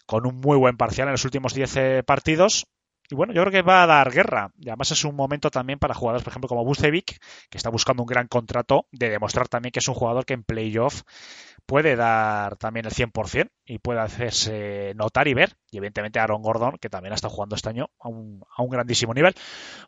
[0.06, 2.66] con un muy buen parcial en los últimos 10 partidos.
[3.10, 4.52] Y bueno, yo creo que va a dar guerra.
[4.59, 7.18] Y además es un momento también para jugadores, por ejemplo, como Bucevic,
[7.48, 10.44] que está buscando un gran contrato, de demostrar también que es un jugador que en
[10.44, 11.02] playoff
[11.64, 15.56] puede dar también el 100% y puede hacerse notar y ver.
[15.70, 18.70] Y evidentemente Aaron Gordon, que también ha estado jugando este año a un, a un
[18.70, 19.35] grandísimo nivel.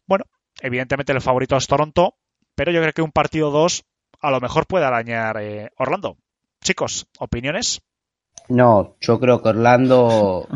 [0.07, 0.25] Bueno,
[0.61, 2.17] evidentemente el favorito es Toronto,
[2.55, 3.85] pero yo creo que un partido 2
[4.21, 6.17] a lo mejor puede arañar eh, Orlando.
[6.63, 7.81] Chicos, ¿opiniones?
[8.49, 10.47] No, yo creo que Orlando,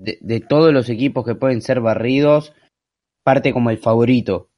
[0.00, 2.54] de, todos los equipos que pueden ser barridos,
[3.22, 4.48] parte como el favorito.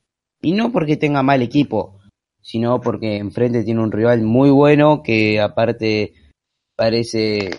[0.40, 1.98] Y no porque tenga mal equipo,
[2.40, 6.14] sino porque enfrente tiene un rival muy bueno que aparte
[6.76, 7.50] parece,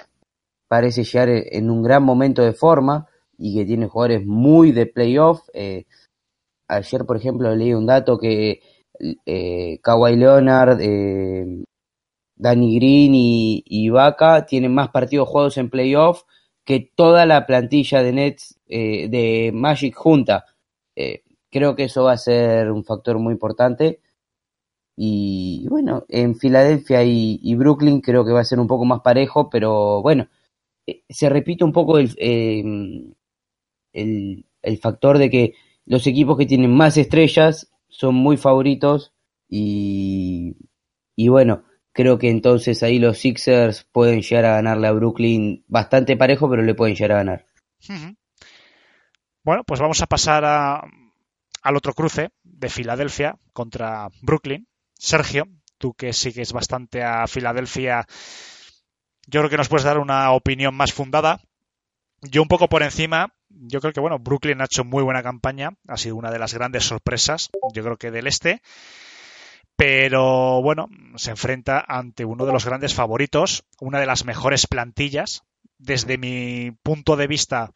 [0.68, 3.08] parece llegar en un gran momento de forma
[3.38, 5.42] y que tiene jugadores muy de playoff.
[5.54, 5.86] Eh,
[6.68, 8.62] ayer, por ejemplo, leí un dato que
[9.26, 11.64] eh, Kawhi Leonard, eh,
[12.36, 16.24] Danny Green y, y Vaca tienen más partidos jugados en playoff
[16.66, 20.46] que toda la plantilla de Nets eh, de Magic junta.
[20.96, 24.02] Eh, creo que eso va a ser un factor muy importante.
[24.96, 29.50] Y bueno, en Filadelfia y, Brooklyn creo que va a ser un poco más parejo,
[29.50, 30.28] pero bueno,
[30.88, 32.64] eh, se repite un poco el, eh,
[33.94, 35.54] el, el factor de que
[35.86, 39.14] los equipos que tienen más estrellas son muy favoritos
[39.50, 40.56] y,
[41.16, 46.18] y bueno, creo que entonces ahí los Sixers pueden llegar a ganarle a Brooklyn bastante
[46.18, 47.46] parejo, pero le pueden llegar a ganar.
[49.44, 50.84] Bueno, pues vamos a pasar a,
[51.62, 54.68] al otro cruce de Filadelfia contra Brooklyn.
[54.94, 55.46] Sergio,
[55.78, 58.06] tú que sigues bastante a Filadelfia,
[59.28, 61.42] yo creo que nos puedes dar una opinión más fundada.
[62.22, 65.72] Yo un poco por encima, yo creo que bueno, Brooklyn ha hecho muy buena campaña,
[65.88, 68.62] ha sido una de las grandes sorpresas, yo creo que del este
[69.76, 75.44] pero bueno, se enfrenta ante uno de los grandes favoritos, una de las mejores plantillas.
[75.80, 77.72] Desde mi punto de vista,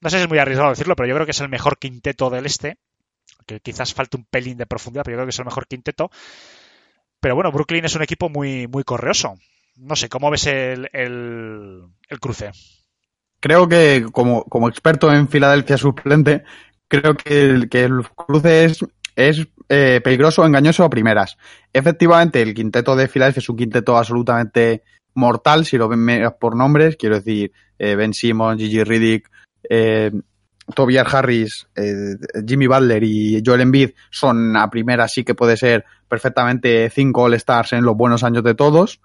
[0.00, 2.30] no sé si es muy arriesgado decirlo, pero yo creo que es el mejor quinteto
[2.30, 2.78] del este,
[3.46, 6.10] que quizás falte un pelín de profundidad, pero yo creo que es el mejor quinteto.
[7.20, 9.34] Pero bueno, Brooklyn es un equipo muy, muy correoso.
[9.76, 12.50] No sé, ¿cómo ves el, el, cruce?
[13.40, 16.42] Creo que como, como experto en Filadelfia suplente,
[16.88, 21.36] creo que el, que el cruce es eh, peligroso engañoso a primeras.
[21.72, 24.82] Efectivamente, el quinteto de Filadelfia es un quinteto absolutamente
[25.14, 29.30] mortal, si lo ven por nombres, quiero decir, eh, Ben Simmons, Gigi Riddick,
[29.68, 30.12] eh,
[30.74, 32.16] Tobias Harris, eh,
[32.46, 37.72] Jimmy Butler y Joel Embiid son a primera sí que puede ser perfectamente cinco All-Stars
[37.72, 39.00] en los buenos años de todos,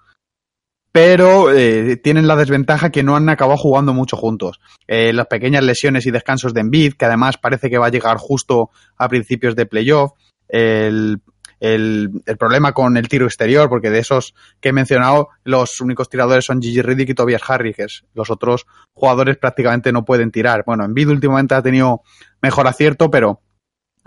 [0.92, 4.60] pero eh, tienen la desventaja que no han acabado jugando mucho juntos.
[4.86, 8.70] Las pequeñas lesiones y descansos de Embiid, que además parece que va a llegar justo
[8.96, 10.12] a principios de playoff,
[10.54, 11.20] el
[11.64, 16.44] el, problema con el tiro exterior, porque de esos que he mencionado, los únicos tiradores
[16.44, 18.04] son Gigi Riddick y Tobias Harris.
[18.12, 20.64] Los otros jugadores prácticamente no pueden tirar.
[20.66, 22.02] Bueno, Envid últimamente ha tenido
[22.42, 23.40] mejor acierto, pero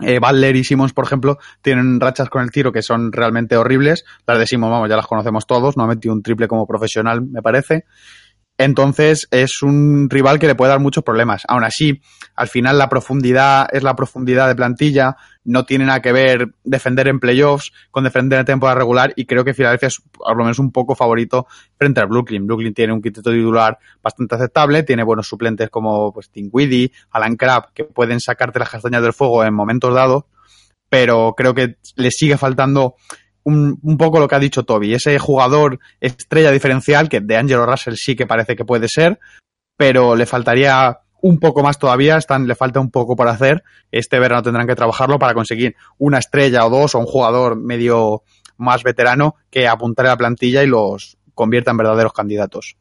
[0.00, 0.20] eh,
[0.54, 4.04] y Simmons, por ejemplo, tienen rachas con el tiro que son realmente horribles.
[4.26, 5.76] Las de Simmons, vamos, ya las conocemos todos.
[5.76, 7.84] No ha metido un triple como profesional, me parece.
[8.60, 11.44] Entonces es un rival que le puede dar muchos problemas.
[11.46, 12.02] Aún así,
[12.34, 17.06] al final la profundidad es la profundidad de plantilla, no tiene nada que ver defender
[17.06, 20.58] en playoffs con defender en temporada regular y creo que Filadelfia es por lo menos
[20.58, 22.48] un poco favorito frente al Brooklyn.
[22.48, 27.72] Brooklyn tiene un quinteto titular bastante aceptable, tiene buenos suplentes como pues, Dinwiddie, Alan Crabb,
[27.72, 30.24] que pueden sacarte las castañas del fuego en momentos dados,
[30.88, 32.96] pero creo que le sigue faltando
[33.48, 37.94] un, poco lo que ha dicho Toby, ese jugador estrella diferencial que de Angelo Russell
[37.96, 39.18] sí que parece que puede ser,
[39.76, 43.64] pero le faltaría un poco más todavía, están, le falta un poco por hacer.
[43.90, 48.22] Este verano tendrán que trabajarlo para conseguir una estrella o dos o un jugador medio
[48.56, 52.76] más veterano que apuntar a la plantilla y los convierta en verdaderos candidatos.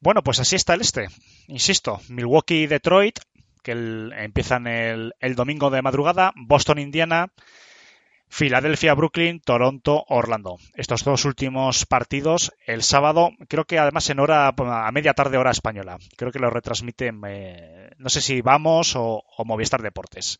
[0.00, 1.08] Bueno, pues así está el este.
[1.48, 3.18] Insisto, Milwaukee y Detroit,
[3.62, 7.32] que empiezan el domingo de madrugada, Boston, Indiana,
[8.30, 10.56] Filadelfia, Brooklyn, Toronto, Orlando.
[10.74, 15.50] Estos dos últimos partidos el sábado, creo que además en hora a media tarde hora
[15.50, 15.98] española.
[16.16, 20.38] Creo que lo retransmiten, eh, no sé si Vamos o, o, Movistar Deportes.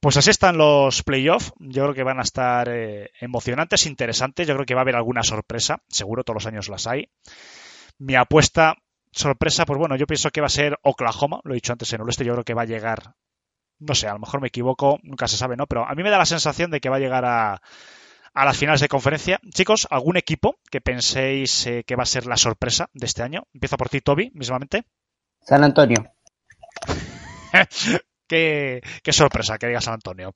[0.00, 1.52] Pues así están los playoffs.
[1.58, 4.48] Yo creo que van a estar eh, emocionantes, interesantes.
[4.48, 5.82] Yo creo que va a haber alguna sorpresa.
[5.88, 7.10] Seguro todos los años las hay.
[7.98, 8.76] Mi apuesta
[9.12, 11.40] sorpresa, pues bueno, yo pienso que va a ser Oklahoma.
[11.44, 12.24] Lo he dicho antes en el oeste.
[12.24, 13.14] Yo creo que va a llegar
[13.86, 15.66] no sé, a lo mejor me equivoco, nunca se sabe, ¿no?
[15.66, 17.60] Pero a mí me da la sensación de que va a llegar a,
[18.34, 19.40] a las finales de conferencia.
[19.50, 23.44] Chicos, ¿algún equipo que penséis eh, que va a ser la sorpresa de este año?
[23.54, 24.84] Empiezo por ti, Toby, mismamente.
[25.40, 26.04] San Antonio.
[28.26, 30.34] qué, qué, sorpresa que diga San Antonio.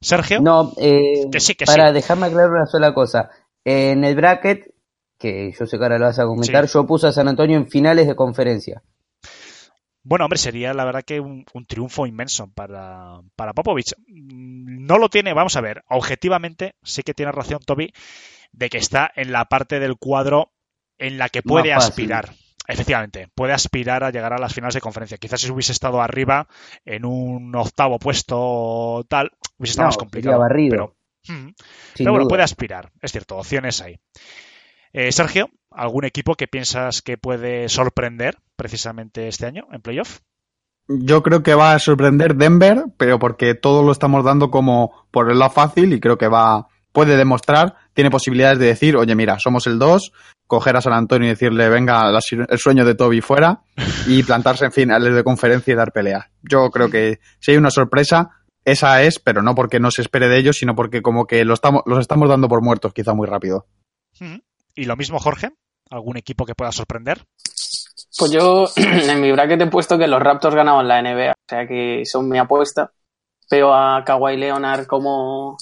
[0.00, 0.40] Sergio.
[0.40, 1.94] No, eh, que sí, que para sí.
[1.94, 3.30] dejarme claro una sola cosa.
[3.64, 4.74] En el bracket,
[5.18, 6.74] que yo sé que ahora lo vas a comentar, sí.
[6.74, 8.82] yo puse a San Antonio en finales de conferencia.
[10.04, 13.94] Bueno, hombre, sería la verdad que un, un triunfo inmenso para, para Popovich.
[14.06, 17.92] No lo tiene, vamos a ver, objetivamente sí que tiene razón Toby
[18.52, 20.52] de que está en la parte del cuadro
[20.98, 22.34] en la que puede aspirar.
[22.66, 25.18] Efectivamente, puede aspirar a llegar a las finales de conferencia.
[25.18, 26.48] Quizás si hubiese estado arriba
[26.84, 30.38] en un octavo puesto tal, hubiese estado no, más complicado.
[30.38, 30.70] Barrido.
[31.26, 31.54] Pero, mm,
[31.96, 33.98] pero bueno, puede aspirar, es cierto, opciones hay.
[34.92, 40.20] Eh, Sergio, ¿algún equipo que piensas que puede sorprender precisamente este año en playoff?
[40.86, 45.30] Yo creo que va a sorprender Denver, pero porque todo lo estamos dando como por
[45.30, 49.40] el lado fácil y creo que va puede demostrar, tiene posibilidades de decir, oye, mira,
[49.40, 50.12] somos el 2,
[50.46, 53.62] coger a San Antonio y decirle, venga, el sueño de Toby fuera
[54.06, 56.30] y plantarse en finales de conferencia y dar pelea.
[56.42, 58.30] Yo creo que si hay una sorpresa,
[58.64, 61.54] esa es, pero no porque no se espere de ellos, sino porque como que lo
[61.54, 63.66] estamos, los estamos dando por muertos quizá muy rápido.
[64.76, 65.50] ¿Y lo mismo, Jorge?
[65.90, 67.24] ¿Algún equipo que pueda sorprender?
[68.16, 71.66] Pues yo en mi bracket he puesto que los Raptors ganaban la NBA, o sea
[71.66, 72.92] que son mi apuesta.
[73.50, 75.56] Veo a Kawhi Leonard como,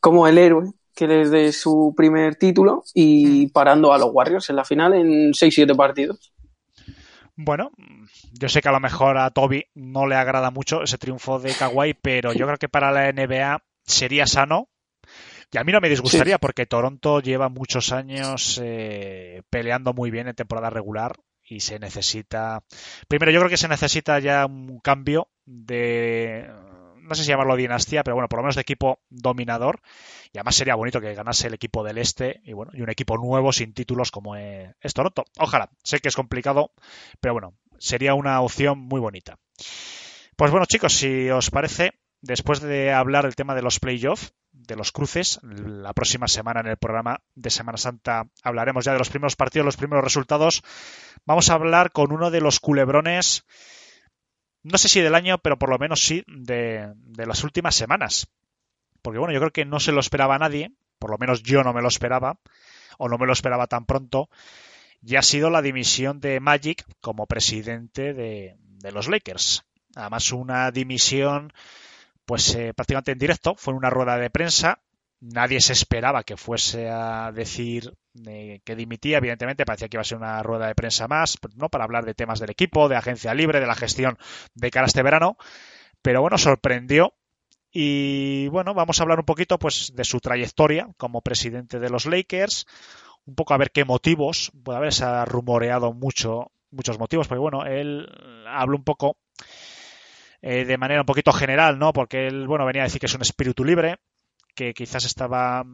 [0.00, 4.56] como el héroe que les dé su primer título y parando a los Warriors en
[4.56, 6.32] la final en 6-7 partidos.
[7.34, 7.70] Bueno,
[8.32, 11.54] yo sé que a lo mejor a Toby no le agrada mucho ese triunfo de
[11.54, 14.68] Kawhi, pero yo creo que para la NBA sería sano
[15.50, 16.38] y a mí no me disgustaría sí.
[16.40, 21.16] porque Toronto lleva muchos años eh, peleando muy bien en temporada regular
[21.48, 22.64] y se necesita.
[23.08, 26.48] Primero, yo creo que se necesita ya un cambio de.
[27.02, 29.80] No sé si llamarlo dinastía, pero bueno, por lo menos de equipo dominador.
[30.32, 33.18] Y además sería bonito que ganase el equipo del este y bueno, y un equipo
[33.18, 35.24] nuevo sin títulos como es Toronto.
[35.38, 35.70] Ojalá.
[35.82, 36.72] Sé que es complicado,
[37.20, 39.38] pero bueno, sería una opción muy bonita.
[40.36, 44.76] Pues bueno, chicos, si os parece, después de hablar del tema de los playoffs, de
[44.76, 45.40] los cruces.
[45.42, 49.64] La próxima semana en el programa de Semana Santa hablaremos ya de los primeros partidos,
[49.64, 50.62] los primeros resultados.
[51.24, 53.44] Vamos a hablar con uno de los culebrones,
[54.62, 58.28] no sé si del año, pero por lo menos sí de, de las últimas semanas.
[59.00, 61.64] Porque bueno, yo creo que no se lo esperaba a nadie, por lo menos yo
[61.64, 62.38] no me lo esperaba,
[62.98, 64.28] o no me lo esperaba tan pronto,
[65.00, 69.64] y ha sido la dimisión de Magic como presidente de, de los Lakers.
[69.96, 71.52] Además, una dimisión
[72.24, 74.80] pues eh, prácticamente en directo, fue en una rueda de prensa,
[75.20, 77.94] nadie se esperaba que fuese a decir
[78.26, 81.68] eh, que dimitía, evidentemente parecía que iba a ser una rueda de prensa más, ¿no?
[81.68, 84.18] Para hablar de temas del equipo, de agencia libre, de la gestión
[84.54, 85.36] de cara a este verano,
[86.02, 87.14] pero bueno, sorprendió.
[87.74, 92.04] Y bueno, vamos a hablar un poquito pues de su trayectoria como presidente de los
[92.04, 92.66] Lakers,
[93.24, 97.40] un poco a ver qué motivos, puede haber se ha rumoreado mucho, muchos motivos, porque
[97.40, 98.08] bueno, él
[98.46, 99.16] habló un poco
[100.42, 101.92] eh, de manera un poquito general, ¿no?
[101.92, 103.98] Porque él, bueno, venía a decir que es un espíritu libre,
[104.54, 105.64] que quizás estaba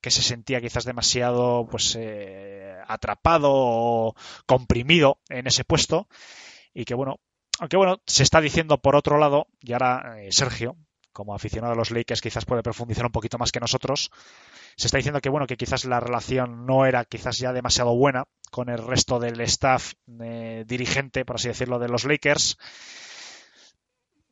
[0.00, 4.14] que se sentía quizás demasiado pues eh, atrapado o
[4.46, 6.06] comprimido en ese puesto
[6.72, 7.18] y que bueno
[7.58, 10.76] aunque bueno se está diciendo por otro lado y ahora eh, Sergio
[11.12, 14.12] como aficionado a los Lakers quizás puede profundizar un poquito más que nosotros
[14.76, 18.26] se está diciendo que bueno que quizás la relación no era quizás ya demasiado buena
[18.52, 22.58] con el resto del staff eh, dirigente por así decirlo de los Lakers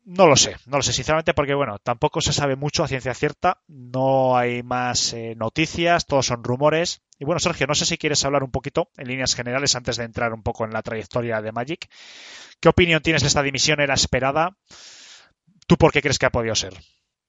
[0.05, 3.15] no lo sé, no lo sé, sinceramente, porque bueno, tampoco se sabe mucho a ciencia
[3.15, 7.03] cierta, no hay más eh, noticias, todos son rumores.
[7.19, 10.05] Y bueno, Sergio, no sé si quieres hablar un poquito en líneas generales antes de
[10.05, 11.89] entrar un poco en la trayectoria de Magic.
[12.61, 13.81] ¿Qué opinión tienes de esta dimisión?
[13.81, 14.57] ¿Era esperada?
[15.67, 16.75] ¿Tú por qué crees que ha podido ser?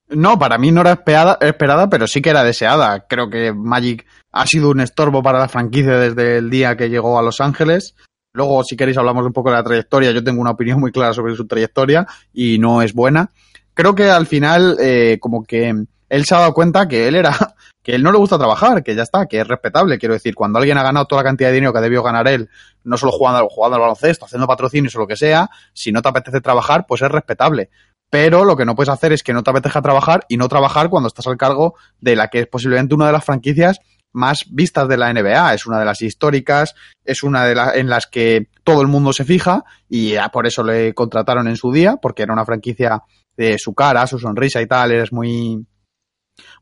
[0.08, 3.08] No, para mí no era esperada, esperada, pero sí que era deseada.
[3.08, 7.18] Creo que Magic ha sido un estorbo para la franquicia desde el día que llegó
[7.18, 7.96] a Los Ángeles.
[8.36, 10.12] Luego, si queréis, hablamos un poco de la trayectoria.
[10.12, 13.32] Yo tengo una opinión muy clara sobre su trayectoria y no es buena.
[13.74, 15.74] Creo que al final, eh, como que
[16.10, 17.32] él se ha dado cuenta que él era,
[17.82, 19.98] que él no le gusta trabajar, que ya está, que es respetable.
[19.98, 22.50] Quiero decir, cuando alguien ha ganado toda la cantidad de dinero que debió ganar él,
[22.84, 26.10] no solo jugando, jugando al baloncesto, haciendo patrocinios o lo que sea, si no te
[26.10, 27.70] apetece trabajar, pues es respetable.
[28.10, 30.90] Pero lo que no puedes hacer es que no te apetezca trabajar y no trabajar
[30.90, 33.80] cuando estás al cargo de la que es posiblemente una de las franquicias
[34.16, 35.54] más vistas de la NBA.
[35.54, 36.74] Es una de las históricas,
[37.04, 40.64] es una de las en las que todo el mundo se fija y por eso
[40.64, 43.04] le contrataron en su día, porque era una franquicia
[43.38, 45.66] de su cara, su sonrisa y tal, es muy,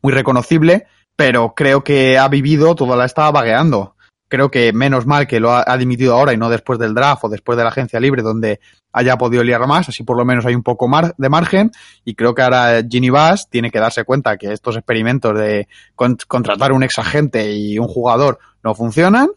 [0.02, 3.96] muy reconocible, pero creo que ha vivido, todo la estaba vagueando
[4.34, 7.30] creo que menos mal que lo ha, dimitido ahora y no después del draft o
[7.30, 8.60] después de la agencia libre donde
[8.92, 11.70] haya podido liar más, así por lo menos hay un poco de margen.
[12.04, 16.72] Y creo que ahora Ginny Bass tiene que darse cuenta que estos experimentos de contratar
[16.72, 19.28] un ex agente y un jugador no funcionan,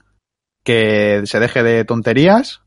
[0.64, 2.62] que se deje de tonterías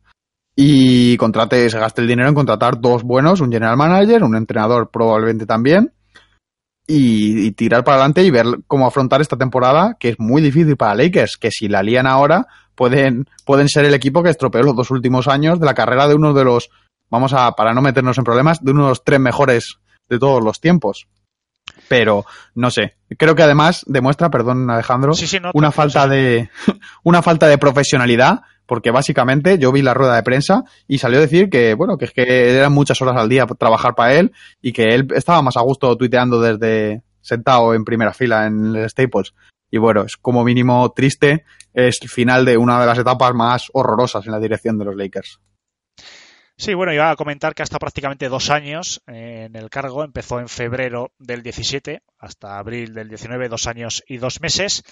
[0.55, 4.91] y contrate, se gaste el dinero en contratar dos buenos, un general manager, un entrenador
[4.91, 5.93] probablemente también
[6.91, 10.95] y, tirar para adelante y ver cómo afrontar esta temporada, que es muy difícil para
[10.95, 14.89] Lakers, que si la lían ahora, pueden, pueden ser el equipo que estropeó los dos
[14.89, 16.71] últimos años de la carrera de uno de los,
[17.11, 19.77] vamos a, para no meternos en problemas, de uno de los tres mejores
[20.09, 21.07] de todos los tiempos.
[21.87, 22.25] Pero,
[22.55, 25.13] no sé, creo que además demuestra, perdón Alejandro,
[25.53, 26.49] una falta de,
[27.03, 31.21] una falta de profesionalidad porque básicamente yo vi la rueda de prensa y salió a
[31.21, 34.31] decir que, bueno, que es que eran muchas horas al día trabajar para él
[34.61, 38.87] y que él estaba más a gusto tuiteando desde sentado en primera fila en el
[38.87, 39.33] Staples.
[39.71, 43.69] Y bueno, es como mínimo triste, es el final de una de las etapas más
[43.73, 45.39] horrorosas en la dirección de los Lakers.
[46.55, 50.03] Sí, bueno, iba a comentar que hasta prácticamente dos años en el cargo.
[50.03, 54.83] Empezó en febrero del 17 hasta abril del 19, dos años y dos meses.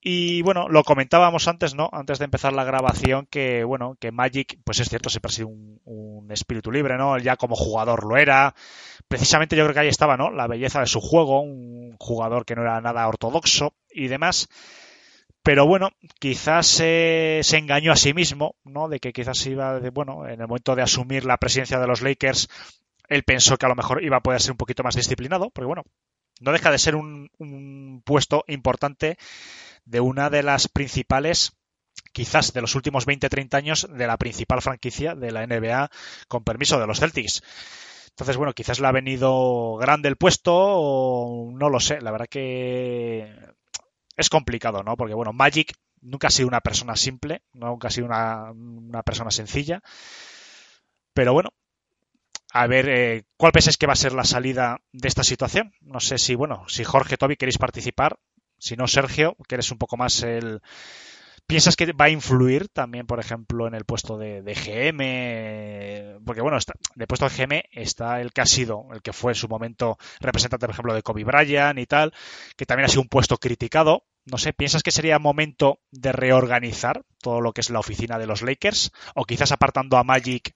[0.00, 1.90] Y bueno, lo comentábamos antes, ¿no?
[1.92, 5.48] Antes de empezar la grabación, que bueno, que Magic, pues es cierto, siempre ha sido
[5.48, 7.18] un, espíritu libre, ¿no?
[7.18, 8.54] Ya como jugador lo era.
[9.08, 10.30] Precisamente yo creo que ahí estaba, ¿no?
[10.30, 14.48] La belleza de su juego, un jugador que no era nada ortodoxo y demás.
[15.42, 18.88] Pero bueno, quizás se engañó a sí mismo, ¿no?
[18.88, 22.02] De que quizás iba, de, bueno, en el momento de asumir la presidencia de los
[22.02, 22.48] Lakers,
[23.08, 25.66] él pensó que a lo mejor iba a poder ser un poquito más disciplinado, porque
[25.66, 25.84] bueno,
[26.40, 29.16] no deja de ser un, un puesto importante
[29.88, 31.52] de una de las principales
[32.12, 35.90] quizás de los últimos 20-30 años de la principal franquicia de la NBA
[36.28, 37.42] con permiso de los Celtics.
[38.10, 42.00] Entonces, bueno, quizás le ha venido grande el puesto o no lo sé.
[42.00, 43.32] La verdad que
[44.16, 44.96] es complicado, ¿no?
[44.96, 49.30] Porque, bueno, Magic nunca ha sido una persona simple, nunca ha sido una, una persona
[49.30, 49.80] sencilla.
[51.14, 51.50] Pero bueno,
[52.52, 55.72] a ver eh, cuál pensáis que va a ser la salida de esta situación.
[55.80, 58.18] No sé si, bueno, si Jorge, Toby queréis participar
[58.58, 60.60] si no, Sergio, que eres un poco más el...
[61.46, 66.22] ¿Piensas que va a influir también, por ejemplo, en el puesto de, GM?
[66.26, 69.32] Porque, bueno, está, de puesto de GM está el que ha sido, el que fue
[69.32, 72.12] en su momento representante, por ejemplo, de Kobe Bryant y tal,
[72.54, 74.04] que también ha sido un puesto criticado.
[74.26, 78.26] No sé, ¿piensas que sería momento de reorganizar todo lo que es la oficina de
[78.26, 78.92] los Lakers?
[79.14, 80.52] O quizás apartando a Magic,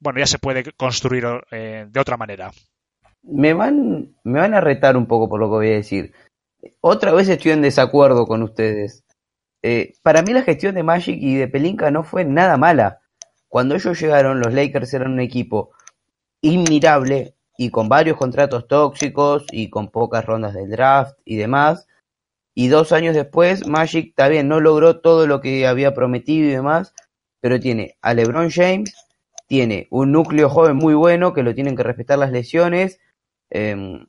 [0.00, 2.50] bueno, ya se puede construir eh, de otra manera.
[3.22, 6.12] Me van, me van a retar un poco por lo que voy a decir.
[6.80, 9.04] Otra vez estoy en desacuerdo con ustedes.
[9.62, 13.00] Eh, para mí la gestión de Magic y de Pelinka no fue nada mala.
[13.48, 15.70] Cuando ellos llegaron, los Lakers eran un equipo
[16.40, 21.86] inmirable y con varios contratos tóxicos y con pocas rondas del draft y demás.
[22.54, 26.94] Y dos años después, Magic también no logró todo lo que había prometido y demás,
[27.40, 28.94] pero tiene a LeBron James,
[29.46, 32.98] tiene un núcleo joven muy bueno que lo tienen que respetar las lesiones.
[33.50, 34.06] Em,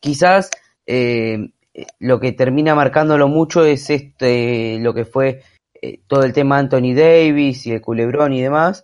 [0.00, 0.50] quizás
[0.86, 1.53] eh,
[1.98, 5.42] lo que termina marcándolo mucho es este lo que fue
[5.82, 8.82] eh, todo el tema Anthony Davis y el culebrón y demás.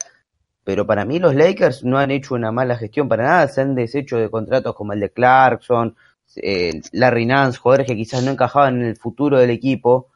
[0.65, 3.49] Pero para mí los Lakers no han hecho una mala gestión para nada.
[3.49, 5.97] Se han deshecho de contratos como el de Clarkson,
[6.37, 10.09] eh, Larry Nance, jugadores que quizás no encajaban en el futuro del equipo.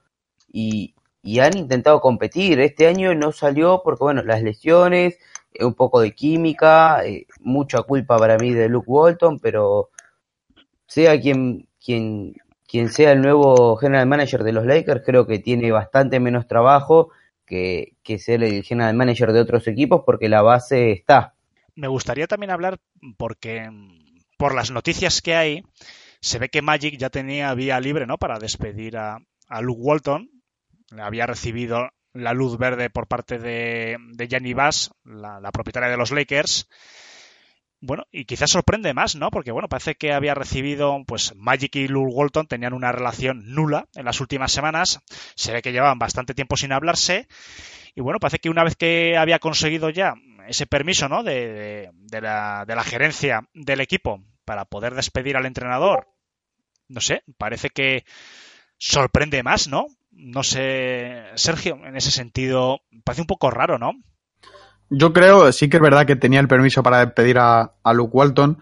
[0.52, 2.60] Y, y han intentado competir.
[2.60, 5.18] Este año no salió porque, bueno, las lesiones,
[5.54, 9.90] eh, un poco de química, eh, mucha culpa para mí de Luke Walton, pero
[10.86, 12.34] sea quien, quien,
[12.74, 17.12] quien sea el nuevo general manager de los Lakers, creo que tiene bastante menos trabajo
[17.46, 21.34] que, que ser el general manager de otros equipos porque la base está.
[21.76, 22.80] Me gustaría también hablar
[23.16, 23.70] porque
[24.36, 25.62] por las noticias que hay,
[26.20, 28.18] se ve que Magic ya tenía vía libre ¿no?
[28.18, 30.28] para despedir a, a Luke Walton.
[30.98, 36.10] Había recibido la luz verde por parte de, de Jenny Bass, la, propietaria de los
[36.10, 36.68] Lakers.
[37.86, 39.30] Bueno, y quizás sorprende más, ¿no?
[39.30, 43.88] Porque, bueno, parece que había recibido, pues Magic y Lou Walton tenían una relación nula
[43.94, 45.00] en las últimas semanas.
[45.34, 47.28] Se ve que llevaban bastante tiempo sin hablarse.
[47.94, 50.14] Y bueno, parece que una vez que había conseguido ya
[50.48, 51.22] ese permiso, ¿no?
[51.22, 56.08] De, de, de, la, de la gerencia del equipo para poder despedir al entrenador,
[56.88, 58.04] no sé, parece que
[58.78, 59.86] sorprende más, ¿no?
[60.16, 63.92] no sé, Sergio, en ese sentido, parece un poco raro, ¿no?
[64.90, 68.16] Yo creo, sí que es verdad que tenía el permiso para despedir a, a Luke
[68.16, 68.58] Walton,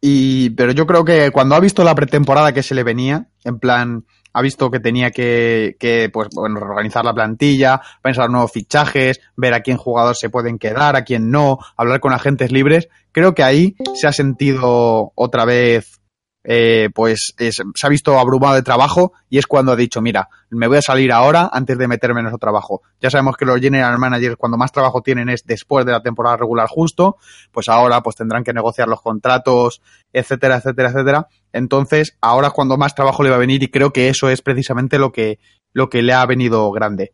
[0.00, 3.60] y, pero yo creo que cuando ha visto la pretemporada que se le venía, en
[3.60, 9.20] plan, ha visto que tenía que, que pues, bueno, organizar la plantilla, pensar nuevos fichajes,
[9.36, 13.34] ver a quién jugador se pueden quedar, a quién no, hablar con agentes libres, creo
[13.34, 16.01] que ahí se ha sentido otra vez
[16.44, 20.28] eh, pues es, se ha visto abrumado de trabajo y es cuando ha dicho, mira,
[20.50, 22.82] me voy a salir ahora antes de meterme en ese trabajo.
[23.00, 26.36] Ya sabemos que los general managers cuando más trabajo tienen es después de la temporada
[26.36, 27.16] regular justo,
[27.52, 29.82] pues ahora pues tendrán que negociar los contratos,
[30.12, 31.28] etcétera, etcétera, etcétera.
[31.52, 34.42] Entonces, ahora es cuando más trabajo le va a venir y creo que eso es
[34.42, 35.38] precisamente lo que,
[35.72, 37.12] lo que le ha venido grande.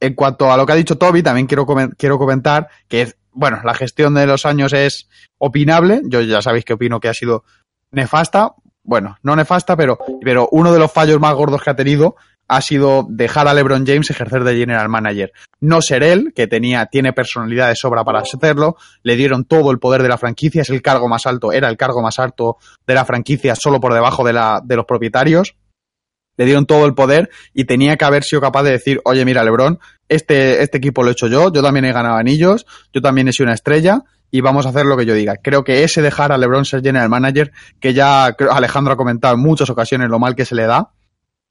[0.00, 1.66] En cuanto a lo que ha dicho Toby, también quiero,
[1.96, 5.08] quiero comentar que bueno, la gestión de los años es
[5.38, 6.02] opinable.
[6.04, 7.44] Yo ya sabéis que opino que ha sido
[7.90, 12.16] nefasta, bueno, no nefasta, pero, pero uno de los fallos más gordos que ha tenido
[12.50, 15.32] ha sido dejar a LeBron James ejercer de general manager.
[15.60, 19.78] No ser él, que tenía, tiene personalidad de sobra para hacerlo, le dieron todo el
[19.78, 22.94] poder de la franquicia, es el cargo más alto, era el cargo más alto de
[22.94, 25.54] la franquicia solo por debajo de, la, de los propietarios.
[26.36, 29.44] Le dieron todo el poder y tenía que haber sido capaz de decir, oye, mira,
[29.44, 33.28] LeBron, este, este equipo lo he hecho yo, yo también he ganado anillos, yo también
[33.28, 35.36] he sido una estrella, y vamos a hacer lo que yo diga.
[35.36, 39.40] Creo que ese dejar a LeBron ser general manager, que ya Alejandro ha comentado en
[39.40, 40.90] muchas ocasiones lo mal que se le da,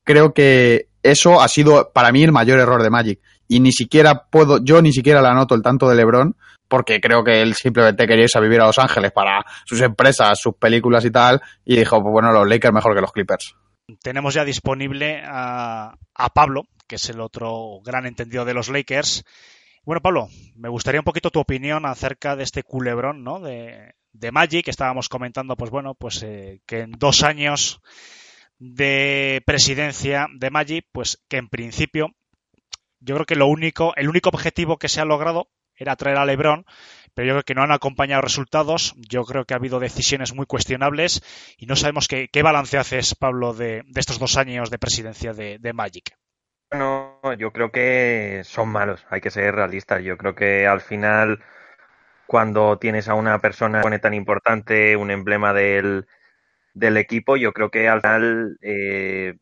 [0.03, 3.19] creo que eso ha sido para mí el mayor error de Magic.
[3.47, 6.35] Y ni siquiera puedo, yo ni siquiera le anoto el tanto de LeBron,
[6.67, 10.39] porque creo que él simplemente quería irse a vivir a Los Ángeles para sus empresas,
[10.39, 13.55] sus películas y tal, y dijo, pues bueno, los Lakers mejor que los Clippers.
[14.03, 19.23] Tenemos ya disponible a, a Pablo, que es el otro gran entendido de los Lakers,
[19.89, 23.39] bueno, Pablo, me gustaría un poquito tu opinión acerca de este culebrón, ¿no?
[23.39, 27.81] De, de Magic, estábamos comentando, pues bueno, pues eh, que en dos años
[28.59, 32.13] de presidencia de Magic, pues que en principio,
[32.99, 36.25] yo creo que lo único, el único objetivo que se ha logrado era traer a
[36.25, 36.65] LeBron,
[37.15, 38.93] pero yo creo que no han acompañado resultados.
[38.95, 41.23] Yo creo que ha habido decisiones muy cuestionables
[41.57, 45.33] y no sabemos qué, qué balance haces, Pablo, de, de, estos dos años de presidencia
[45.33, 46.15] de, de Magic.
[46.71, 50.03] Bueno, yo creo que son malos, hay que ser realistas.
[50.03, 51.43] Yo creo que al final,
[52.27, 56.07] cuando tienes a una persona tan importante, un emblema del,
[56.73, 59.37] del equipo, yo creo que al final eh,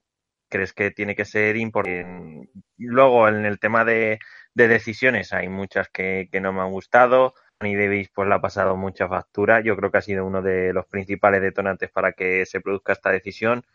[0.50, 2.50] crees que tiene que ser importante.
[2.78, 4.20] Luego, en el tema de,
[4.54, 7.34] de decisiones, hay muchas que, que, no me han gustado.
[7.60, 9.62] Tony Davis pues le ha pasado mucha factura.
[9.62, 13.12] Yo creo que ha sido uno de los principales detonantes para que se produzca esta
[13.12, 13.66] decisión.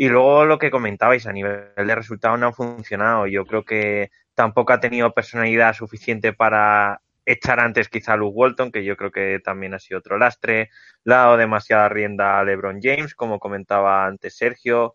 [0.00, 3.26] Y luego lo que comentabais a nivel de resultados no ha funcionado.
[3.26, 8.70] Yo creo que tampoco ha tenido personalidad suficiente para echar antes quizá a Luke Walton,
[8.70, 10.70] que yo creo que también ha sido otro lastre.
[11.02, 14.94] Le ha dado demasiada rienda a LeBron James, como comentaba antes Sergio.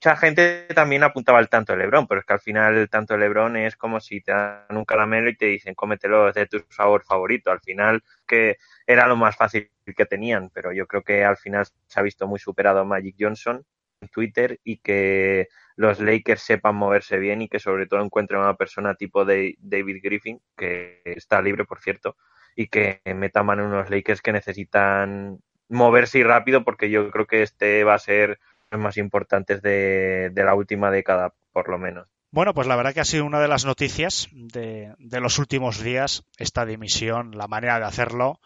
[0.00, 3.12] Mucha gente también apuntaba al tanto de LeBron, pero es que al final el tanto
[3.12, 6.64] de LeBron es como si te dan un caramelo y te dicen cómetelo, de tu
[6.70, 7.50] sabor favorito.
[7.50, 8.56] Al final que
[8.86, 12.26] era lo más fácil que tenían, pero yo creo que al final se ha visto
[12.26, 13.62] muy superado Magic Johnson
[14.08, 18.94] Twitter y que los Lakers sepan moverse bien y que sobre todo encuentren una persona
[18.94, 22.16] tipo de David Griffin, que está libre, por cierto,
[22.54, 27.26] y que meta mano en unos Lakers que necesitan moverse y rápido porque yo creo
[27.26, 28.38] que este va a ser
[28.70, 32.08] los más importantes de, la última década, por lo menos.
[32.30, 35.82] Bueno, pues la verdad que ha sido una de las noticias de, de los últimos
[35.82, 38.40] días, esta dimisión, la manera de hacerlo.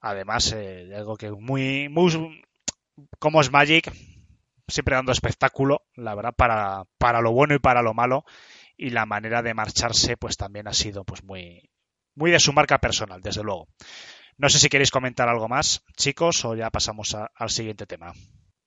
[0.00, 2.44] Además, eh, algo que muy, muy,
[3.18, 3.90] como es Magic,
[4.68, 8.24] siempre dando espectáculo, la verdad, para, para lo bueno y para lo malo.
[8.76, 11.70] Y la manera de marcharse, pues también ha sido pues muy,
[12.14, 13.68] muy de su marca personal, desde luego.
[14.38, 18.12] No sé si queréis comentar algo más, chicos, o ya pasamos al siguiente tema.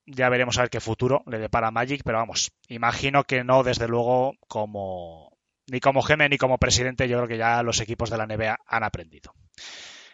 [0.06, 3.88] Ya veremos a ver qué futuro le depara Magic, pero vamos, imagino que no, desde
[3.88, 8.18] luego, como ni como GM ni como presidente, yo creo que ya los equipos de
[8.18, 9.34] la NBA han aprendido.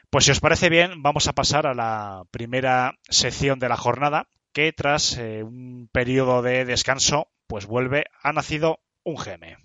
[0.10, 4.28] Pues si os parece bien, vamos a pasar a la primera sección de la jornada,
[4.56, 9.58] que tras eh, un periodo de descanso, pues vuelve, ha nacido un GM.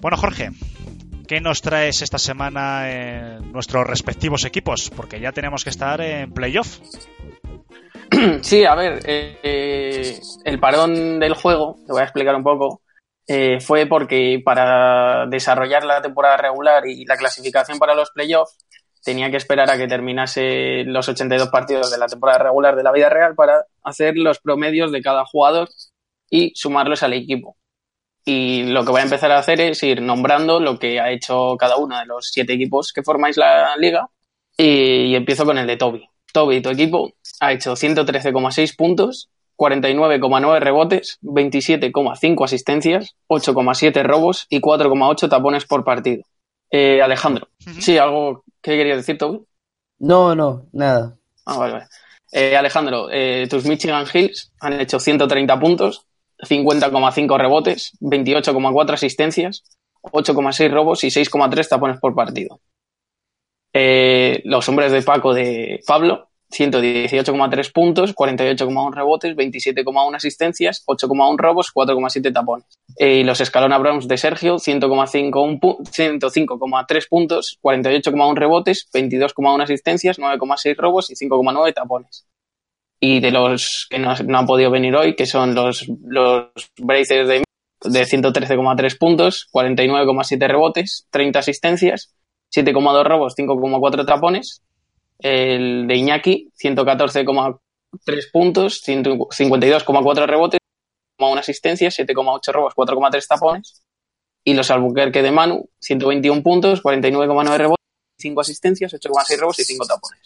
[0.00, 0.50] Bueno, Jorge,
[1.26, 4.90] ¿qué nos traes esta semana en nuestros respectivos equipos?
[4.90, 6.78] Porque ya tenemos que estar en playoff.
[8.42, 12.81] Sí, a ver, eh, el parón del juego, te voy a explicar un poco,
[13.26, 18.56] eh, fue porque para desarrollar la temporada regular y la clasificación para los playoffs
[19.04, 22.92] tenía que esperar a que terminase los 82 partidos de la temporada regular de la
[22.92, 25.68] vida real para hacer los promedios de cada jugador
[26.30, 27.56] y sumarlos al equipo.
[28.24, 31.56] Y lo que voy a empezar a hacer es ir nombrando lo que ha hecho
[31.58, 34.08] cada uno de los siete equipos que formáis la liga.
[34.56, 36.08] Y, y empiezo con el de Toby.
[36.32, 45.28] Toby, tu equipo, ha hecho 113,6 puntos, 49,9 rebotes, 27,5 asistencias, 8,7 robos y 4,8
[45.28, 46.24] tapones por partido.
[46.70, 47.48] Eh, Alejandro,
[47.80, 49.42] sí, algo que querías decir, Toby.
[49.98, 51.16] No, no, nada.
[51.44, 51.86] Ah, vale, vale.
[52.32, 56.06] Eh, Alejandro, eh, tus Michigan Hills han hecho 130 puntos,
[56.38, 59.64] 50,5 rebotes, 28,4 asistencias,
[60.00, 62.60] 8,6 robos y 6,3 tapones por partido.
[63.74, 71.72] Eh, los hombres de Paco de Pablo, 118,3 puntos, 48,1 rebotes, 27,1 asistencias, 8,1 robos,
[71.74, 72.66] 4,7 tapones.
[72.98, 81.10] Eh, y los Escalona Browns de Sergio, 105,3 puntos, 48,1 rebotes, 22,1 asistencias, 9,6 robos
[81.10, 82.26] y 5,9 tapones.
[83.00, 87.26] Y de los que no, no, han podido venir hoy, que son los, los Blazers
[87.26, 87.42] de,
[87.84, 92.14] de 113,3 puntos, 49,7 rebotes, 30 asistencias,
[92.54, 94.62] 7,2 robos, 5,4 tapones.
[95.22, 97.58] El de Iñaki, 114,3
[98.32, 100.58] puntos, 52,4 rebotes,
[101.18, 103.82] una asistencia, 7,8 robos, 4,3 tapones.
[104.44, 107.86] Y los Albuquerque de Manu, 121 puntos, 49,9 rebotes,
[108.18, 110.20] 5 asistencias, 8,6 robos y 5 tapones.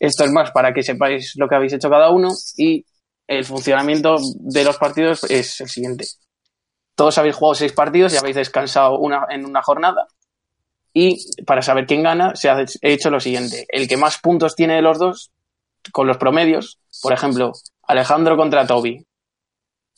[0.00, 2.86] Esto es más para que sepáis lo que habéis hecho cada uno y
[3.28, 6.06] el funcionamiento de los partidos es el siguiente.
[6.94, 10.08] Todos habéis jugado 6 partidos y habéis descansado una, en una jornada
[10.94, 13.66] y para saber quién gana, se ha hecho lo siguiente.
[13.68, 15.30] El que más puntos tiene de los dos,
[15.90, 17.52] con los promedios, por ejemplo,
[17.82, 19.04] Alejandro contra Toby.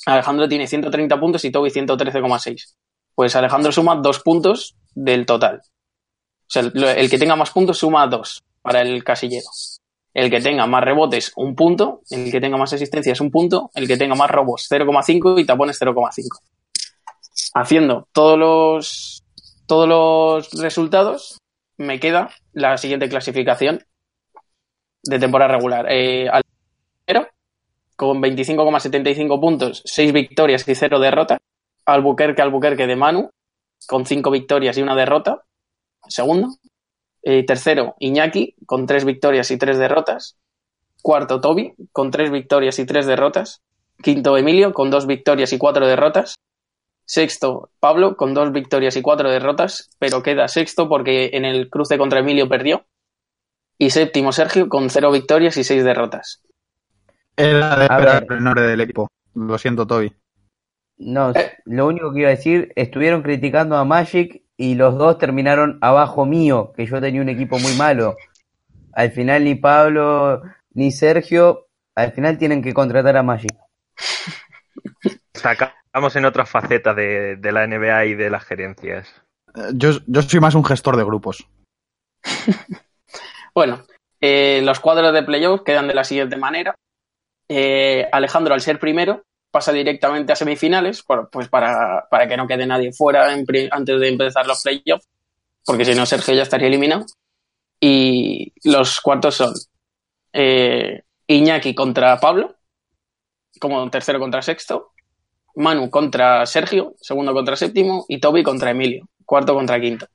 [0.07, 2.75] Alejandro tiene 130 puntos y Toby 113,6.
[3.15, 5.61] Pues Alejandro suma dos puntos del total.
[5.61, 9.47] O sea, el que tenga más puntos suma dos para el casillero.
[10.13, 12.03] El que tenga más rebotes, un punto.
[12.11, 13.71] El que tenga más asistencias, un punto.
[13.75, 16.41] El que tenga más robos, 0,5 y tapones 0,5.
[17.55, 19.14] Haciendo todos los
[19.67, 21.39] todos los resultados,
[21.77, 23.85] me queda la siguiente clasificación
[25.03, 25.87] de temporada regular.
[25.91, 26.43] Eh, al
[27.05, 27.29] primero,
[27.97, 31.39] con 25,75 puntos, 6 victorias y 0 derrotas.
[31.87, 33.31] Albuquerque, Albuquerque de Manu,
[33.87, 35.43] con 5 victorias y una derrota.
[36.09, 36.57] Segundo.
[37.23, 40.37] Eh, tercero, Iñaki, con 3 victorias y 3 derrotas.
[41.03, 43.63] Cuarto, Toby, con 3 victorias y 3 derrotas.
[44.03, 46.35] Quinto, Emilio, con 2 victorias y 4 derrotas.
[47.07, 51.99] Sexto, Pablo, con dos victorias y cuatro derrotas, pero queda sexto porque en el cruce
[51.99, 52.87] contra Emilio perdió.
[53.79, 56.43] Y séptimo, Sergio, con cero victorias y seis derrotas.
[57.37, 59.09] Era de esperar el nombre del equipo.
[59.35, 60.13] Lo siento, Toby.
[60.97, 61.59] No, eh.
[61.65, 66.25] lo único que iba a decir, estuvieron criticando a Magic y los dos terminaron abajo
[66.25, 68.17] mío, que yo tenía un equipo muy malo.
[68.93, 71.67] Al final ni Pablo ni Sergio,
[71.97, 73.53] al final tienen que contratar a Magic.
[75.35, 79.15] Saca Estamos en otra faceta de, de, la NBA y de las gerencias.
[79.75, 81.47] Yo, yo soy más un gestor de grupos.
[83.55, 83.87] bueno,
[84.21, 86.75] eh, los cuadros de playoff quedan de la siguiente manera.
[87.49, 89.23] Eh, Alejandro, al ser primero,
[89.53, 94.49] pasa directamente a semifinales, pues para, para que no quede nadie fuera antes de empezar
[94.49, 95.09] los playoffs,
[95.65, 97.07] porque si no Sergio ya estaría eliminado.
[97.79, 99.55] Y los cuartos son
[100.33, 102.57] eh, Iñaki contra Pablo,
[103.61, 104.94] como tercero contra sexto,
[105.57, 110.07] Manu contra Sergio, segundo contra séptimo, y Toby contra Emilio, cuarto contra quinto.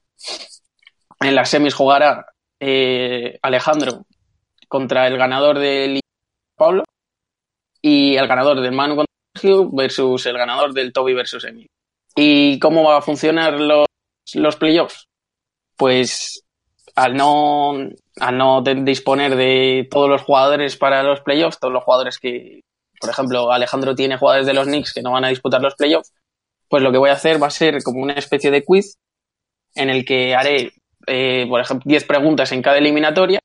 [1.20, 2.26] En las semis jugará
[2.60, 4.06] eh, Alejandro
[4.68, 6.00] contra el ganador del
[6.56, 6.84] Pablo
[7.82, 11.70] y el ganador del Manu contra Sergio versus el ganador del Toby versus Emilio.
[12.16, 13.88] ¿Y cómo va a funcionar los,
[14.34, 15.08] los playoffs?
[15.78, 16.44] Pues
[16.96, 17.78] al no,
[18.20, 22.62] al no disponer de todos los jugadores para los playoffs, todos los jugadores que,
[23.00, 26.14] por ejemplo, Alejandro tiene jugadores de los Knicks que no van a disputar los playoffs,
[26.68, 28.98] pues lo que voy a hacer va a ser como una especie de quiz
[29.76, 30.74] en el que haré,
[31.08, 33.40] eh, por ejemplo, 10 preguntas en cada eliminatoria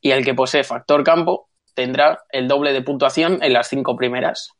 [0.00, 4.50] y el que posee factor campo tendrá el doble de puntuación en las cinco primeras.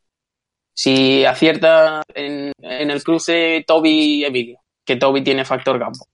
[0.75, 6.07] Si acierta en, en el cruce Toby Emilio, que Toby tiene factor campo.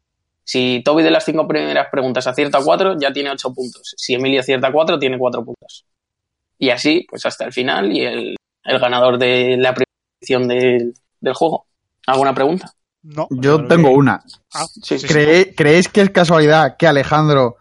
[0.44, 3.94] Si Toby de las cinco primeras preguntas acierta cuatro, ya tiene ocho puntos.
[3.96, 5.84] Si Emilio acierta cuatro, tiene cuatro puntos.
[6.62, 9.90] Y así, pues hasta el final y el, ganador de la primera
[10.20, 10.94] edición del,
[11.34, 11.66] juego.
[12.06, 12.72] ¿Alguna pregunta?
[13.02, 13.26] No.
[13.30, 14.22] Yo tengo una.
[14.54, 14.64] Ah,
[15.56, 17.56] ¿Creéis que es casualidad que Alejandro,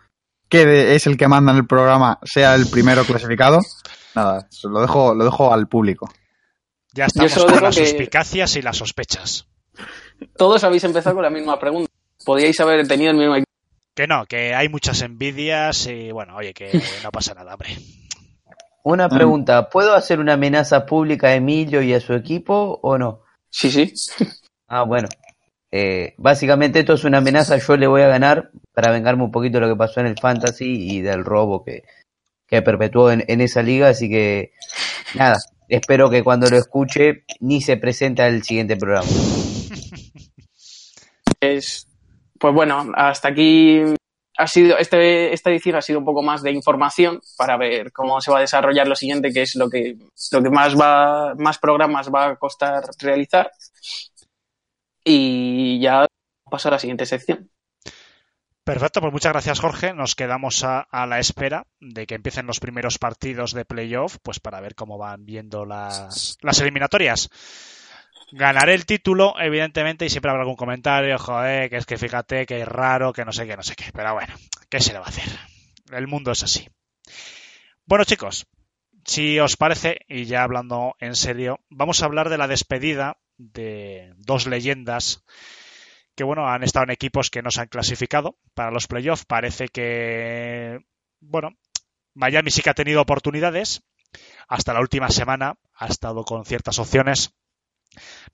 [0.48, 3.62] que es el que manda en el programa, sea el primero clasificado?
[4.14, 6.08] Nada, lo dejo, lo dejo al público.
[6.94, 9.48] Ya estamos con las suspicacias y las sospechas.
[10.38, 11.92] Todos habéis empezado con la misma pregunta.
[12.24, 13.50] Podíais haber tenido el mismo equipo.
[13.96, 17.78] Que no, que hay muchas envidias y bueno, oye, que no pasa nada, hombre.
[18.84, 19.12] Una mm.
[19.12, 23.22] pregunta, ¿puedo hacer una amenaza pública a Emilio y a su equipo o no?
[23.50, 23.94] Sí, sí.
[24.68, 25.10] Ah, bueno.
[25.74, 29.58] Eh, básicamente esto es una amenaza, yo le voy a ganar para vengarme un poquito
[29.58, 31.84] de lo que pasó en el Fantasy y del robo que,
[32.46, 34.52] que perpetuó en, en esa liga, así que
[35.16, 35.38] nada,
[35.70, 39.08] espero que cuando lo escuche ni se presente al siguiente programa.
[41.40, 41.88] Es,
[42.38, 43.82] pues bueno, hasta aquí
[44.42, 48.20] ha sido, este, esta edición ha sido un poco más de información para ver cómo
[48.22, 49.98] se va a desarrollar lo siguiente, que es lo que,
[50.32, 53.52] lo que más va, más programas va a costar realizar.
[55.04, 56.06] Y ya
[56.50, 57.50] paso a la siguiente sección.
[58.64, 59.94] Perfecto, pues muchas gracias Jorge.
[59.94, 64.40] Nos quedamos a, a, la espera de que empiecen los primeros partidos de playoff, pues
[64.40, 67.30] para ver cómo van viendo las, las eliminatorias
[68.32, 72.62] ganaré el título, evidentemente, y siempre habrá algún comentario, joder, que es que fíjate que
[72.62, 73.86] es raro, que no sé qué, no sé qué.
[73.94, 74.34] Pero bueno,
[74.70, 75.30] ¿qué se le va a hacer?
[75.92, 76.68] El mundo es así.
[77.86, 78.48] Bueno, chicos,
[79.06, 84.14] si os parece, y ya hablando en serio, vamos a hablar de la despedida de
[84.18, 85.24] dos leyendas
[86.16, 89.26] que, bueno, han estado en equipos que no se han clasificado para los playoffs.
[89.26, 90.80] Parece que,
[91.20, 91.58] bueno,
[92.14, 93.84] Miami sí que ha tenido oportunidades.
[94.48, 97.34] Hasta la última semana ha estado con ciertas opciones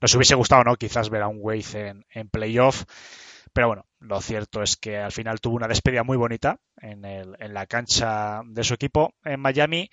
[0.00, 0.76] nos hubiese gustado, ¿no?
[0.76, 2.84] Quizás ver a un Wade en, en playoff.
[3.52, 7.36] Pero bueno, lo cierto es que al final tuvo una despedida muy bonita en, el,
[7.38, 9.90] en la cancha de su equipo en Miami.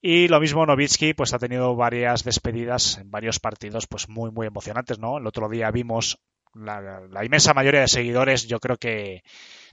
[0.00, 4.46] Y lo mismo Novitsky, pues ha tenido varias despedidas en varios partidos, pues muy, muy
[4.46, 5.18] emocionantes, ¿no?
[5.18, 6.18] El otro día vimos
[6.54, 9.22] la, la, inmensa mayoría de seguidores, yo creo que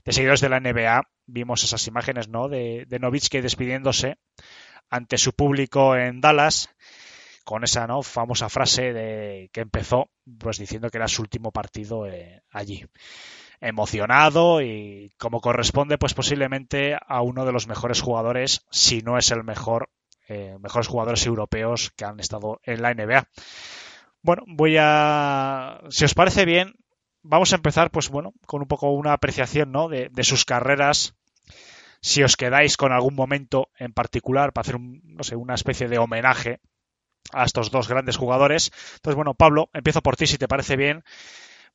[0.04, 2.48] de seguidores de la NBA, vimos esas imágenes, ¿no?
[2.48, 4.18] De, de Novitsky despidiéndose
[4.88, 6.70] ante su público en Dallas
[7.50, 8.00] con esa ¿no?
[8.04, 10.08] famosa frase de que empezó
[10.38, 12.86] pues diciendo que era su último partido eh, allí
[13.60, 19.32] emocionado y como corresponde pues posiblemente a uno de los mejores jugadores si no es
[19.32, 19.90] el mejor
[20.28, 23.26] eh, mejores jugadores europeos que han estado en la NBA
[24.22, 26.76] bueno voy a si os parece bien
[27.22, 29.88] vamos a empezar pues bueno con un poco una apreciación ¿no?
[29.88, 31.16] de, de sus carreras
[32.00, 35.88] si os quedáis con algún momento en particular para hacer un, no sé, una especie
[35.88, 36.60] de homenaje
[37.32, 38.72] a estos dos grandes jugadores.
[38.96, 41.04] Entonces, bueno, Pablo, empiezo por ti si te parece bien.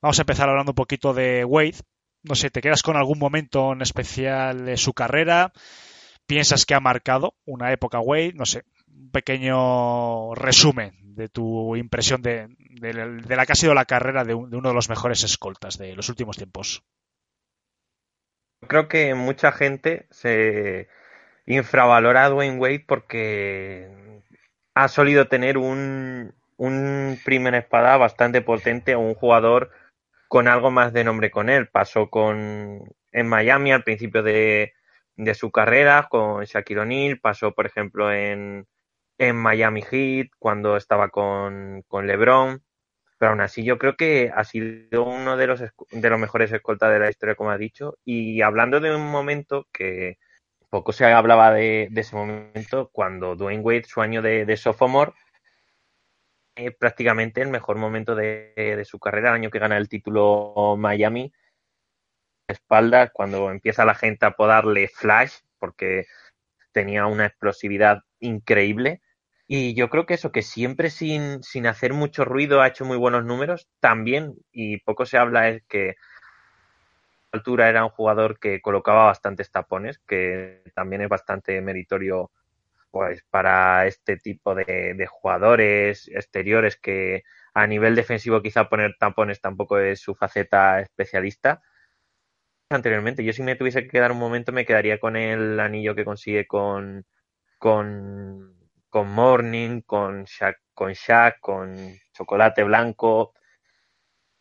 [0.02, 1.78] Vamos a empezar hablando un poquito de Wade.
[2.24, 5.54] No sé, ¿te quedas con algún momento en especial de su carrera?
[6.26, 8.34] ¿Piensas que ha marcado una época Wade?
[8.34, 12.50] No sé, un pequeño resumen de tu impresión de,
[12.82, 16.10] la que ha sido la carrera de, de uno de los mejores escoltas de los
[16.10, 16.84] últimos tiempos.
[18.68, 20.88] Creo que mucha gente se
[21.46, 24.15] infravalora a Dwayne Wade porque
[24.76, 29.72] ha solido tener un, un primer espada bastante potente o un jugador
[30.28, 31.68] con algo más de nombre con él.
[31.70, 34.74] Pasó con en Miami al principio de,
[35.16, 38.68] de su carrera con Shaquille O'Neal, pasó por ejemplo en,
[39.18, 42.62] en Miami Heat cuando estaba con, con LeBron.
[43.18, 46.92] Pero aún así yo creo que ha sido uno de los, de los mejores escoltas
[46.92, 47.98] de la historia, como ha dicho.
[48.04, 50.18] Y hablando de un momento que,
[50.76, 55.14] poco se hablaba de, ese momento cuando Dwayne Wade, su año de, sophomore,
[56.78, 61.32] prácticamente el mejor momento de, de, su carrera, el año que gana el título Miami.
[62.50, 66.08] Espaldas, cuando empieza la gente a podarle flash, porque
[66.74, 69.02] tenía una explosividad increíble.
[69.48, 72.98] Y yo creo que eso, que siempre sin, sin hacer mucho ruido ha hecho muy
[72.98, 75.96] buenos números, también, y poco se habla, es que
[77.36, 82.32] altura era un jugador que colocaba bastantes tapones, que también es bastante meritorio
[82.96, 89.80] pues para este tipo de, jugadores exteriores que a nivel defensivo quizá poner tapones tampoco
[89.80, 91.62] es su faceta especialista.
[92.70, 96.06] Anteriormente, yo si me tuviese que quedar un momento me quedaría con el anillo que
[96.06, 97.06] consigue con,
[97.58, 98.56] con,
[98.90, 101.76] con Morning, con Shaq, con Shaq, con
[102.14, 103.34] Chocolate Blanco.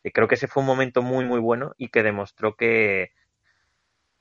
[0.04, 3.12] Y creo que ese fue un momento muy muy bueno y que demostró que,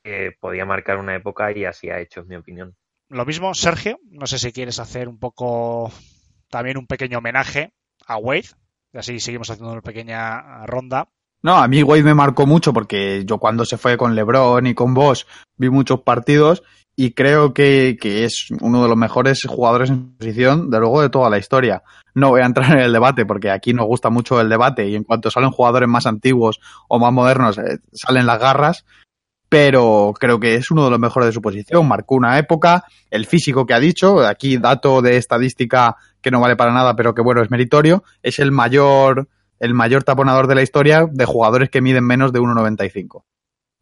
[0.02, 2.74] que podía marcar una época y así ha hecho, en mi opinión
[3.08, 5.92] lo mismo, Sergio, no sé si quieres hacer un poco
[6.48, 7.72] también un pequeño homenaje
[8.06, 8.48] a Wade,
[8.92, 11.08] y así seguimos haciendo una pequeña ronda.
[11.42, 14.74] No, a mí Wade me marcó mucho porque yo cuando se fue con LeBron y
[14.74, 16.62] con Bosch vi muchos partidos
[16.96, 21.10] y creo que, que, es uno de los mejores jugadores en posición, de luego, de
[21.10, 21.82] toda la historia.
[22.14, 24.94] No voy a entrar en el debate porque aquí nos gusta mucho el debate y
[24.94, 28.84] en cuanto salen jugadores más antiguos o más modernos eh, salen las garras,
[29.48, 31.86] pero creo que es uno de los mejores de su posición.
[31.88, 36.56] Marcó una época, el físico que ha dicho, aquí dato de estadística que no vale
[36.56, 40.62] para nada, pero que bueno, es meritorio, es el mayor, el mayor taponador de la
[40.62, 43.24] historia de jugadores que miden menos de 1,95.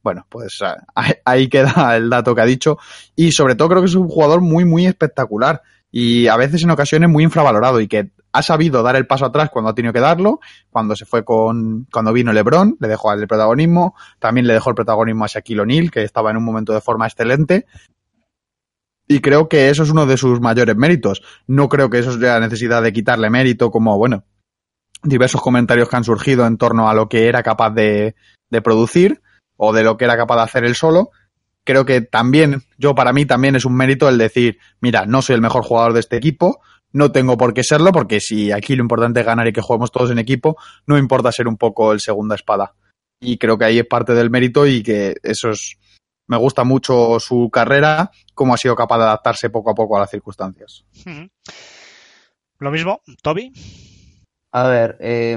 [0.02, 0.74] Bueno, pues eh,
[1.24, 2.78] ahí queda el dato que ha dicho.
[3.14, 5.62] Y sobre todo creo que es un jugador muy, muy espectacular.
[5.90, 9.50] Y a veces en ocasiones muy infravalorado y que ha sabido dar el paso atrás
[9.50, 13.28] cuando ha tenido que darlo, cuando se fue con, cuando vino LeBron, le dejó el
[13.28, 16.80] protagonismo, también le dejó el protagonismo a Shaquille O'Neal, que estaba en un momento de
[16.80, 17.66] forma excelente.
[19.06, 21.22] Y creo que eso es uno de sus mayores méritos.
[21.46, 24.24] No creo que eso sea necesidad de quitarle mérito, como, bueno,
[25.02, 28.14] diversos comentarios que han surgido en torno a lo que era capaz de,
[28.48, 29.20] de producir
[29.56, 31.10] o de lo que era capaz de hacer él solo.
[31.64, 35.36] Creo que también, yo para mí también es un mérito el decir, mira, no soy
[35.36, 36.60] el mejor jugador de este equipo,
[36.92, 39.92] no tengo por qué serlo, porque si aquí lo importante es ganar y que juguemos
[39.92, 40.56] todos en equipo,
[40.86, 42.74] no importa ser un poco el segunda espada.
[43.20, 45.76] Y creo que ahí es parte del mérito y que eso es.
[46.26, 50.00] Me gusta mucho su carrera, cómo ha sido capaz de adaptarse poco a poco a
[50.00, 50.84] las circunstancias.
[52.58, 53.52] Lo mismo, Toby.
[54.54, 55.36] A ver, eh,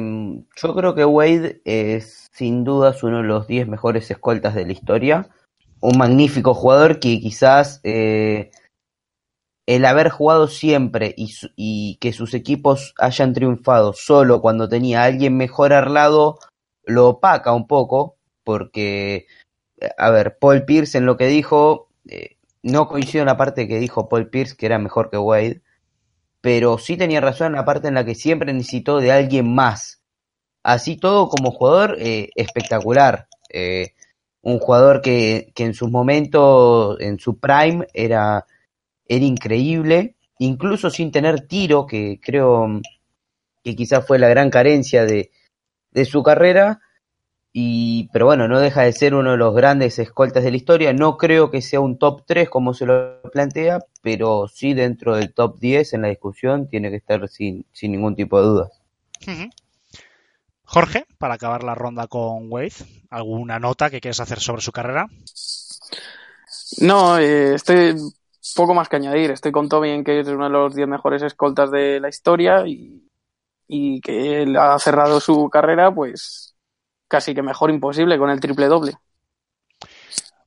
[0.58, 4.74] yo creo que Wade es sin dudas uno de los 10 mejores escoltas de la
[4.74, 5.30] historia.
[5.80, 8.52] Un magnífico jugador que quizás eh,
[9.66, 15.38] el haber jugado siempre y, que sus equipos hayan triunfado solo cuando tenía a alguien
[15.38, 16.40] mejor al lado
[16.84, 19.28] lo opaca un poco, porque,
[19.98, 23.80] a ver, Paul Pierce en lo que dijo, eh, no coincido en la parte que
[23.80, 25.62] dijo Paul Pierce que era mejor que Wade,
[26.46, 30.04] pero sí tenía razón en la parte en la que siempre necesitó de alguien más.
[30.62, 33.28] Así todo como jugador eh, espectacular.
[33.50, 33.96] Eh,
[34.44, 38.46] un jugador que, que en sus momentos, en su prime, era
[39.08, 42.80] era increíble, incluso sin tener tiro, que creo
[43.64, 45.32] que quizás fue la gran carencia de,
[45.90, 46.80] de su carrera.
[47.57, 50.91] Y, pero bueno, no deja de ser uno de los grandes escoltas de la historia.
[50.91, 55.34] No creo que sea un top 3 como se lo plantea, pero sí dentro del
[55.34, 58.82] top 10 en la discusión tiene que estar sin, sin ningún tipo de dudas.
[60.65, 62.73] Jorge, para acabar la ronda con Wade,
[63.10, 65.07] ¿alguna nota que quieres hacer sobre su carrera?
[66.82, 67.95] No, eh, estoy
[68.53, 69.32] poco más que añadir.
[69.32, 72.68] Estoy con Toby en que es uno de los 10 mejores escoltas de la historia
[72.68, 73.10] y,
[73.65, 76.45] y que él ha cerrado su carrera, pues
[77.07, 78.94] casi que mejor imposible con el triple doble.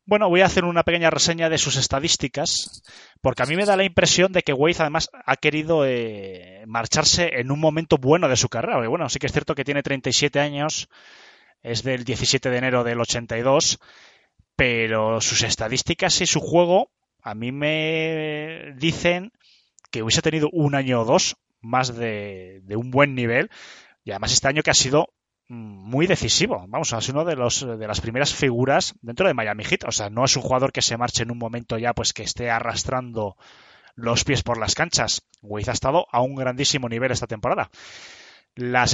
[0.05, 2.82] Bueno, voy a hacer una pequeña reseña de sus estadísticas,
[3.20, 7.40] porque a mí me da la impresión de que Wade además ha querido eh, marcharse
[7.40, 8.89] en un momento bueno de su carrera.
[8.89, 10.89] Bueno, sí que es cierto que tiene 37 años,
[11.62, 13.78] es del 17 de enero del 82,
[14.56, 16.90] pero sus estadísticas y su juego
[17.22, 19.32] a mí me dicen
[19.90, 23.51] que hubiese tenido un año o dos más de, un buen nivel
[24.05, 25.12] y además este año que ha sido
[25.49, 26.65] muy decisivo.
[26.69, 29.85] Vamos, sido uno de, los, de las primeras figuras dentro de Miami Heat.
[29.85, 32.23] O sea, no es un jugador que se marche en un momento ya pues que
[32.23, 33.37] esté arrastrando
[33.95, 35.23] los pies por las canchas.
[35.43, 37.70] Wade ha estado a un grandísimo nivel esta temporada.
[38.55, 38.93] Las,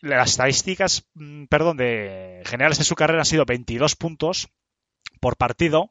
[0.00, 4.48] las estadísticas mm, perdón, de generales de su carrera han sido 22 puntos
[5.20, 5.90] por partido,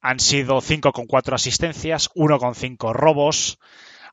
[0.00, 3.58] han sido 5,4 asistencias, 1,5 robos.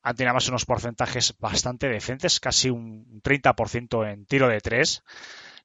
[0.03, 5.03] Han tenido más unos porcentajes bastante decentes, casi un 30% en tiro de 3.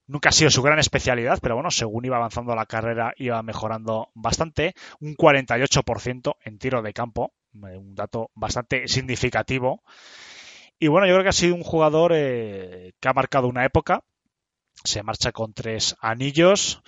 [0.07, 4.11] Nunca ha sido su gran especialidad, pero bueno, según iba avanzando la carrera iba mejorando
[4.15, 4.75] bastante.
[5.01, 9.83] Un 48% en tiro de campo, eh, un dato bastante significativo.
[10.79, 14.03] Y bueno, yo creo que ha sido un jugador eh, que ha marcado una época.
[14.85, 16.81] Se marcha con tres anillos.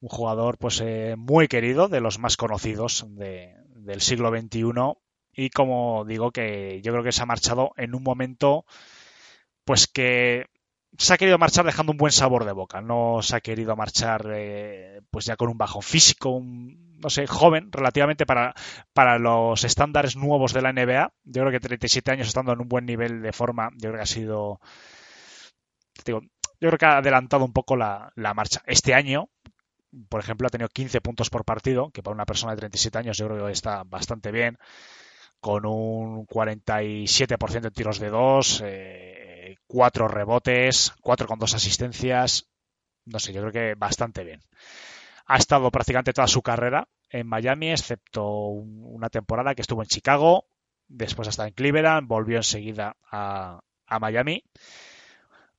[0.00, 4.62] Un jugador pues eh, muy querido, de los más conocidos de, del siglo XXI.
[5.40, 8.64] Y como digo, que yo creo que se ha marchado en un momento
[9.62, 10.46] pues que
[10.98, 12.80] se ha querido marchar dejando un buen sabor de boca.
[12.80, 17.28] No se ha querido marchar eh, pues ya con un bajo físico, un, no sé,
[17.28, 18.52] joven relativamente para,
[18.92, 21.12] para los estándares nuevos de la NBA.
[21.22, 24.02] Yo creo que 37 años estando en un buen nivel de forma, yo creo que
[24.02, 24.60] ha sido...
[26.04, 26.20] Digo,
[26.60, 28.60] yo creo que ha adelantado un poco la, la marcha.
[28.66, 29.28] Este año,
[30.08, 33.16] por ejemplo, ha tenido 15 puntos por partido, que para una persona de 37 años
[33.16, 34.58] yo creo que está bastante bien,
[35.40, 42.48] con un 47% en tiros de dos, eh, cuatro rebotes, cuatro con dos asistencias,
[43.04, 44.40] no sé, yo creo que bastante bien.
[45.26, 50.46] Ha estado prácticamente toda su carrera en Miami, excepto una temporada que estuvo en Chicago,
[50.88, 53.60] después hasta en Cleveland, volvió enseguida a,
[54.00, 54.42] Miami.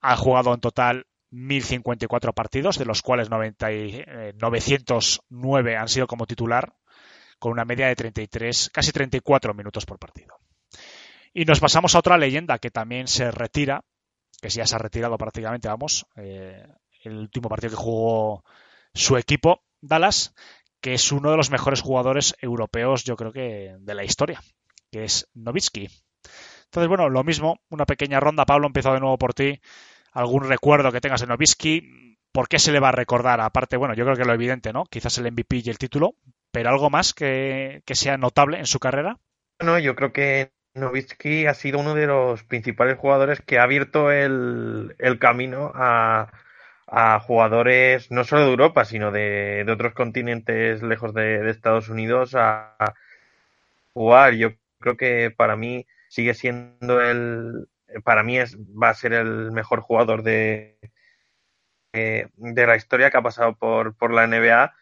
[0.01, 6.07] Ha jugado en total 1054 partidos, de los cuales 90 y, eh, 909 han sido
[6.07, 6.73] como titular,
[7.40, 10.38] con una media de 33, casi 34 minutos por partido.
[11.34, 13.84] Y nos pasamos a otra leyenda que también se retira,
[14.41, 16.68] que ya se ha retirado prácticamente, vamos, eh,
[17.03, 18.44] el último partido que jugó
[18.94, 20.34] su equipo, Dallas,
[20.82, 24.41] que es uno de los mejores jugadores europeos, yo creo que de la historia,
[24.91, 25.90] que es Novitsky.
[26.66, 28.45] Entonces, bueno, lo mismo, una pequeña ronda.
[28.45, 29.60] Pablo, empiezo de nuevo por ti.
[30.11, 32.18] ¿Algún recuerdo que tengas de Novitsky?
[32.32, 33.41] ¿Por qué se le va a recordar?
[33.41, 34.86] Aparte, bueno, yo creo que lo evidente, ¿no?
[34.86, 36.16] Quizás el MVP y el título,
[36.52, 39.18] pero algo más que, que sea notable en su carrera.
[39.60, 44.12] Bueno, yo creo que Novitsky ha sido uno de los principales jugadores que ha abierto
[44.12, 46.32] el, el camino a,
[46.88, 52.36] a, jugadores no solo de Europa, sino de, de otros continentes lejos de, Estados Unidos
[52.36, 52.76] a,
[53.94, 54.34] jugar.
[54.34, 57.68] Yo creo que para mí sigue siendo el,
[58.04, 60.78] para mí es, va a ser el mejor jugador de,
[61.94, 64.74] de, de la historia que ha pasado por, por la NBA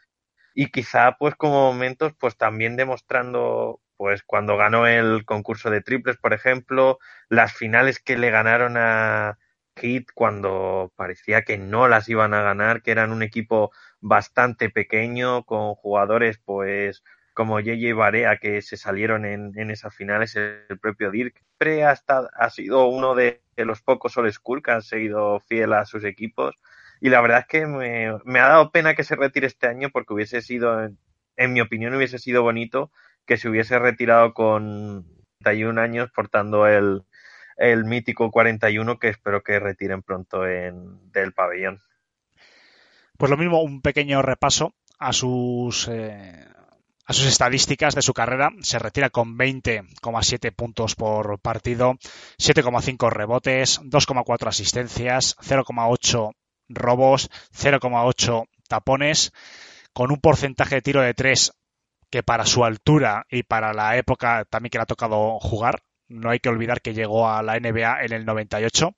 [0.60, 6.18] y quizá pues como momentos pues también demostrando pues cuando ganó el concurso de triples
[6.18, 6.98] por ejemplo
[7.30, 9.38] las finales que le ganaron a
[9.76, 13.70] Heat cuando parecía que no las iban a ganar que eran un equipo
[14.00, 17.04] bastante pequeño con jugadores pues
[17.36, 21.96] como JJ Barea que se salieron en, en esas finales el propio Dirk siempre ha,
[22.36, 26.56] ha sido uno de, los pocos old school que han seguido fiel a sus equipos
[27.02, 30.14] y la verdad es que me, ha dado pena que se retire este año porque
[30.14, 30.98] hubiese sido, en,
[31.36, 32.92] en, mi opinión, hubiese sido bonito
[33.26, 35.06] que se hubiese retirado con
[35.40, 37.04] 31 años portando el,
[37.58, 41.82] el mítico 41 que espero que retiren pronto en, del pabellón.
[43.18, 46.46] Pues lo mismo, un pequeño repaso a sus, eh,
[47.06, 48.52] a sus estadísticas de su carrera.
[48.62, 51.96] Se retira con 20,7 puntos por partido,
[52.38, 56.34] 7,5 rebotes, 2,4 asistencias, 0,8
[56.70, 59.32] robos, 0,8 tapones,
[59.94, 61.54] con un porcentaje de tiro de 3
[62.10, 66.30] que para su altura y para la época también que le ha tocado jugar, no
[66.30, 68.94] hay que olvidar que llegó a la NBA en el 98,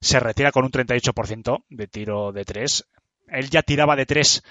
[0.00, 2.84] se retira con un 38% de tiro de 3.
[3.28, 4.42] Él ya tiraba de 3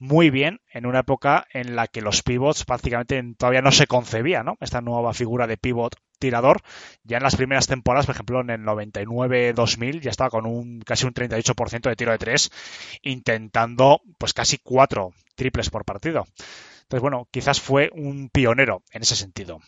[0.00, 4.42] muy bien en una época en la que los pivots prácticamente todavía no se concebía,
[4.42, 4.56] ¿no?
[4.60, 6.62] Esta nueva figura de pivot tirador,
[7.04, 11.06] ya en las primeras temporadas, por ejemplo, en el 99-2000 ya estaba con un casi
[11.06, 12.50] un 38% de tiro de tres,
[13.02, 16.26] intentando pues casi cuatro triples por partido.
[16.82, 19.60] Entonces, bueno, quizás fue un pionero en ese sentido.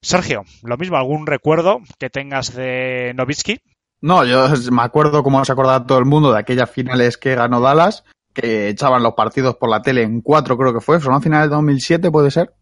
[0.00, 3.60] Sergio, lo mismo, ¿algún recuerdo que tengas de Novitsky?
[4.00, 7.60] No, yo me acuerdo, como se acordaba todo el mundo, de aquellas finales que ganó
[7.60, 8.02] Dallas,
[8.32, 11.00] que echaban los partidos por la tele en cuatro, creo que fue.
[11.00, 12.52] ¿Son las finales de 2007, puede ser?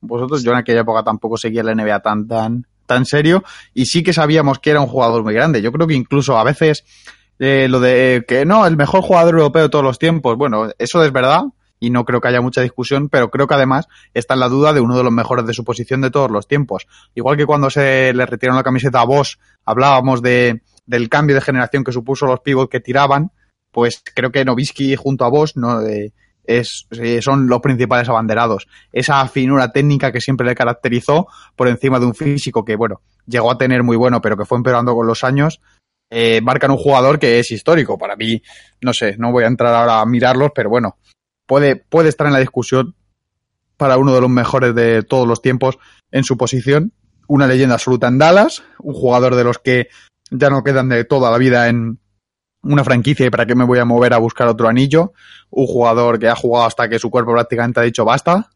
[0.00, 4.02] Vosotros, yo en aquella época tampoco seguía la NBA tan, tan, tan serio y sí
[4.02, 5.62] que sabíamos que era un jugador muy grande.
[5.62, 6.84] Yo creo que incluso a veces
[7.38, 11.04] eh, lo de que no, el mejor jugador europeo de todos los tiempos, bueno, eso
[11.04, 11.44] es verdad
[11.82, 14.72] y no creo que haya mucha discusión, pero creo que además está en la duda
[14.72, 16.86] de uno de los mejores de su posición de todos los tiempos.
[17.14, 21.42] Igual que cuando se le retiraron la camiseta a Bosch, hablábamos de, del cambio de
[21.42, 23.32] generación que supuso los pivots que tiraban,
[23.72, 25.80] pues creo que Novisky junto a Bosch, ¿no?
[26.44, 26.86] Es,
[27.20, 28.68] son los principales abanderados.
[28.92, 31.26] Esa finura técnica que siempre le caracterizó
[31.56, 34.58] por encima de un físico que, bueno, llegó a tener muy bueno, pero que fue
[34.58, 35.60] empeorando con los años,
[36.10, 37.96] eh, marcan un jugador que es histórico.
[37.96, 38.42] Para mí,
[38.82, 40.98] no sé, no voy a entrar ahora a mirarlos, pero bueno,
[41.46, 42.94] puede, puede estar en la discusión
[43.78, 45.78] para uno de los mejores de todos los tiempos
[46.10, 46.92] en su posición.
[47.28, 49.88] Una leyenda absoluta en Dallas, un jugador de los que
[50.30, 51.98] ya no quedan de toda la vida en,
[52.62, 55.12] una franquicia y para qué me voy a mover a buscar otro anillo,
[55.50, 58.50] un jugador que ha jugado hasta que su cuerpo prácticamente ha dicho basta,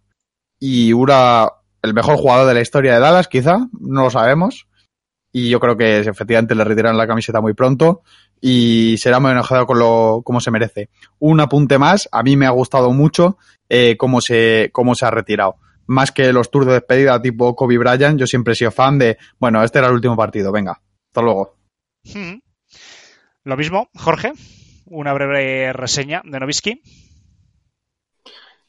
[0.59, 1.49] y una,
[1.83, 4.66] el mejor jugador de la historia de Dallas, quizá, no lo sabemos,
[5.33, 8.01] y yo creo que efectivamente le retiran la camiseta muy pronto
[8.41, 10.89] y será muy enojado con lo como se merece.
[11.19, 13.37] Un apunte más, a mí me ha gustado mucho
[13.69, 15.57] eh, cómo, se, cómo se ha retirado.
[15.87, 19.19] Más que los tours de despedida tipo Kobe Bryant, yo siempre he sido fan de,
[19.39, 20.81] bueno, este era el último partido, venga,
[21.11, 21.57] hasta luego.
[22.05, 22.39] Hmm.
[23.47, 24.32] Lo mismo, Jorge,
[24.86, 26.82] una breve reseña de Novisky.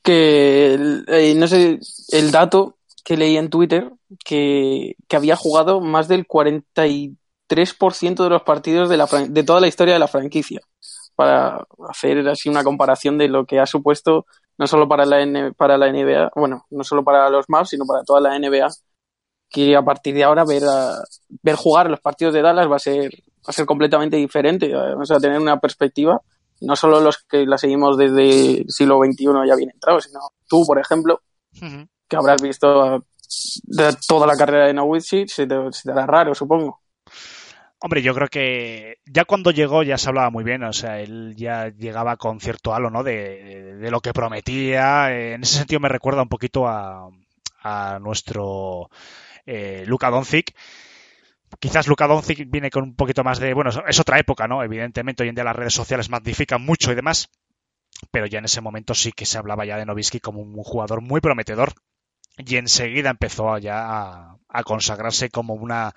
[0.04, 0.76] Que,
[1.08, 1.80] eh, no sé,
[2.12, 3.92] el dato que leí en Twitter,
[4.24, 9.68] que, que había jugado más del 43% de los partidos de, la, de toda la
[9.68, 10.62] historia de la franquicia,
[11.16, 14.28] para hacer así una comparación de lo que ha supuesto
[14.60, 18.04] no solo para la, para la NBA, bueno, no solo para los Mavs, sino para
[18.04, 18.68] toda la NBA,
[19.50, 20.62] que a partir de ahora ver,
[21.42, 23.10] ver jugar los partidos de Dallas va a ser,
[23.48, 26.22] a ser completamente diferente, vamos a tener una perspectiva,
[26.62, 30.66] no solo los que la seguimos desde el siglo XXI ya bien entrado, sino tú,
[30.66, 31.22] por ejemplo,
[31.62, 31.88] uh -huh.
[32.08, 33.04] que habrás visto
[33.64, 36.82] de toda la carrera de Nowitzki, se te, se te hará raro, supongo.
[37.80, 41.36] Hombre, yo creo que ya cuando llegó ya se hablaba muy bien, o sea, él
[41.38, 43.04] ya llegaba con cierto halo, ¿no?
[43.04, 45.16] De, de lo que prometía.
[45.16, 47.08] En ese sentido me recuerda un poquito a,
[47.62, 48.90] a nuestro
[49.46, 50.56] eh, Luka Doncic.
[51.60, 54.64] Quizás Luka Doncic viene con un poquito más de, bueno, es otra época, ¿no?
[54.64, 57.30] Evidentemente hoy en día las redes sociales magnifican mucho y demás,
[58.12, 61.02] pero ya en ese momento sí que se hablaba ya de Novisky como un jugador
[61.02, 61.74] muy prometedor
[62.38, 65.94] y enseguida empezó ya a, consagrarse como una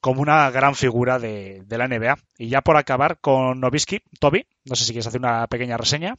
[0.00, 2.16] como una gran figura de, de, la NBA.
[2.36, 6.16] Y ya por acabar con Novisky, Toby, no sé si quieres hacer una pequeña reseña.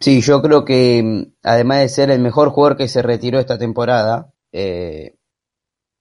[0.00, 4.32] Sí, yo creo que además de ser el mejor jugador que se retiró esta temporada,
[4.52, 5.15] eh,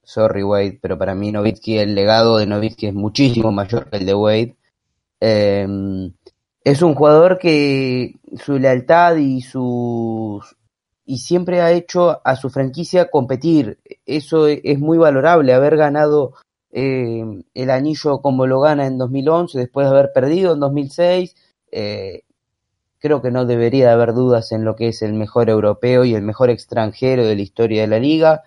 [0.05, 4.05] sorry Wade, pero para mí Nowitzki, el legado de Nowitzki es muchísimo mayor que el
[4.05, 4.55] de Wade.
[5.19, 5.67] Eh,
[6.63, 10.41] es un jugador que su lealtad y su
[11.05, 13.77] y siempre ha hecho a su franquicia competir.
[14.05, 16.33] Eso es muy valorable, haber ganado
[16.71, 17.23] eh,
[17.53, 21.35] el anillo como lo gana en 2011 después de haber perdido en 2006.
[21.71, 22.23] Eh,
[22.99, 26.23] creo que no debería haber dudas en lo que es el mejor europeo y el
[26.23, 28.43] mejor extranjero de la historia de la liga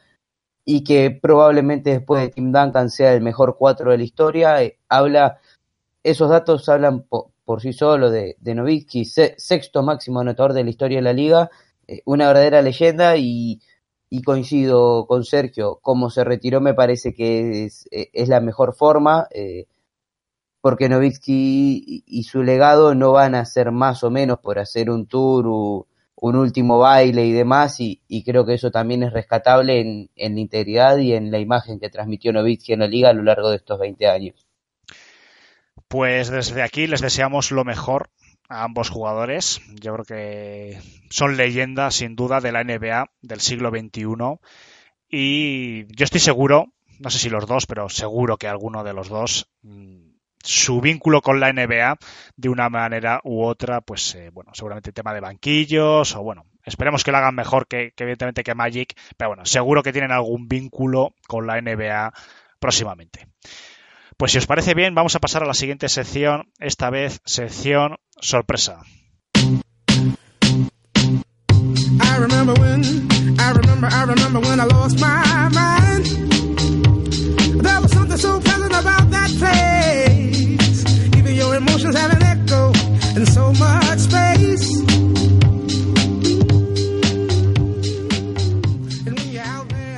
[0.71, 4.63] y que probablemente después de Tim Duncan sea el mejor cuatro de la historia.
[4.63, 5.41] Eh, habla,
[6.03, 10.65] esos datos hablan po, por sí solos de, de Novitsky, se, sexto máximo anotador de
[10.65, 11.51] la historia de la liga,
[11.87, 13.63] eh, una verdadera leyenda y,
[14.27, 19.27] coincido con Sergio, como se retiró me parece que es, eh, la mejor forma.
[20.61, 25.07] Porque Novitsky y, su legado no van a ser más o menos por hacer un
[25.07, 25.87] tour,
[26.21, 30.35] un último baile y demás, y, y, creo que eso también es rescatable en, en,
[30.35, 33.51] la integridad y en la imagen que transmitió Novitsky en la liga a lo largo
[33.51, 34.47] de estos 20 años.
[35.89, 38.11] Pues desde aquí les deseamos lo mejor
[38.49, 39.61] a ambos jugadores.
[39.81, 40.81] Yo creo que
[41.11, 44.05] son leyendas sin duda de la NBA del siglo XXI
[45.09, 49.09] y yo estoy seguro, no sé si los dos, pero seguro que alguno de los
[49.09, 50.08] dos mm,
[50.43, 51.99] su vínculo con la NBA
[52.37, 57.05] de una manera u otra, pues eh, bueno, seguramente tema de banquillos o bueno, esperemos
[57.05, 61.15] que lo hagan mejor que, evidentemente que Magic, pero bueno, seguro que tienen algún vínculo
[61.27, 62.13] con la NBA
[62.59, 63.27] próximamente.
[64.17, 67.97] Pues si os parece bien, vamos a pasar a la siguiente sección, esta vez sección
[68.21, 68.81] sorpresa.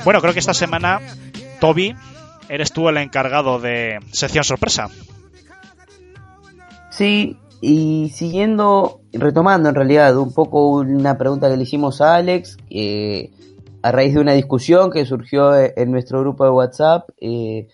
[0.03, 0.99] Bueno, creo que esta semana
[1.59, 1.95] Toby
[2.49, 4.89] eres tú el encargado de sección sorpresa.
[6.89, 12.57] Sí, y siguiendo, retomando en realidad un poco una pregunta que le hicimos a Alex,
[12.71, 13.31] eh,
[13.83, 17.67] a raíz de una discusión que surgió en nuestro grupo de WhatsApp, eh,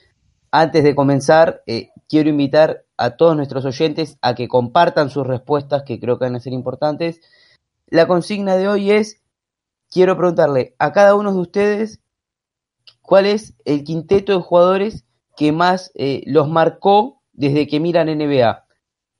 [0.52, 5.84] antes de comenzar, eh, quiero invitar a todos nuestros oyentes a que compartan sus respuestas,
[5.84, 7.22] que creo que van a ser importantes.
[7.88, 9.22] La consigna de hoy es,
[9.90, 12.02] quiero preguntarle a cada uno de ustedes
[13.08, 15.06] cuál es el quinteto de jugadores
[15.38, 18.66] que más eh, los marcó desde que miran NBA.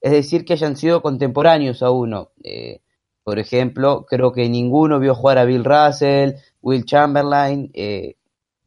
[0.02, 2.32] Es decir, que hayan sido contemporáneos a uno.
[2.44, 2.82] Eh,
[3.24, 7.72] por ejemplo, creo que ninguno vio jugar a Bill Russell, Will Chamberlain.
[7.74, 8.18] Eh,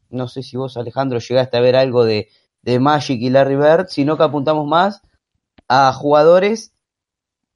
[0.09, 2.29] no sé si vos, Alejandro, llegaste a ver algo de,
[2.63, 5.03] de Magic y Larry Bird, sino que apuntamos más
[5.69, 6.73] a jugadores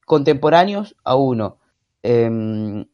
[0.05, 1.57] contemporáneos a uno.
[2.03, 2.85] Eh,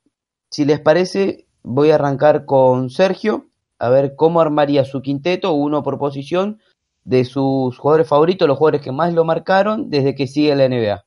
[0.50, 3.51] si les parece, voy a arrancar con Sergio
[3.82, 6.60] a ver cómo armaría su quinteto, uno por posición,
[7.04, 11.04] de sus jugadores favoritos, los jugadores que más lo marcaron desde que sigue la NBA.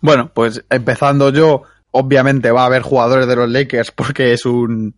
[0.00, 4.94] Bueno, pues empezando yo, obviamente va a haber jugadores de los Lakers porque es un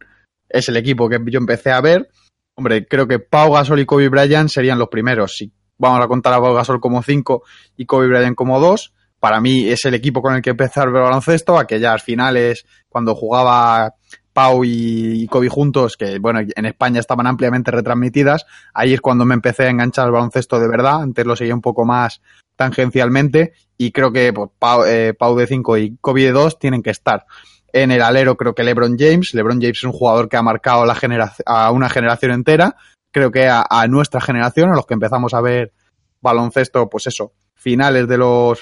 [0.49, 2.09] es el equipo que yo empecé a ver.
[2.55, 5.37] Hombre, creo que Pau Gasol y Kobe Bryant serían los primeros.
[5.37, 7.43] Si vamos a contar a Pau Gasol como 5
[7.77, 8.95] y Kobe Bryant como 2.
[9.19, 13.95] Para mí es el equipo con el que empezar el baloncesto, aquellas finales cuando jugaba
[14.37, 18.45] Pau y Kobe juntos, que bueno, en España estaban ampliamente retransmitidas,
[18.75, 21.63] ahí es cuando me empecé a enganchar al baloncesto de verdad, antes lo seguía un
[21.63, 22.21] poco más
[22.55, 26.83] tangencialmente y creo que pues, Pau, eh, Pau de 5 y Kobe de 2 tienen
[26.83, 27.25] que estar.
[27.73, 30.85] En el alero creo que LeBron James, LeBron James es un jugador que ha marcado
[30.85, 30.99] la
[31.47, 32.77] a una generación entera,
[33.11, 35.73] creo que a, a nuestra generación, a los que empezamos a ver
[36.21, 38.61] baloncesto, pues eso, finales de los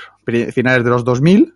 [0.52, 1.52] finales de los 2000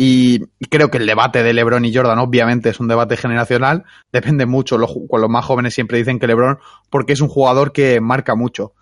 [0.00, 4.46] y creo que el debate de LeBron y Jordan obviamente es un debate generacional, depende
[4.46, 8.36] mucho, los, los más jóvenes siempre dicen que LeBron porque es un jugador que marca
[8.36, 8.74] mucho.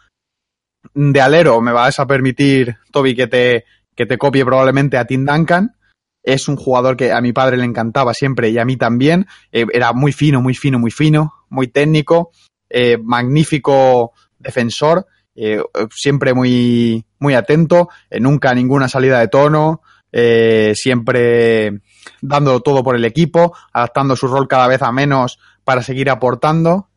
[0.93, 3.65] De alero me vas a permitir, Toby, que te,
[3.95, 5.75] que te copie probablemente a Tim Duncan.
[6.23, 9.27] Es un jugador que a mi padre le encantaba siempre y a mí también.
[9.53, 12.31] Eh, era muy fino, muy fino, muy fino, muy técnico,
[12.69, 17.89] eh, magnífico defensor, eh, siempre muy, muy atento,
[18.21, 19.81] nunca ninguna salida de tono,
[20.19, 21.83] eh, siempre
[22.23, 26.89] dando todo por el equipo, adaptando su rol cada vez a menos para seguir aportando.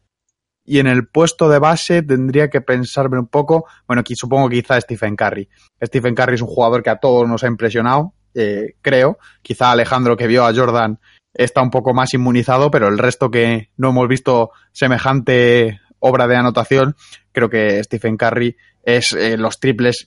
[0.63, 4.61] Y en el puesto de base tendría que pensarme un poco, bueno, aquí supongo que
[4.61, 5.49] quizá Stephen Curry.
[5.83, 9.17] Stephen Curry es un jugador que a todos nos ha impresionado, eh, creo.
[9.41, 10.97] Quizá Alejandro que vio a Jordan
[11.33, 16.35] está un poco más inmunizado, pero el resto que no hemos visto semejante obra de
[16.35, 16.95] anotación,
[17.31, 20.05] creo que Stephen Curry es eh, los triples.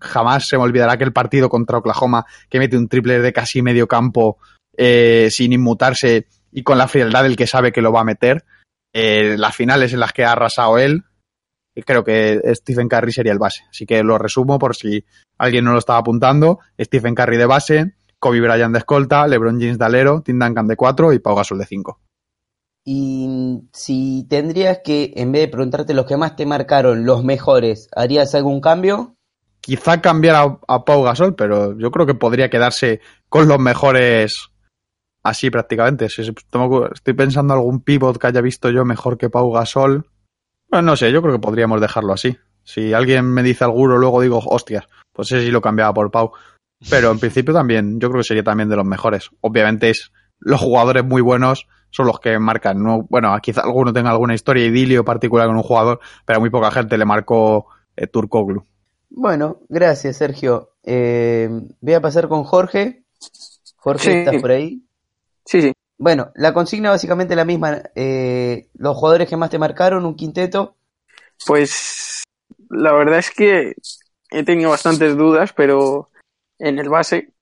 [0.00, 3.62] Jamás se me olvidará que el partido contra Oklahoma, que mete un triple de casi
[3.62, 4.38] medio campo
[4.76, 8.44] eh, sin inmutarse y con la frialdad del que sabe que lo va a meter.
[8.92, 11.04] Eh, las finales en las que ha arrasado él,
[11.84, 13.62] creo que Stephen Curry sería el base.
[13.70, 15.04] Así que lo resumo por si
[15.38, 16.58] alguien no lo estaba apuntando.
[16.78, 20.76] Stephen Curry de base, Kobe Bryant de escolta, LeBron James de alero, Tim Duncan de
[20.76, 22.00] 4 y Pau Gasol de 5.
[22.84, 27.88] Y si tendrías que, en vez de preguntarte los que más te marcaron, los mejores,
[27.94, 29.16] ¿harías algún cambio?
[29.60, 34.50] Quizá cambiar a, a Pau Gasol, pero yo creo que podría quedarse con los mejores
[35.22, 36.08] así prácticamente.
[36.08, 40.06] Si estoy pensando algún pivot que haya visto yo mejor que Pau Gasol.
[40.70, 42.36] Bueno, no sé, yo creo que podríamos dejarlo así.
[42.64, 46.32] Si alguien me dice alguno, luego digo, hostias, pues sé si lo cambiaba por Pau.
[46.88, 49.30] Pero en principio también, yo creo que sería también de los mejores.
[49.40, 52.82] Obviamente es los jugadores muy buenos son los que marcan.
[52.82, 53.02] ¿no?
[53.08, 56.70] Bueno, quizá alguno tenga alguna historia idilio particular con un jugador, pero a muy poca
[56.70, 58.64] gente le marcó eh, Turcoglu.
[59.10, 60.70] Bueno, gracias, Sergio.
[60.84, 61.48] Eh,
[61.80, 63.02] voy a pasar con Jorge.
[63.76, 64.10] Jorge, Sí.
[64.18, 64.82] ¿estás por ahí?
[65.44, 65.72] Sí, sí.
[65.98, 67.82] Bueno, la consigna básicamente la misma.
[67.94, 70.76] Eh, los jugadores que más te marcaron, un quinteto.
[71.46, 72.22] Pues
[72.70, 73.74] la verdad es que
[74.30, 76.10] he tenido bastantes dudas, pero
[76.58, 77.32] en el base,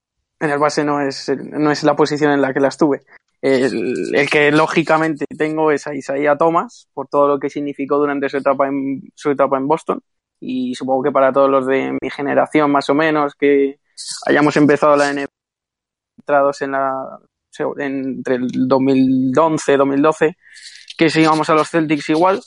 [0.40, 3.02] en el base no es, no es la posición en la que las tuve.
[3.40, 8.38] El, que lógicamente tengo es a Isaiah Thomas, por todo lo que significó durante su
[8.38, 10.00] etapa en, su etapa en Boston.
[10.40, 13.80] Y supongo que para todos los de mi generación, más o menos, que
[14.26, 15.26] hayamos empezado la NBA
[16.18, 17.18] entrados en la,
[17.78, 20.36] entre el 2011 2012,
[20.96, 22.40] que si íbamos a los Celtics igual,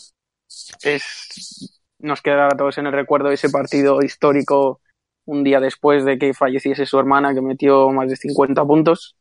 [0.84, 4.82] es, nos quedará a todos en el recuerdo ese partido histórico
[5.26, 9.16] un día después de que falleciese su hermana, que metió más de 50 puntos.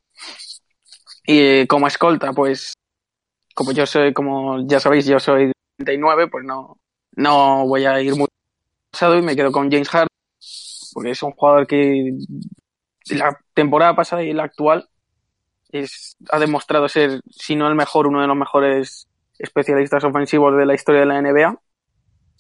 [1.32, 2.73] Y como escolta, pues,
[3.55, 6.77] como yo soy, como ya sabéis, yo soy 39, pues no,
[7.12, 8.27] no voy a ir muy
[8.90, 10.09] pasado y me quedo con James Harden,
[10.93, 12.19] porque es un jugador que
[13.11, 14.89] la temporada pasada y la actual
[15.70, 19.07] es, ha demostrado ser, si no el mejor, uno de los mejores
[19.39, 21.61] especialistas ofensivos de la historia de la NBA.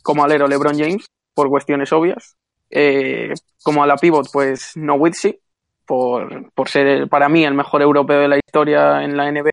[0.02, 2.36] Como alero LeBron James, por cuestiones obvias.
[2.70, 5.38] Eh, como a la pivot, pues no Witsi,
[5.90, 9.50] por, por ser para mí el mejor europeo de la historia en la NBA.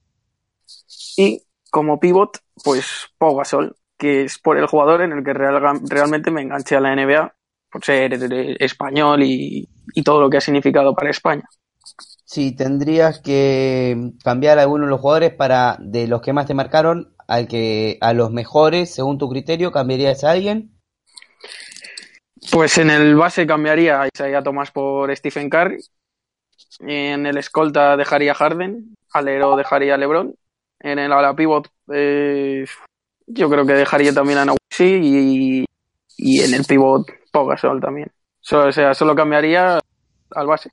[1.17, 5.81] Y como pivot, pues Pau Gasol, que es por el jugador en el que real-
[5.89, 7.33] realmente me enganché a la NBA,
[7.71, 8.13] por ser
[8.61, 11.43] español y, y todo lo que ha significado para España.
[12.25, 16.53] Si tendrías que cambiar a alguno de los jugadores para de los que más te
[16.53, 20.77] marcaron al que a los mejores, según tu criterio, ¿cambiarías a alguien?
[22.51, 25.77] Pues en el base cambiaría a Isaiah Thomas por Stephen Curry.
[26.79, 28.95] En el escolta dejaría Harden.
[29.13, 30.35] Alero dejaría LeBron.
[30.79, 32.65] En el ala pivot eh,
[33.25, 35.65] yo creo que dejaría también a y,
[36.17, 38.11] y en el pivot Pau Gasol también.
[38.41, 39.79] So- o sea, solo cambiaría
[40.31, 40.69] al base.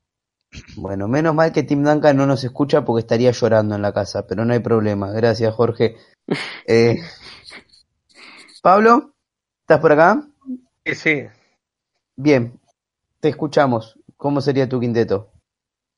[0.77, 4.25] Bueno, menos mal que Tim Duncan no nos escucha porque estaría llorando en la casa,
[4.27, 5.11] pero no hay problema.
[5.11, 5.95] Gracias, Jorge.
[6.67, 6.97] Eh,
[8.61, 9.13] Pablo,
[9.61, 10.23] ¿estás por acá?
[10.85, 11.23] Sí, sí.
[12.15, 12.59] Bien,
[13.19, 13.99] te escuchamos.
[14.17, 15.31] ¿Cómo sería tu quinteto?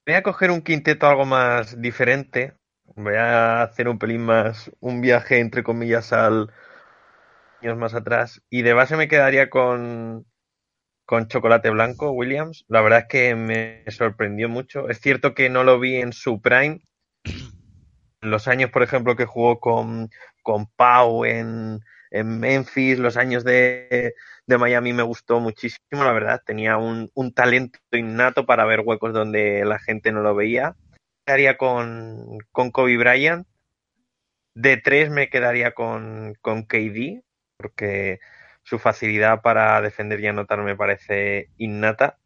[0.07, 2.53] Voy a coger un quinteto algo más diferente.
[2.95, 6.49] Voy a hacer un pelín más, un viaje entre comillas al
[7.61, 8.41] años más atrás.
[8.49, 10.25] Y de base me quedaría con
[11.03, 12.63] con chocolate blanco, Williams.
[12.69, 14.88] La verdad es que me sorprendió mucho.
[14.88, 16.79] Es cierto que no lo vi en su prime.
[18.21, 20.09] Los años, por ejemplo, que jugó con,
[20.41, 21.81] con Pau en,
[22.11, 24.13] en Memphis, los años de,
[24.48, 26.41] de, Miami me gustó muchísimo, la verdad.
[26.45, 30.76] Tenía un, un, talento innato para ver huecos donde la gente no lo veía.
[31.26, 33.48] Quedaría con, con Kobe Bryant.
[34.56, 37.22] De tres me quedaría con, con KD,
[37.57, 38.19] porque
[38.64, 42.18] su facilidad para defender y anotar me parece innata.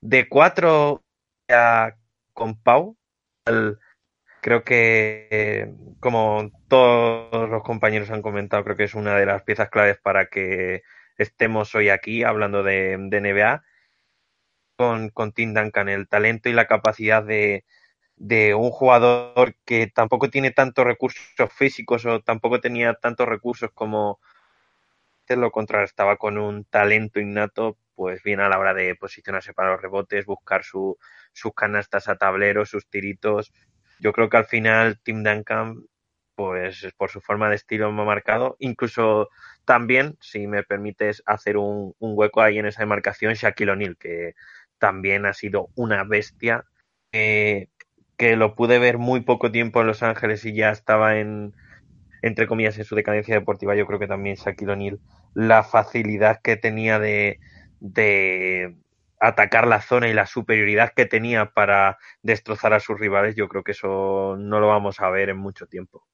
[0.00, 1.02] De cuatro
[1.48, 1.96] ya
[2.32, 2.96] con Pau,
[4.40, 9.70] creo que como todos los compañeros han comentado, creo que es una de las piezas
[9.70, 10.82] claves para que
[11.16, 13.62] estemos hoy aquí hablando de, NBA
[14.76, 17.64] con, con Tim Duncan, el talento y la capacidad de,
[18.16, 21.22] de un jugador que tampoco tiene tantos recursos
[21.52, 24.20] físicos o tampoco tenía tantos recursos como
[25.28, 29.72] lo contrario, estaba con un talento innato, pues bien a la hora de posicionarse para
[29.72, 30.98] los rebotes, buscar su,
[31.32, 33.52] sus canastas a tablero, sus tiritos.
[34.00, 35.86] Yo creo que al final Tim Duncan,
[36.34, 38.56] pues por su forma de estilo marcado.
[38.58, 39.28] Incluso
[39.64, 44.34] también, si me permites hacer un, hueco ahí en esa demarcación, Shaquille O'Neal, que
[44.78, 46.64] también ha sido una bestia,
[48.16, 51.54] que lo pude ver muy poco tiempo en Los Ángeles y ya estaba en,
[52.22, 55.00] entre comillas, en su decadencia deportiva, yo creo que también Shaquille O'Neal,
[55.34, 57.38] la facilidad que tenía de,
[57.80, 58.76] de
[59.20, 63.62] atacar la zona y la superioridad que tenía para destrozar a sus rivales, yo creo
[63.62, 66.06] que eso no lo vamos a ver en mucho tiempo.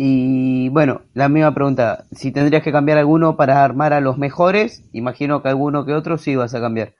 [0.00, 4.84] Y bueno, la misma pregunta, si tendrías que cambiar alguno para armar a los mejores,
[4.92, 6.94] imagino que alguno que otro sí vas a cambiar.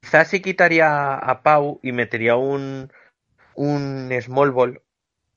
[0.00, 2.90] Quizás sí quitaría a Pau y metería un,
[3.54, 4.82] un small ball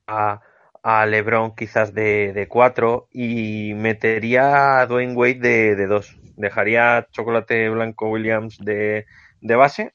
[0.08, 0.42] a,
[0.82, 6.18] a LeBron quizás de, de cuatro y metería a Dwayne Wade de, de dos.
[6.36, 9.06] Dejaría Chocolate Blanco Williams de,
[9.42, 9.94] de base,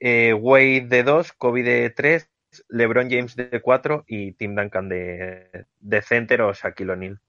[0.00, 2.30] eh, Wade de dos, Kobe de tres,
[2.68, 7.20] LeBron James de cuatro y Tim Duncan de, de center o Shaquille O'Neal.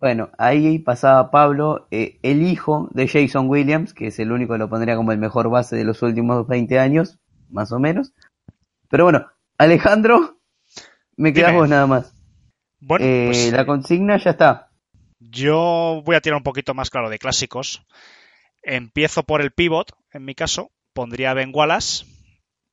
[0.00, 4.58] Bueno, ahí pasaba Pablo, eh, el hijo de Jason Williams, que es el único que
[4.58, 7.18] lo pondría como el mejor base de los últimos 20 años,
[7.50, 8.12] más o menos.
[8.88, 9.26] Pero bueno,
[9.58, 10.38] Alejandro,
[11.16, 12.12] me quedas vos nada más.
[12.80, 14.70] Bueno, Eh, pues, la consigna ya está.
[15.20, 17.86] yo voy a tirar un poquito más claro de clásicos.
[18.64, 20.72] Empiezo por el pivot, en mi caso.
[20.94, 22.04] Pondría a Ben Wallace,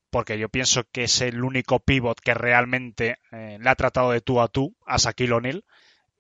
[0.10, 4.22] porque yo pienso que es el único pivot que realmente eh, le ha tratado de
[4.22, 5.66] tú a tú a Shaquille O'Neal.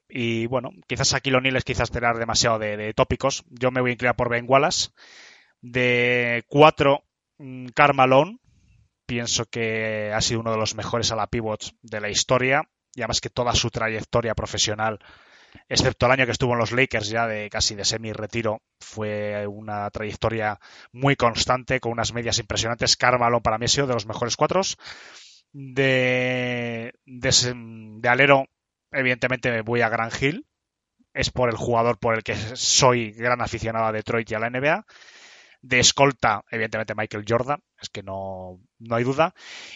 [0.07, 3.43] Y bueno, quizás Shaquille O'Neal es quizás tirar demasiado de, de tópicos.
[3.49, 4.89] Yo me voy a inclinar por Ben Wallace.
[5.61, 7.03] De cuatro,
[7.37, 8.39] mm, Karl Malone.
[9.05, 12.63] Pienso que ha sido uno de los mejores a la pivots de la historia.
[12.95, 14.99] Y además que toda su trayectoria profesional,
[15.67, 19.89] excepto el año que estuvo en los Lakers ya de casi de semi-retiro, fue una
[19.89, 20.59] trayectoria
[20.91, 22.97] muy constante, con unas medias impresionantes.
[23.01, 24.61] Malone para mí ha sido de los mejores cuatro.
[25.51, 27.53] De, de,
[28.01, 28.45] de alero,
[28.91, 30.45] evidentemente me voy a Gran Hill.
[31.13, 34.49] Es por el jugador por el que soy gran aficionado a Detroit y a la
[34.49, 34.85] NBA.
[35.61, 39.33] De escolta, evidentemente Michael Jordan, es que no, no hay duda.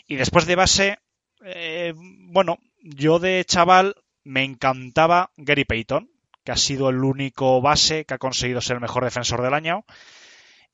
[0.08, 1.00] Y después de base,
[1.44, 6.10] eh, bueno, yo de chaval me encantaba Gary Payton,
[6.44, 9.86] que ha sido el único base que ha conseguido ser el mejor defensor del año.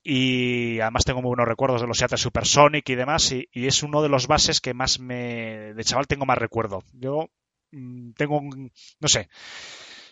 [0.02, 3.32] Y además tengo muy buenos recuerdos de los Seattle Supersonic y demás.
[3.32, 5.74] Y, y, es uno de los bases que más me.
[5.74, 6.84] De chaval tengo más recuerdo.
[6.94, 7.30] Yo
[7.72, 8.72] mmm, tengo un.
[9.00, 9.30] No sé.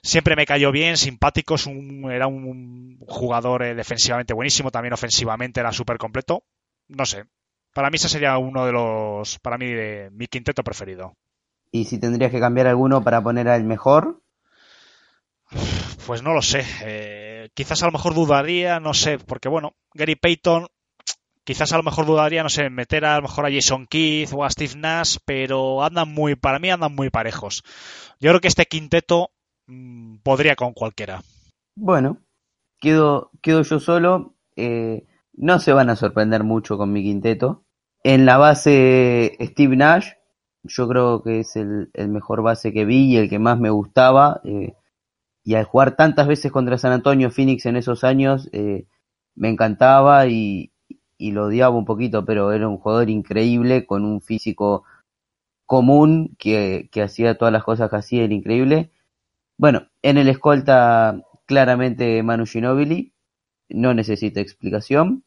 [0.04, 1.56] Siempre me cayó bien, simpático.
[1.56, 4.72] Es un, era un jugador eh, defensivamente buenísimo.
[4.72, 6.44] También ofensivamente era súper completo.
[6.88, 7.24] No sé.
[7.74, 9.40] Para mí ese sería uno de los.
[9.40, 11.16] Para mí, de mi quinteto preferido.
[11.72, 14.22] ¿Y si tendrías que cambiar alguno para poner al mejor?
[16.06, 16.64] Pues no lo sé.
[16.84, 20.68] Eh, quizás a lo mejor dudaría, no sé, porque bueno, Gary Payton,
[21.44, 24.44] quizás a lo mejor dudaría, no sé, meter a lo mejor a Jason Keith o
[24.44, 27.64] a Steve Nash, pero andan muy, para mí andan muy parejos.
[28.20, 29.32] Yo creo que este quinteto
[29.68, 31.22] mmm, podría con cualquiera.
[31.76, 32.20] Bueno,
[32.80, 34.36] quedo, quedo yo solo.
[34.56, 37.64] Eh, no se van a sorprender mucho con mi quinteto.
[38.04, 40.12] En la base Steve Nash,
[40.68, 43.70] yo creo que es el, el mejor base que vi y el que más me
[43.70, 44.42] gustaba.
[44.44, 44.76] Eh,
[45.44, 48.86] y al jugar tantas veces contra San Antonio Phoenix en esos años, eh,
[49.36, 50.74] me encantaba y,
[51.18, 54.84] y, lo odiaba un poquito, pero era un jugador increíble, con un físico
[55.66, 58.92] común, que, que hacía todas las cosas que hacía, era increíble.
[59.58, 63.14] Bueno, en el escolta, claramente Manu Ginobili,
[63.70, 65.24] no necesita explicación.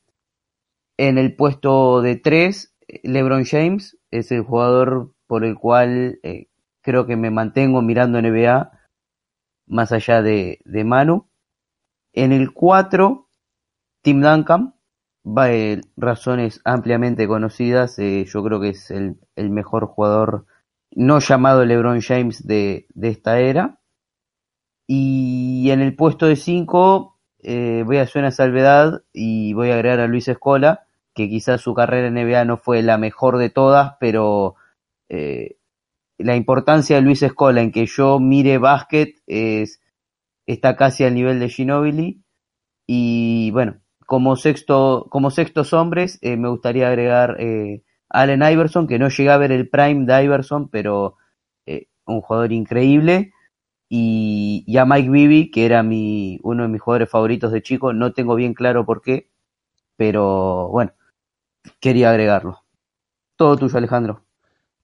[0.99, 6.49] En el puesto de tres, LeBron James, es el jugador por el cual eh,
[6.81, 8.73] creo que me mantengo mirando NBA
[9.69, 11.29] más allá de, de Manu.
[12.13, 13.29] En el 4,
[14.03, 14.75] Tim Duncan,
[15.47, 20.47] eh, razones ampliamente conocidas, eh, yo creo que es el, el, mejor jugador
[20.91, 23.79] no llamado LeBron James de, de esta era.
[24.89, 29.75] Y en el puesto de 5 eh, voy a hacer una salvedad y voy a
[29.75, 33.49] agregar a Luis Escola, que quizás su carrera en NBA no fue la mejor de
[33.49, 34.57] todas, pero
[35.11, 35.59] eh,
[36.19, 39.81] la importancia de Luis Escola en que yo mire básquet es,
[40.47, 42.23] está casi al nivel de Ginobili.
[42.87, 48.99] Y bueno, como sexto, como sextos hombres, eh, me gustaría agregar eh, Allen Iverson, que
[48.99, 51.17] no llegué a ver el prime de Iverson, pero
[51.67, 53.33] eh, un jugador increíble.
[53.89, 57.93] Y, y, a Mike Bibby, que era mi, uno de mis jugadores favoritos de chico,
[57.93, 59.31] no tengo bien claro por qué,
[59.97, 60.93] pero bueno,
[61.81, 62.61] quería agregarlo.
[63.37, 64.25] Todo tuyo, Alejandro.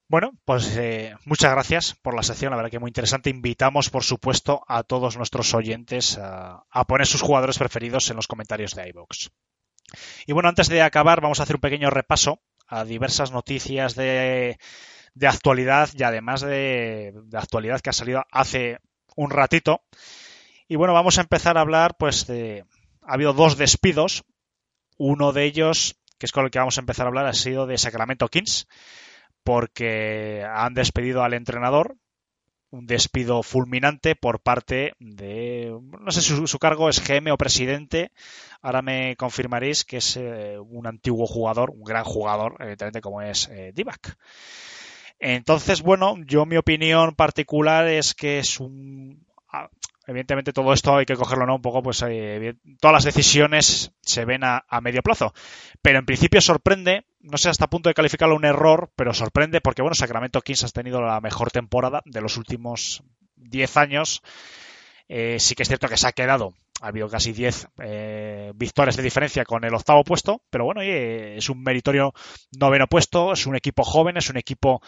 [0.09, 3.29] Bueno, pues eh, muchas gracias por la sección, la verdad que muy interesante.
[3.29, 8.77] Invitamos, por supuesto, a todos nuestros oyentes a, poner sus jugadores preferidos en los comentarios
[8.77, 9.31] de iVoox.
[10.27, 14.59] Y bueno, antes de acabar, vamos a hacer un pequeño repaso a diversas noticias de,
[15.15, 18.79] de actualidad y además de, de, actualidad que ha salido hace
[19.17, 19.83] un ratito.
[20.69, 22.65] Y bueno, vamos a empezar a hablar, pues, de.
[23.03, 24.25] Ha habido dos despidos.
[24.99, 27.67] Uno de ellos, que es con el que vamos a empezar a hablar, ha sido
[27.67, 28.69] de Sacramento Kings
[29.47, 31.95] porque han despedido al entrenador,
[32.71, 38.11] un despido fulminante por parte de, no sé si su, cargo es GM o presidente,
[38.61, 43.49] ahora me confirmaréis que es eh, un antiguo jugador, un gran jugador, evidentemente como es
[43.53, 44.19] eh, Divac.
[45.21, 49.25] Entonces, bueno, yo mi opinión particular es que es un
[50.07, 51.57] evidentemente todo esto hay que cogerlo ¿no?
[51.57, 55.35] un poco, pues eh, todas las decisiones se ven a, medio plazo.
[55.83, 59.83] Pero en principio sorprende, no sé hasta punto de calificarlo un error, pero sorprende porque
[59.83, 63.03] bueno, Sacramento Kings ha tenido la mejor temporada de los últimos
[63.37, 64.23] 10 años.
[65.09, 68.97] Eh, sí que es cierto que se ha quedado, ha habido casi 10 eh, victorias
[68.97, 72.13] de diferencia con el octavo puesto, pero bueno, es un meritorio
[72.59, 74.83] noveno puesto, es un equipo joven, es un equipo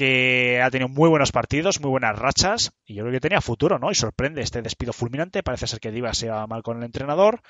[0.00, 3.78] que ha tenido muy buenos partidos, muy buenas rachas, y yo creo que tenía futuro,
[3.78, 3.90] ¿no?
[3.90, 5.42] Y sorprende este despido fulminante.
[5.42, 7.42] Parece ser que Diva se va mal con el entrenador,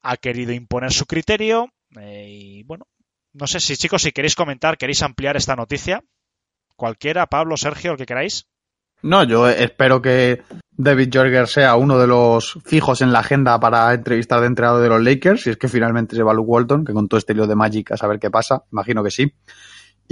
[0.00, 1.68] ha querido imponer su criterio,
[2.00, 2.86] eh, y bueno,
[3.34, 6.02] no sé si chicos, si queréis comentar, queréis ampliar esta noticia,
[6.74, 8.46] cualquiera, Pablo, Sergio, el que queráis.
[9.02, 10.40] No, yo espero que
[10.70, 14.88] David Jorger sea uno de los fijos en la agenda para entrevistar de entrenador de
[14.88, 17.46] los Lakers, si es que finalmente se va Luke Walton, que con todo este lío
[17.46, 19.34] de Magic a saber qué pasa, imagino que sí.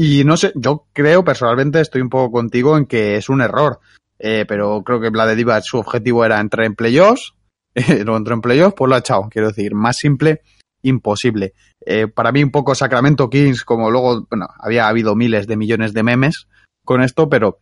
[0.01, 3.81] Y no sé, yo creo personalmente estoy un poco contigo en que es un error.
[4.17, 7.35] Eh, pero creo que Vladediva su objetivo era entrar en playoffs.
[7.75, 9.29] Eh, no entró en playoffs, pues lo ha echado.
[9.31, 10.41] Quiero decir, más simple,
[10.83, 11.53] imposible.
[11.85, 15.93] Eh, para mí un poco Sacramento Kings, como luego, bueno, había habido miles de millones
[15.93, 16.49] de memes
[16.85, 17.61] con esto, pero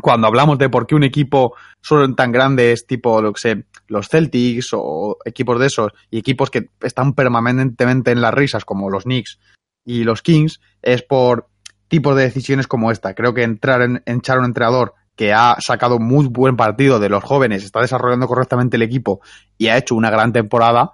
[0.00, 3.66] cuando hablamos de por qué un equipo solo tan grande es tipo, lo que sé,
[3.86, 8.90] los Celtics o equipos de esos, y equipos que están permanentemente en las risas, como
[8.90, 9.38] los Knicks
[9.84, 11.50] y los Kings, es por
[11.88, 13.14] tipos de decisiones como esta.
[13.14, 17.24] Creo que entrar en, echar un entrenador que ha sacado muy buen partido de los
[17.24, 19.20] jóvenes, está desarrollando correctamente el equipo
[19.56, 20.92] y ha hecho una gran temporada,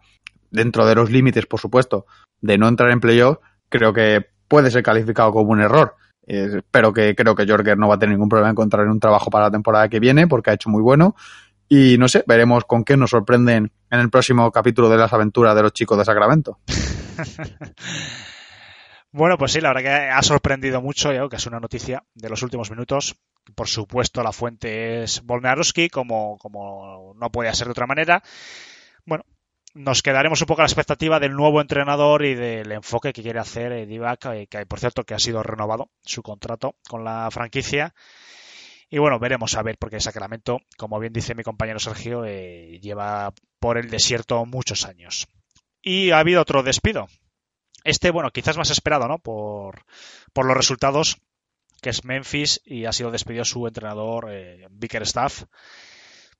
[0.51, 2.06] dentro de los límites, por supuesto,
[2.40, 3.39] de no entrar en playoff,
[3.69, 5.97] creo que puede ser calificado como un error.
[6.24, 9.01] Eh, pero que creo que Jorger no va a tener ningún problema en encontrar un
[9.01, 11.16] trabajo para la temporada que viene, porque ha hecho muy bueno.
[11.69, 15.56] Y no sé, veremos con qué nos sorprenden en el próximo capítulo de las aventuras
[15.56, 16.59] de los chicos de Sacramento.
[19.14, 22.30] Bueno, pues sí, la verdad que ha sorprendido mucho, ya que es una noticia de
[22.30, 23.14] los últimos minutos.
[23.55, 26.39] Por supuesto, la fuente es Volnarowski, como,
[27.14, 28.22] no puede ser de otra manera.
[29.05, 29.24] Bueno,
[29.74, 33.39] nos quedaremos un poco a la expectativa del nuevo entrenador y del enfoque que quiere
[33.39, 37.94] hacer Divac, eh, que por cierto que ha sido renovado su contrato con la franquicia.
[38.89, 43.34] Y bueno, veremos a ver, porque Sacramento, como bien dice mi compañero Sergio, eh, lleva
[43.59, 45.28] por el desierto muchos años.
[45.82, 47.09] Y ha habido otro despido,
[47.85, 49.19] este, bueno, quizás más esperado, ¿no?
[49.19, 49.85] Por,
[50.33, 51.19] por los resultados,
[51.81, 55.45] que es Memphis y ha sido despedido su entrenador, eh, Bickerstaff.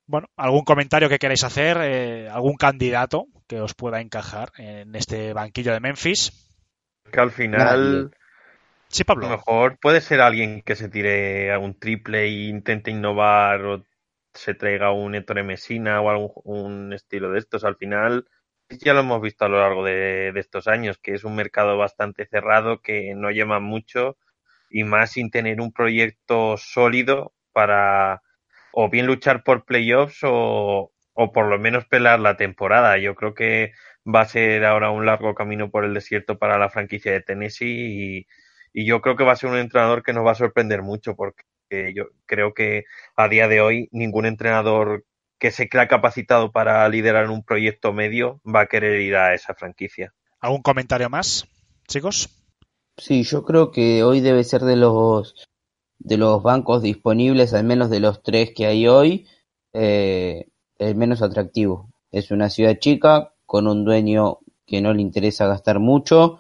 [0.07, 1.79] Bueno, ¿algún comentario que queráis hacer?
[1.81, 6.33] Eh, ¿Algún candidato que os pueda encajar en este banquillo de Memphis?
[7.11, 8.11] Que al final.
[8.89, 9.27] Sí, Pablo.
[9.27, 13.65] A lo mejor puede ser alguien que se tire a un triple e intente innovar
[13.65, 13.85] o
[14.35, 17.65] se traiga un Ettore Messina o algún un estilo de estos.
[17.65, 18.27] Al final
[18.79, 22.27] ya lo hemos visto a lo largo de, estos años, que es un mercado bastante
[22.27, 24.17] cerrado, que no llama mucho
[24.71, 28.23] y más sin tener un proyecto sólido para
[28.73, 32.99] o bien luchar por playoffs o, o por lo menos pelar la temporada.
[32.99, 33.73] Yo creo que
[34.07, 38.27] va a ser ahora un largo camino por el desierto para la franquicia de Tennessee
[38.73, 41.15] y yo creo que va a ser un entrenador que nos va a sorprender mucho
[41.15, 41.45] porque
[41.95, 42.85] yo creo que
[43.17, 45.05] a día de hoy ningún entrenador
[45.43, 49.55] que se crea capacitado para liderar un proyecto medio va a querer ir a esa
[49.55, 50.15] franquicia.
[50.39, 51.49] ¿Algún comentario más,
[51.89, 52.29] chicos?
[52.97, 55.35] Sí, yo creo que hoy debe ser de los
[55.99, 59.27] de los bancos disponibles, al menos de los tres que hay hoy,
[59.73, 60.47] eh,
[60.79, 61.91] el menos atractivo.
[62.13, 66.39] Es una ciudad chica, con un dueño que no le interesa gastar mucho,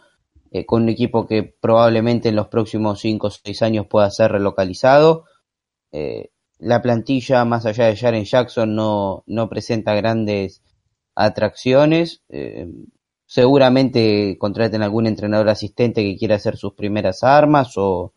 [0.52, 4.30] eh, con un equipo que probablemente en los próximos 5 o 6 años pueda ser
[4.30, 5.24] relocalizado.
[5.90, 6.30] Eh,
[6.62, 10.62] la plantilla, más allá de Jaren Jackson, no, no presenta grandes
[11.16, 12.22] atracciones.
[12.28, 12.68] Eh,
[13.26, 18.14] seguramente contraten algún entrenador asistente que quiera hacer sus primeras armas o,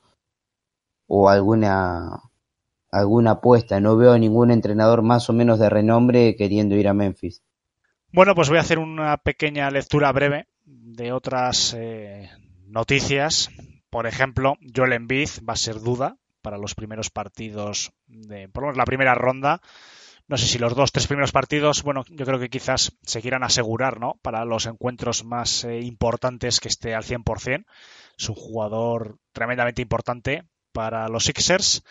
[1.08, 2.22] o alguna
[2.92, 3.80] alguna apuesta.
[3.80, 7.42] No veo ningún entrenador más o menos de renombre queriendo ir a Memphis.
[8.14, 12.30] Bueno, pues voy a hacer una pequeña lectura breve de otras eh,
[12.68, 13.50] noticias.
[13.90, 18.68] Por ejemplo, Joel Embiid va a ser duda para los primeros partidos de, por lo
[18.68, 19.62] menos la primera ronda.
[20.28, 23.44] No sé si los dos, tres primeros partidos, bueno, yo creo que quizás se quieran
[23.44, 24.20] asegurar, ¿no?
[24.22, 27.66] Para los encuentros más eh, importantes que esté al 100%.
[28.16, 31.84] Es un jugador tremendamente importante para los Sixers.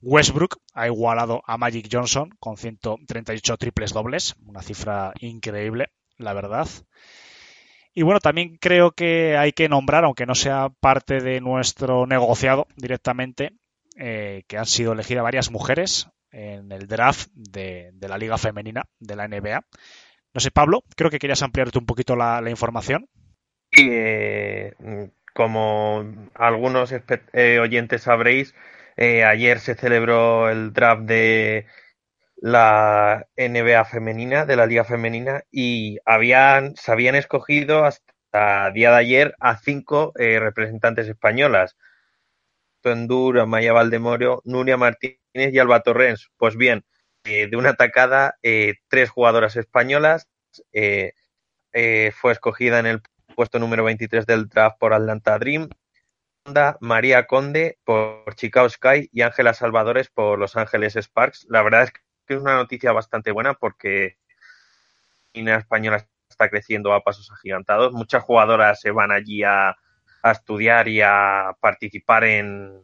[0.00, 6.66] Westbrook ha igualado a Magic Johnson con 138 triples dobles, una cifra increíble, la verdad.
[7.94, 12.66] Y bueno, también creo que hay que nombrar, aunque no sea parte de nuestro negociado
[12.76, 13.52] directamente,
[13.98, 19.16] eh, que han sido elegidas varias mujeres en el draft de, la Liga Femenina de
[19.16, 19.62] la NBA.
[20.34, 23.08] No sé, Pablo, creo que querías ampliarte un poquito la, información.
[23.74, 24.74] Eh,
[25.32, 28.54] como algunos eh, oyentes sabréis,
[28.98, 31.66] ayer se celebró el draft de
[32.36, 38.96] la NBA femenina, de la Liga Femenina, y habían, se habían escogido hasta día de
[38.98, 41.76] ayer a cinco representantes españolas.
[42.92, 46.30] Endura, Maya Valdemoro, Nuria Martínez y Alba Torrens.
[46.36, 46.84] Pues bien,
[47.24, 50.28] eh, de una atacada, eh, tres jugadoras españolas.
[50.72, 53.02] fue escogida en el
[53.34, 55.68] puesto número 23 del draft por Atlanta Dream.
[56.80, 61.46] María Conde por Chicago Sky y Ángela Salvadores por Los Ángeles Sparks.
[61.48, 64.16] La verdad es que es una noticia bastante buena porque
[65.34, 67.92] la española está creciendo a pasos agigantados.
[67.92, 69.76] Muchas jugadoras se van allí a,
[70.32, 72.82] estudiar y a participar en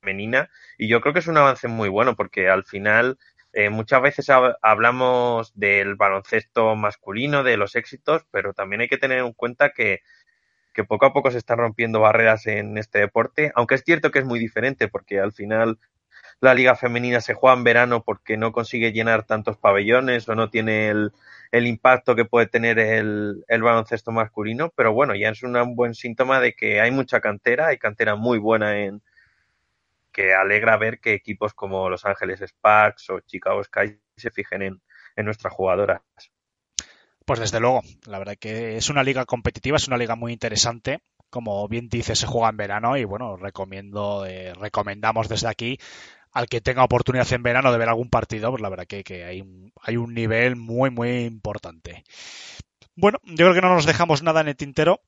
[0.00, 0.50] femenina.
[0.78, 3.18] Y yo creo que es un avance muy bueno porque al final
[3.52, 4.28] eh, muchas veces
[4.62, 10.00] hablamos del baloncesto masculino, de los éxitos, pero también hay que tener en cuenta que,
[10.74, 14.18] que poco a poco se están rompiendo barreras en este deporte, aunque es cierto que
[14.18, 15.78] es muy diferente porque al final
[16.40, 20.50] la liga femenina se juega en verano porque no consigue llenar tantos pabellones o no
[20.50, 21.12] tiene el,
[21.52, 26.54] impacto que puede tener el, baloncesto masculino, pero bueno, ya es un buen síntoma de
[26.54, 29.02] que hay mucha cantera, hay cantera muy buena en
[30.12, 34.82] que alegra ver que equipos como Los Ángeles Sparks o Chicago Sky se fijen en,
[35.14, 36.00] en nuestras jugadoras.
[37.26, 41.00] Pues desde luego, la verdad que es una liga competitiva, es una liga muy interesante
[41.30, 45.78] como bien dice, se juega en verano y bueno, recomiendo, eh, recomendamos desde aquí
[46.32, 49.24] al que tenga oportunidad en verano de ver algún partido, pues la verdad que, que
[49.24, 52.04] hay, un, hay un nivel muy, muy importante.
[52.94, 55.00] Bueno, yo creo que no nos dejamos nada en el tintero.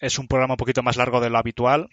[0.00, 1.88] Es un programa un poquito más largo de lo habitual.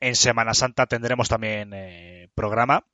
[0.00, 2.84] En Semana Santa tendremos también eh, programa.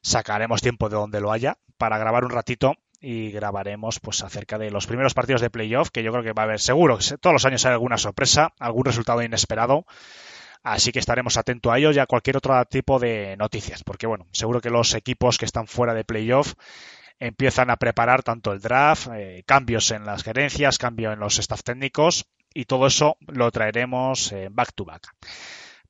[0.00, 4.70] Sacaremos tiempo de donde lo haya para grabar un ratito y grabaremos pues acerca de
[4.70, 7.44] los primeros partidos de playoff que yo creo que va a haber seguro todos los
[7.44, 9.84] años hay alguna sorpresa algún resultado inesperado
[10.64, 14.26] Así que estaremos atentos a ellos y a cualquier otro tipo de noticias, porque bueno,
[14.32, 16.54] seguro que los equipos que están fuera de playoff
[17.18, 21.62] empiezan a preparar tanto el draft, eh, cambios en las gerencias, cambio en los staff
[21.62, 22.24] técnicos
[22.54, 25.02] y todo eso lo traeremos back to back.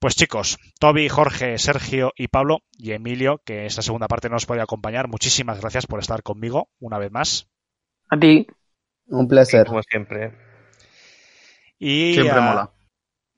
[0.05, 4.45] Pues chicos, Toby, Jorge, Sergio y Pablo y Emilio, que esta segunda parte no nos
[4.45, 7.49] puede acompañar, muchísimas gracias por estar conmigo una vez más.
[8.11, 8.47] A ti.
[9.07, 9.67] Un placer.
[9.67, 10.35] como siempre.
[11.79, 12.71] Y siempre mola.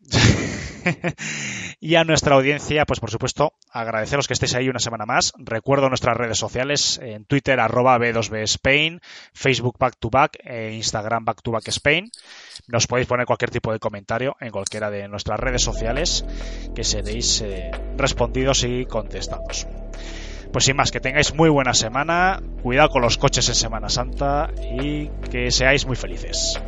[1.81, 5.33] y a nuestra audiencia, pues por supuesto, agradeceros que estéis ahí una semana más.
[5.37, 9.01] Recuerdo nuestras redes sociales en Twitter, arroba B2B Spain,
[9.33, 12.11] Facebook Back to Back e Instagram Back to Back Spain.
[12.69, 16.25] Nos podéis poner cualquier tipo de comentario en cualquiera de nuestras redes sociales
[16.75, 19.67] que seréis eh, respondidos y contestados.
[20.53, 24.51] Pues sin más, que tengáis muy buena semana, cuidado con los coches en Semana Santa
[24.81, 26.59] y que seáis muy felices.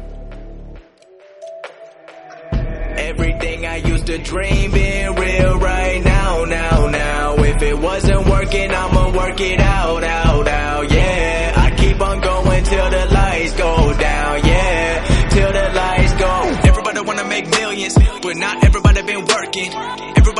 [3.18, 7.34] Everything I used to dream being real right now, now, now.
[7.42, 11.52] If it wasn't working, I'ma work it out, out, out, yeah.
[11.56, 15.28] I keep on going till the lights go down, yeah.
[15.30, 16.68] Till the lights go.
[16.68, 19.97] Everybody wanna make millions, but not everybody been working.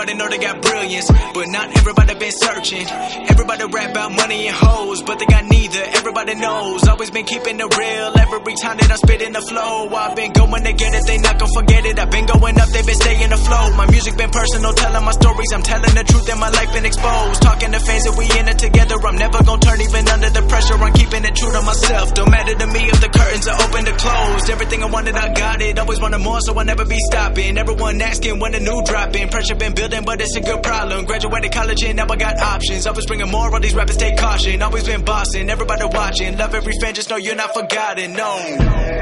[0.09, 2.86] Everybody know they got brilliance, but not everybody been searching.
[3.28, 5.85] Everybody rap about money and hoes, but they got neither.
[6.01, 6.89] Everybody knows.
[6.89, 8.16] Always been keeping it real.
[8.16, 11.05] Every time that I spit in the flow, I've been going to get it.
[11.05, 11.98] They not gonna forget it.
[11.98, 13.76] I've been going up, they been staying afloat.
[13.76, 15.52] My music been personal, telling my stories.
[15.52, 17.43] I'm telling the truth and my life been exposed.
[17.43, 18.97] Talking to fans that we in it together.
[19.05, 20.80] I'm never gonna turn even under the pressure.
[20.80, 22.14] I'm keeping it true to myself.
[22.14, 24.48] Don't matter to me if the curtains are open or closed.
[24.48, 25.76] Everything I wanted, I got it.
[25.78, 27.59] Always wanted more, so I'll never be stopping.
[27.60, 29.28] Everyone asking when the new dropping.
[29.28, 31.05] Pressure been building, but it's a good problem.
[31.05, 32.87] Graduated college and now I got options.
[32.87, 34.62] Always bringing more, all these rappers take caution.
[34.62, 36.37] Always been bossing, everybody watching.
[36.37, 38.12] Love every fan, just know you're not forgotten.
[38.12, 38.37] No.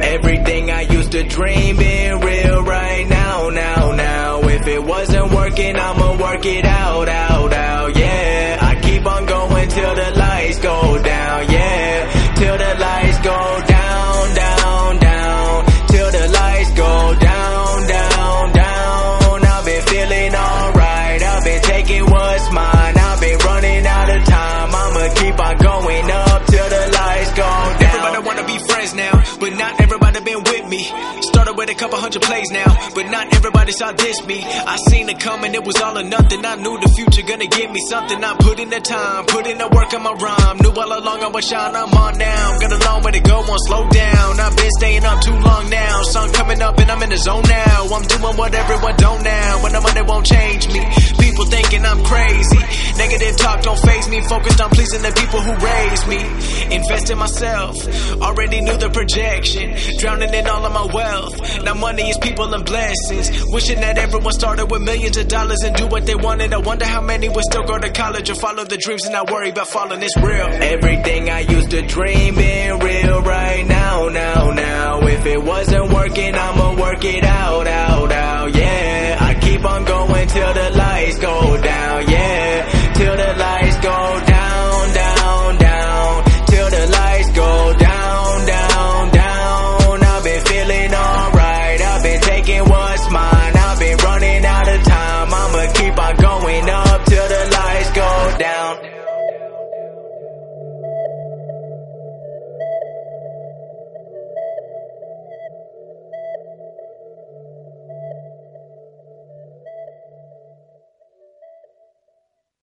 [0.03, 4.41] Everything I used to dream being real right now, now, now.
[4.49, 7.36] If it wasn't working, I'ma work it out, out.
[31.67, 34.43] With a couple hundred plays now, but not everybody saw this me.
[34.43, 36.45] I seen it coming, it was all or nothing.
[36.45, 38.23] I knew the future gonna give me something.
[38.23, 40.59] I put in the time, put in the work on my rhyme.
[40.59, 42.59] Knew all along I was shine, I'm on now.
[42.61, 44.41] Got a long way to go, won't slow down.
[44.41, 46.03] I've been staying up too long now.
[46.03, 47.89] Sun coming up and I'm in the zone now.
[47.91, 49.63] I'm doing what everyone don't now.
[49.63, 50.83] When the money won't change me.
[51.19, 52.63] People thinking I'm crazy.
[52.97, 54.21] Negative talk don't phase me.
[54.23, 56.21] Focused on pleasing the people who raised me.
[56.75, 57.77] Invest in myself.
[58.23, 59.75] Already knew the projection.
[59.99, 61.35] Drowning in all of my wealth.
[61.65, 63.31] Now money is people and blessings.
[63.53, 66.53] Wishing that everyone started with millions of dollars and do what they wanted.
[66.53, 69.31] I wonder how many would still go to college or follow the dreams and not
[69.31, 70.03] worry about falling.
[70.03, 70.47] It's real.
[70.47, 75.01] Everything I used to dream being real right now, now, now.
[75.07, 78.55] If it wasn't working, I'ma work it out, out, out.
[78.55, 81.56] Yeah, I keep on going till the lights go